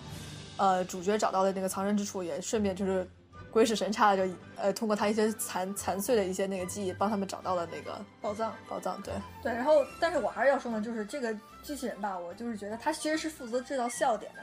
[0.58, 3.08] 呃主角找到了那个藏身之处，也顺便就是。
[3.50, 8.50] 鬼使神差的就呃通过他一些残残碎的一些那个记忆帮他们找到了那个宝藏。
[8.66, 9.12] 宝藏对。
[9.42, 14.40] 对然后但是我还是要说呢就是这个机器人吧我就是觉得他其实是负责制造笑点的。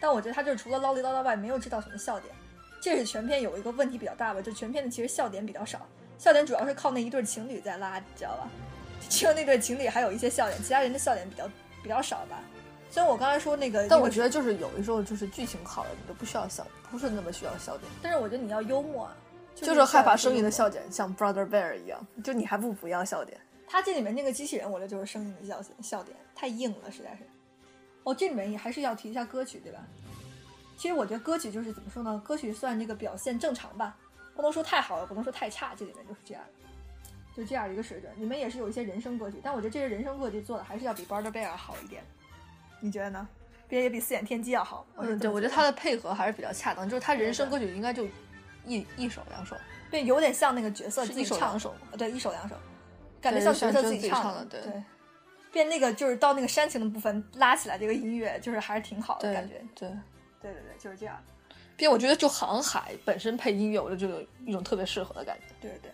[0.00, 2.32] 但我觉得他就是除了唠里唠叨外没有制造什么笑点。
[2.80, 5.80] 这是全片有一个问题比较大吧就全片的其实笑点比较少。
[6.16, 8.48] 笑点主要是靠那一对情侣在拉你知道吧？
[9.08, 11.50] 只有那对情侣还有一些笑点其他人的笑点比较
[11.82, 12.40] 比较少吧。
[12.92, 17.90] 虽然我刚才说那个，但我觉得就是有的时候就是剧情好了，你就不需要笑，不是那么需要笑点。
[18.02, 19.16] 但是我觉得你要幽默啊，
[19.54, 23.40] 就是害怕声音的笑点，像 Brother Bear 一样，就你还不不要笑点。
[23.66, 27.26] 他这里面那个机器人，我觉得就是声音的笑笑点太硬了，实在是。
[28.02, 29.78] 哦，这里面也还是要提一下歌曲，对吧？
[30.76, 32.20] 其实我觉得歌曲就是怎么说呢？
[32.22, 33.96] 歌曲算这个表现正常吧，
[34.36, 36.44] 不能说太好，也不能说太差，这里面就是这样，
[37.34, 38.12] 就这样一个水准。
[38.16, 42.04] 你们也是有一些人声歌曲，但我觉得这些人声歌曲做的还是要比 Brother Bear 好一点。
[42.82, 43.26] 你觉得呢？
[43.68, 44.86] 别也比四眼天机要好。
[44.98, 46.86] 嗯，对，我觉得他的配合还是比较恰当。
[46.86, 48.06] 就是他人生歌曲应该就
[48.66, 49.56] 一一首两首，
[49.90, 51.74] 对，有点像那个角色自己唱两首。
[51.96, 52.54] 对，一首两首，
[53.20, 54.44] 感觉像角色自己唱的。
[54.44, 54.60] 对，
[55.50, 59.54] 变那个就是到那个煽情的部分拉起来这个音乐，就是还是挺好的感觉。
[59.74, 59.88] 对，
[60.42, 61.18] 对对对，就是这样。
[61.74, 65.54] 并我觉得就航海本身配音乐，我就有一种特别适合的感觉。
[65.60, 65.92] 对对对。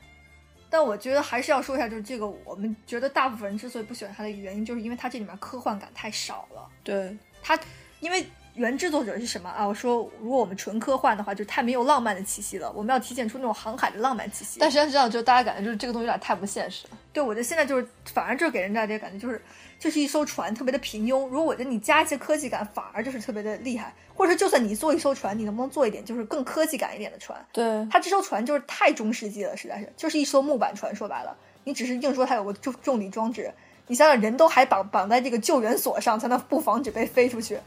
[0.71, 6.69] 但我觉得还是要说一下，就是这个我们觉得大部分人之所以不喜欢它的原因，就是因为它这里面科幻感太少了。
[6.85, 7.59] 对它，
[8.01, 8.27] 因为
[8.59, 9.67] 原制作者是什么啊？
[9.67, 12.71] 我说如果我们纯科幻的话，就太没有浪漫的气息了。
[12.73, 14.59] 我们要体现出那种航海的浪漫气息。
[14.61, 16.99] 但实际上这样，就大家感觉就是这个东西有点太不现实了。
[17.13, 19.41] 对，我觉得现在就是反而就是给人家这个感觉就是。
[19.79, 23.95] 就是一艘船特别的平庸，如果我觉得你加一些科技感，反而就是特别的厉害。
[24.13, 27.39] 或者说，就算你做一艘船，你能不能做一点就是更科技感一点的船？
[27.53, 30.93] 对，它这艘船就是太中世纪了，实在是就是一艘木板船。
[30.97, 33.55] 说白了，你只是硬说它有个重重力装置，
[33.87, 37.61] 你想想人都还绑绑在这个救援索上，才能不防止被飞出去，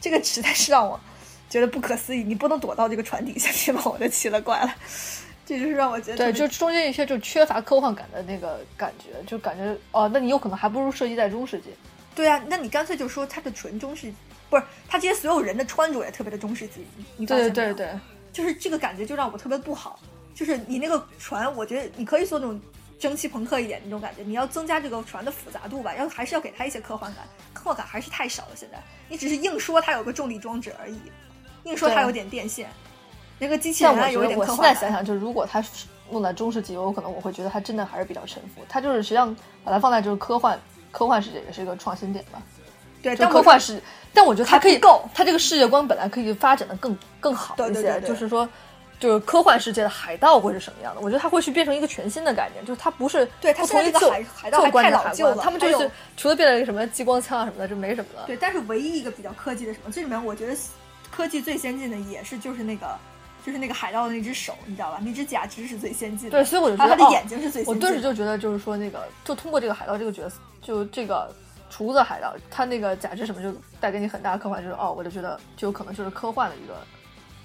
[0.00, 0.98] 这个实在是让我
[1.48, 2.22] 觉得不可思议。
[2.22, 3.82] 你不能躲到这个船底下去吗？
[3.84, 4.74] 我就奇了怪了。
[5.46, 11.70] 这就是让我觉得对，就中间一些就缺乏科幻感的那个感觉，就感觉哦，那你有可能还不如设计在中世纪。
[12.14, 14.14] 对啊，那你干脆就说它的纯中世纪，
[14.50, 16.86] 不是它这些所有人的穿着也特别的中世纪。
[17.26, 17.88] 对对对，
[18.30, 19.98] 就是这个感觉就让我特别不好。
[20.34, 22.60] 就是你那个船，我觉得你可以做那种
[22.98, 28.48] 蒸汽朋克一点那种感觉，你要增加这个船的复杂度吧，要还是要给它一些科幻感，科幻感还是太少了。
[28.54, 30.98] 现在你只是硬说它有个重力装置而已，
[31.64, 32.68] 硬说它有点电线。
[33.38, 34.56] 那个机器人有一点科幻。
[34.56, 35.64] 我现在想想，就如果他
[36.10, 38.62] 弄在中世纪，有可能我会觉得它真的还是比较沉浮。
[38.68, 40.58] 它就是实际上把它放在就是科幻
[40.90, 42.42] 科幻世界也是一个创新点吧。
[43.00, 43.80] 对，就科幻世，
[44.12, 48.00] 但我觉得它可以够，它这个世界观本来可以发展的更更好一些。
[48.00, 48.48] 就是说，
[48.98, 51.00] 就是科幻世界的海盗会是什么样的？
[51.00, 55.36] 我觉得它会去变成一个全新的概念，就是它不是对它从一个海海盗太老旧了。
[55.42, 58.26] 他们就是除了变了一个什么激光枪啊什么的，就没什么了。
[58.26, 60.56] 对，但是唯一一个比较科技的什么，这里面我觉得
[61.10, 62.96] 科技最先进的也是就是那个。
[63.46, 65.00] 就是那个海盗的那只手，你知道吧？
[65.02, 66.36] 那只假肢是最先进的。
[66.36, 67.74] 对，所以我就觉得他的眼睛是最先进。
[67.74, 71.32] 我顿时就觉得，就是说那个，就通过这个海盗这个角色，就这个
[71.70, 73.50] 厨子海盗，他那个假肢什么，就
[73.80, 76.74] 带给你很大的科幻，就是哦，我就觉得就有可能就是科幻的一个。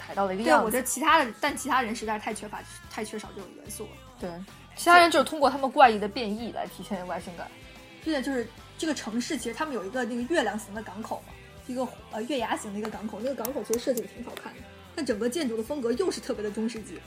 [0.05, 0.65] 海盗的一个，样子。
[0.65, 2.59] 我觉得其他的，但其他人实在是太缺乏、
[2.91, 3.89] 太缺少这种元素了。
[4.19, 4.29] 对，
[4.75, 7.47] 其他人就是通过他们怪异的变异来体现外星感。
[8.03, 8.47] 对，就是
[8.77, 11.33] 这个城市，其实他们有一个那个月亮形的港口嘛，
[11.67, 14.59] 一个呃月牙形的一个港口，那个港口其实设计的挺好看的，
[14.95, 16.99] 但整个建筑的风格又是特别的中世纪。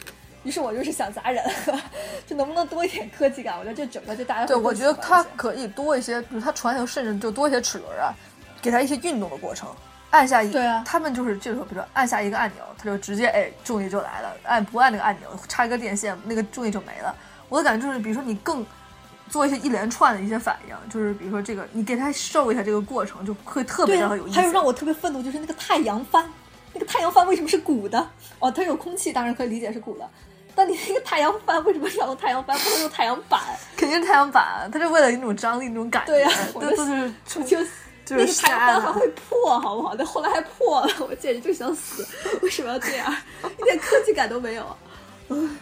[0.42, 1.44] 于是我就是想砸人，
[2.24, 3.58] 就能不能多一点科技感？
[3.58, 8.14] 我觉得这整个就大家对，我觉得它可以多一些，比如它船头甚至就多一些齿轮啊，
[8.62, 9.68] 给它一些运动的过程。
[10.16, 17.14] 按下一，对啊他们就是这时候，比如说按下一个按钮，它就直接哎重力就来了；按不按那个按钮，插一个电线，那个重力就没了。
[17.50, 18.64] 我的感觉就是，比如说你更
[19.28, 24.40] 做一些一连串的一些反应，就是比如说这个，你给它受一下这个过程，就会特别对啊的有意思。
[24.40, 26.24] 还有让我特别愤怒就是那个太阳帆，
[26.72, 28.08] 那个太阳帆为什么是鼓的？
[28.38, 30.08] 哦，它有空气，当然可以理解是鼓的。
[30.54, 33.38] 但你那个太阳帆为什么用太阳帆，不能用太阳板？
[33.76, 37.70] 肯定是太阳板，它是为了那种张力那种感觉，对呀 我就都都是我就就是
[38.08, 38.82] 那个太阳杀的。
[38.82, 39.94] 帆还会破，好不好？
[39.96, 42.06] 但后来还破了，我简直就想死！
[42.42, 43.14] 为什么要这样？
[43.58, 44.76] 一点科技感都没有。
[45.28, 45.56] 嗯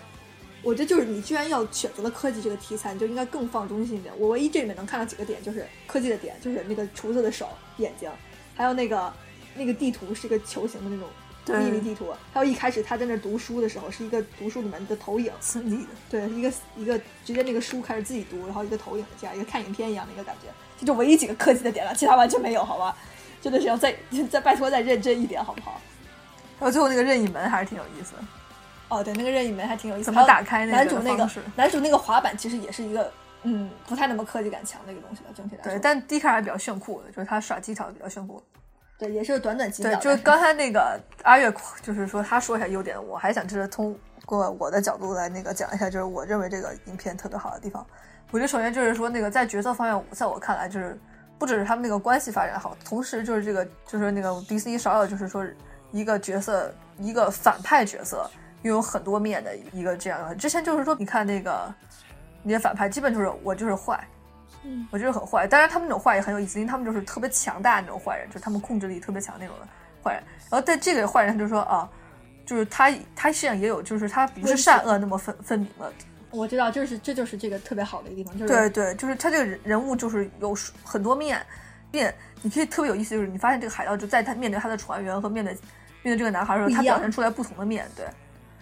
[0.62, 4.14] 我这就是你居然要选择了科技这个题材，你就应该更放中心一点。
[4.16, 8.10] 我唯一这里面能看到几个点，就是科技的点，就是那个厨子的手、眼睛，
[8.54, 9.12] 还有那个
[9.54, 20.48] 那个地图是一个球形的那种对秘密地图，还有一开始他在那读书的时候是一个读书里面的投影，三 D 的，对，一个一个直接那个书开始自己读，然后一个投影的这样一个看影片一样的一个感觉，
[20.78, 22.96] 这就唯一几个科技的点了，其他完全没有，好吧？
[23.42, 23.94] 真的是要再
[24.30, 25.80] 再拜托再认真一点，好不好？
[26.58, 28.24] 然后最后那个任意门还是挺有意思的。
[28.88, 30.04] 哦，对，那个任意门还挺有意思。
[30.04, 33.12] 怎么打开那个男主那个男主那个滑板其实也是一个
[33.42, 35.72] 嗯不太那么科技感强的一个东西了，整体来说。
[35.72, 38.42] 对，但第一看还是比较炫酷的，就是他耍技巧比较炫酷。
[39.06, 41.52] 对也是短短几秒对，就是刚才那个阿月，
[41.82, 47.84] 就是说他说一下优点，我还想就是通过我的角度来那个讲一下，就是我认为这个影片特别好的地方。
[48.30, 50.98] 我觉得首先就是说那个在角色方面，在我看来就是
[51.38, 55.46] 不只是他们那个关系发展好，同时就是这个就是那个迪士尼少有就是说
[55.92, 58.28] 一个角色一个反派角色
[58.62, 60.34] 拥有很多面的一个这样的。
[60.34, 61.72] 之前就是说你看那个
[62.42, 64.02] 那些反派，基本就是我就是坏。
[64.64, 69.68] 嗯我觉得很坏，当然他们那种坏也很有意思，因为他们就是特别强大那种坏人，就是他们控制力特别强那种的
[70.02, 70.22] 坏人。
[70.50, 71.88] 然后在这个坏人，他就说啊，
[72.46, 75.92] 就是他他实际上也有，就是他不是善恶那么分分明的。
[76.30, 81.40] 我知道，就是这就是这个特别好的一个地方，就是对对，就是他这个人人物就是有很多面
[81.92, 82.12] 面，
[82.42, 85.52] 你可以特别有意思，就是你发现这个海盗就在他面对他的船员和面对
[86.02, 88.06] 面对这个男孩的时候，他表现出来不同的面对。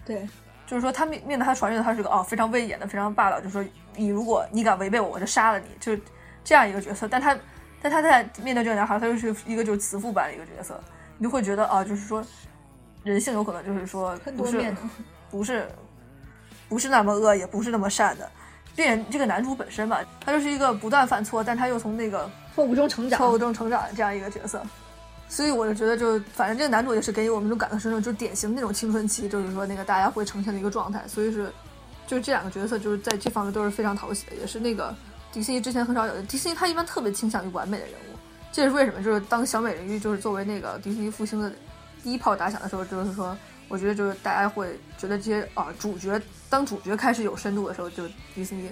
[0.05, 0.27] 对
[0.73, 3.63] 就是说他面面对他的船员，他是个哦非常威严的，非常霸道，就是说
[3.95, 6.01] 你如果你敢违背我，我就杀了你，就是
[6.43, 7.07] 这样一个角色。
[7.07, 7.37] 但他
[7.79, 10.83] 但他在面对这个男孩，他就是一个就是慈父般的一个角色，
[11.19, 12.25] 你就会觉得啊，就是说
[13.03, 14.73] 人性有可能就是说不是。
[15.29, 15.67] 不是
[16.69, 18.31] 不是那么恶，也不是那么善的。
[18.75, 24.63] 并且这个男主本身吧，他就是一个不断犯错，但他又从那个错误中成长，错误中成长的这样一个角色。
[25.33, 31.03] 所以我就觉得就，反正这个男主也是给我们一种感同身受，就是典型那种青春期，就是说那个大家会呈现的一个状态。
[31.07, 31.51] 所以是，
[32.05, 34.95] 就是这两个角色就是在这方面都是非常讨喜的，也是那个
[35.31, 36.21] 迪士尼之前很少有的。
[36.21, 38.15] 迪士尼他一般特别倾向于完美的人物，
[38.51, 41.51] 这也是为什么，就是当小美人鱼就是作为那个迪士尼复兴的
[42.03, 43.35] 第一炮打响的时候，就是说，
[43.69, 48.69] 我觉得就是大家会觉得这些啊主角当主角开始有深度的时候，就迪士尼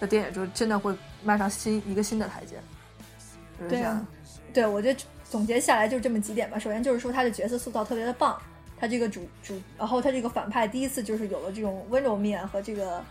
[0.00, 0.92] 的电影就真的会
[1.22, 2.56] 迈上新一个新的台阶，
[3.60, 4.04] 就是这样
[4.52, 4.66] 对啊。
[4.66, 5.00] 对，我觉得
[5.30, 6.58] 总结下来就这么几点吧。
[6.58, 8.36] 首先就是说他的角色塑造特别的棒，
[8.76, 13.02] 他这个主主，然后他这个反派第一次就是有了这种温柔面和这个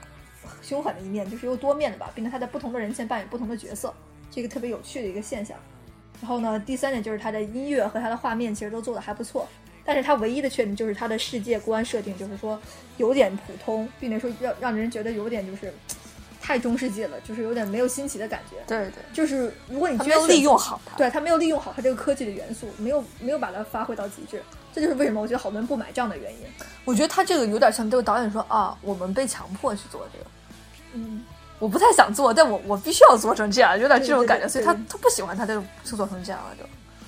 [0.61, 3.93] 凶狠的一面，就是又多面的吧，并且他在不同的人前扮演不同的角色，
[4.29, 5.57] 这个特别有趣的一个现象。
[6.21, 9.47] 然后呢，第三点就是他的音乐和他的画面其实都做的还不错，
[9.85, 12.59] 但是他唯一的缺点就是他的世界观设定就是说
[12.97, 15.73] 有点普通，并且说让让人觉得有点就是
[16.49, 18.55] 太中世纪了，就是有点没有新奇的感觉。
[18.65, 20.97] 对对，就是如果你居然选他没有利用好它。
[20.97, 24.41] 对它没有利用好它这个科技的元素，没有没有把它发挥到极致，
[24.73, 26.39] 这就是为什么我觉得好多人不买账的原因。
[26.85, 30.25] 我觉得他这个有点像这个导演说啊，我们被强迫去做这个，
[30.93, 31.23] 嗯，
[31.59, 36.63] 我不太想做，但我我必须要做成这样，有点这种感觉，对对对所以他他不喜欢他就就做成这样了就。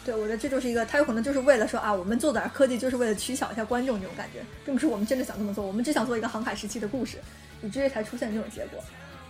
[0.05, 7.17] 对，我觉得这就是一个，他有可能就是为了说啊，我们做点科技就是为了取巧一下观众这种感觉，并不是我们真的想这么做，我们只想做一个航海时期的故事，
[7.63, 8.79] 以至于才出现这种结果。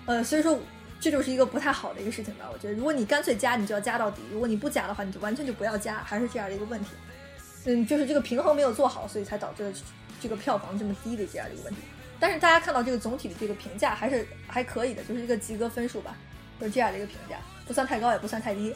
[0.05, 0.59] 呃，所以说
[0.99, 2.49] 这就是一个不太好的一个事情吧。
[2.51, 6.89] 我觉得，如果你干脆加，你就要加到底；如果你不加的话，你就完全就不要加，还是这样的一个问题。
[7.65, 9.73] 嗯，就是这个平衡没有做好，所以才导致了
[10.19, 11.81] 这个票房这么低的这样的一个问题。
[12.19, 16.15] 但是大家看到这个总体的这个评价还是还可以的，就是一个及格分数吧，
[16.59, 18.75] 就是这样的一个评价，不算太高也不算太低。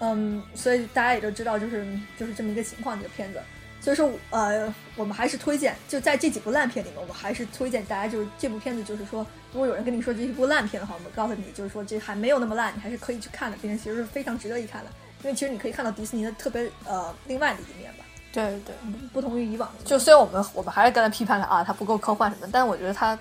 [0.00, 1.86] 嗯，所以大家也就知道，就是
[2.18, 3.40] 就是这么一个情况，这个片子。
[3.84, 14.90] 所以说，呃，我们还是推荐，就在这几部烂片里面，我们还是推荐大家，就是这部片子，就是说，如果有人跟你说这是一部烂片的话，我们告诉你，就是说这还没有那么烂，你还是可以去看的，并且其实是非常值得一看的，
[15.22, 18.06] 因为其实你可以看到迪士尼的特别呃另外的一面吧。
[18.32, 18.74] 对对，
[19.12, 19.70] 不同于以往。
[19.84, 23.16] 就虽然我们我们还是刚才批判了啊，它不够科幻什么，但我觉得它，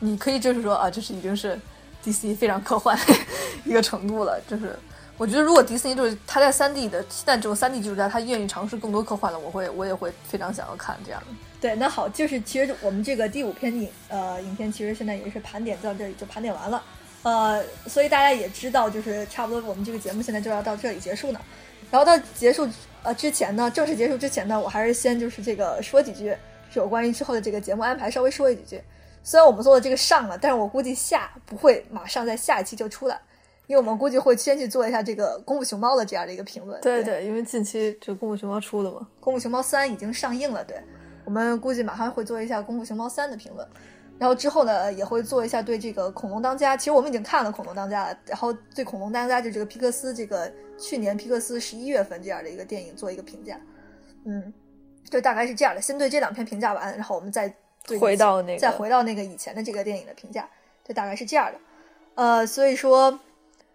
[0.00, 1.58] 你可以就是说啊，这是已经是
[2.02, 2.96] 迪士尼非常科幻
[3.64, 4.38] 一个程度了。
[4.46, 4.78] 就是
[5.16, 11.26] 我觉得如果迪士尼就是他在三 D 的现在只有三 D 技术下，他愿意尝试更多科幻的，我会我也会非常想要看这样的。
[11.60, 16.82] 对，那好，就是其实我们这个第五篇影呃影片，其实现在也是盘点到这里就盘点完了。
[17.22, 21.40] 呃，所以大家也知道，就是差不多我们这个节目现在就要到这里结束呢。
[21.90, 22.68] 然后到结束
[23.02, 26.36] 呃之前呢，正式结束之前呢，我还是先就是这个说几句，
[26.74, 28.82] 有关于之后的这个节目安排，稍微说几句。
[29.22, 33.18] 虽然我们做的这个上了，但是我估计下不会马上在下一期就出来，
[33.66, 36.80] 因为我们估计会先去做一下这个《功夫熊猫》的这样的一个评论。
[36.80, 40.76] 对对，因为近期就《功夫熊猫》出了嘛，《功夫熊猫三》已经上映了，对
[41.24, 43.66] 我们估计马上会做一下《功夫熊猫三》的评论。
[44.16, 48.18] 然后之后呢，也会做一下对这个《恐龙当家》，其实我们已经看了《恐龙当家》了。
[48.26, 53.58] 然后对《恐龙当家》就这个皮克斯这个去年皮克斯十一月份这样的一个电影做一个评价，
[54.24, 54.52] 嗯，
[55.10, 55.80] 就大概是这样的。
[55.80, 57.52] 先对这两篇评价完，然后我们再
[57.98, 60.48] 回到那个再回到那个以前的这个电影的评价，
[60.86, 61.58] 就大概是这样的。
[62.14, 63.18] 呃，所以说，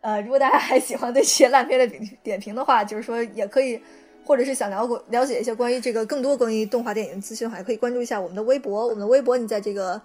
[0.01, 3.81] 呃，如果大家还喜欢对这些烂片的点点评的话，就是说也可以，
[4.25, 8.85] 或者是想了解了解一些关于这个更多关于动画电影的资讯的话，也可以关注一下我们的微博。
[8.85, 10.01] 我们的微博你在这个。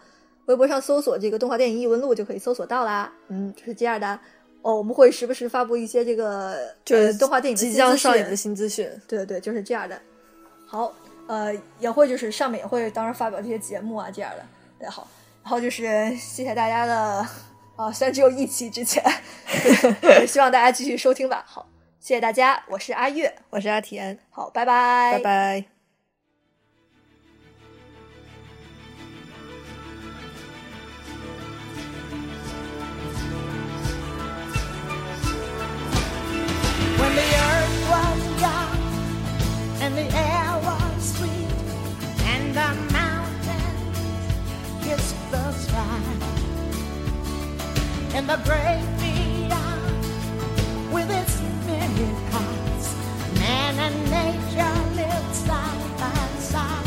[0.47, 3.11] 微博上搜索这个动画电影异闻录就可以搜索到啦。
[3.29, 4.21] 嗯，就是这样的。
[4.61, 6.55] 哦，我们会时不时发布一些这个
[6.85, 8.87] 就是动画电影即将上映的新资讯。
[9.09, 9.99] 对对对，就是这样的。
[10.67, 10.93] 好，
[11.29, 11.51] 呃，
[11.81, 14.45] 也会就是上面也会当然发表这些节目啊这样的。
[14.79, 15.09] 对，好。
[15.43, 17.27] 然后就是谢谢大家的
[17.77, 19.03] 啊，虽然只有一期之前，
[20.27, 21.45] 希望大家继续收听吧。
[21.47, 21.67] 好，
[21.99, 24.19] 谢谢大家，我是阿月，我是阿田。
[24.31, 25.65] 好，拜拜，拜拜。
[48.15, 50.05] In the great beyond
[50.93, 52.95] with its many parts.
[53.41, 56.87] Man and nature live side by side.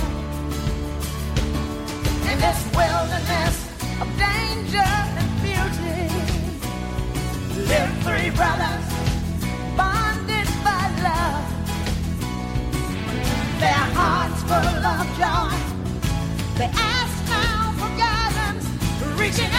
[2.31, 3.55] In this wilderness
[4.01, 6.07] of danger and beauty,
[7.71, 8.87] live three brothers
[9.75, 11.45] bonded by love.
[13.59, 15.57] Their hearts full of joy.
[16.57, 18.65] They ask now for guidance,
[19.19, 19.56] reaching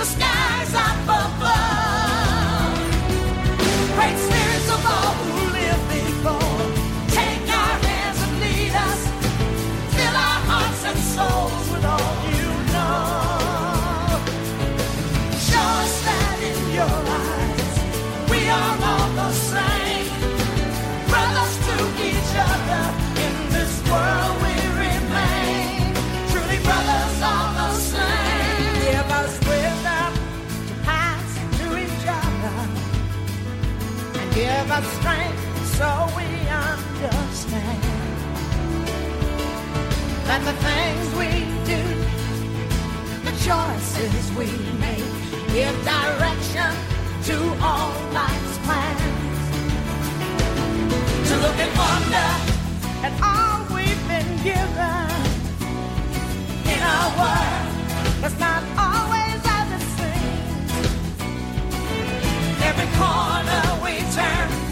[0.00, 0.99] the skies
[34.82, 37.82] strength so we understand
[40.28, 41.30] that the things we
[41.66, 41.82] do,
[43.26, 44.48] the choices we
[44.78, 45.10] make,
[45.52, 46.70] give direction
[47.24, 49.38] to all life's plans.
[51.28, 52.30] To look and wonder
[53.06, 55.10] at all we've been given
[56.72, 57.70] in our world
[58.20, 60.70] that's not always as it seems.
[62.62, 64.69] Every corner we turn.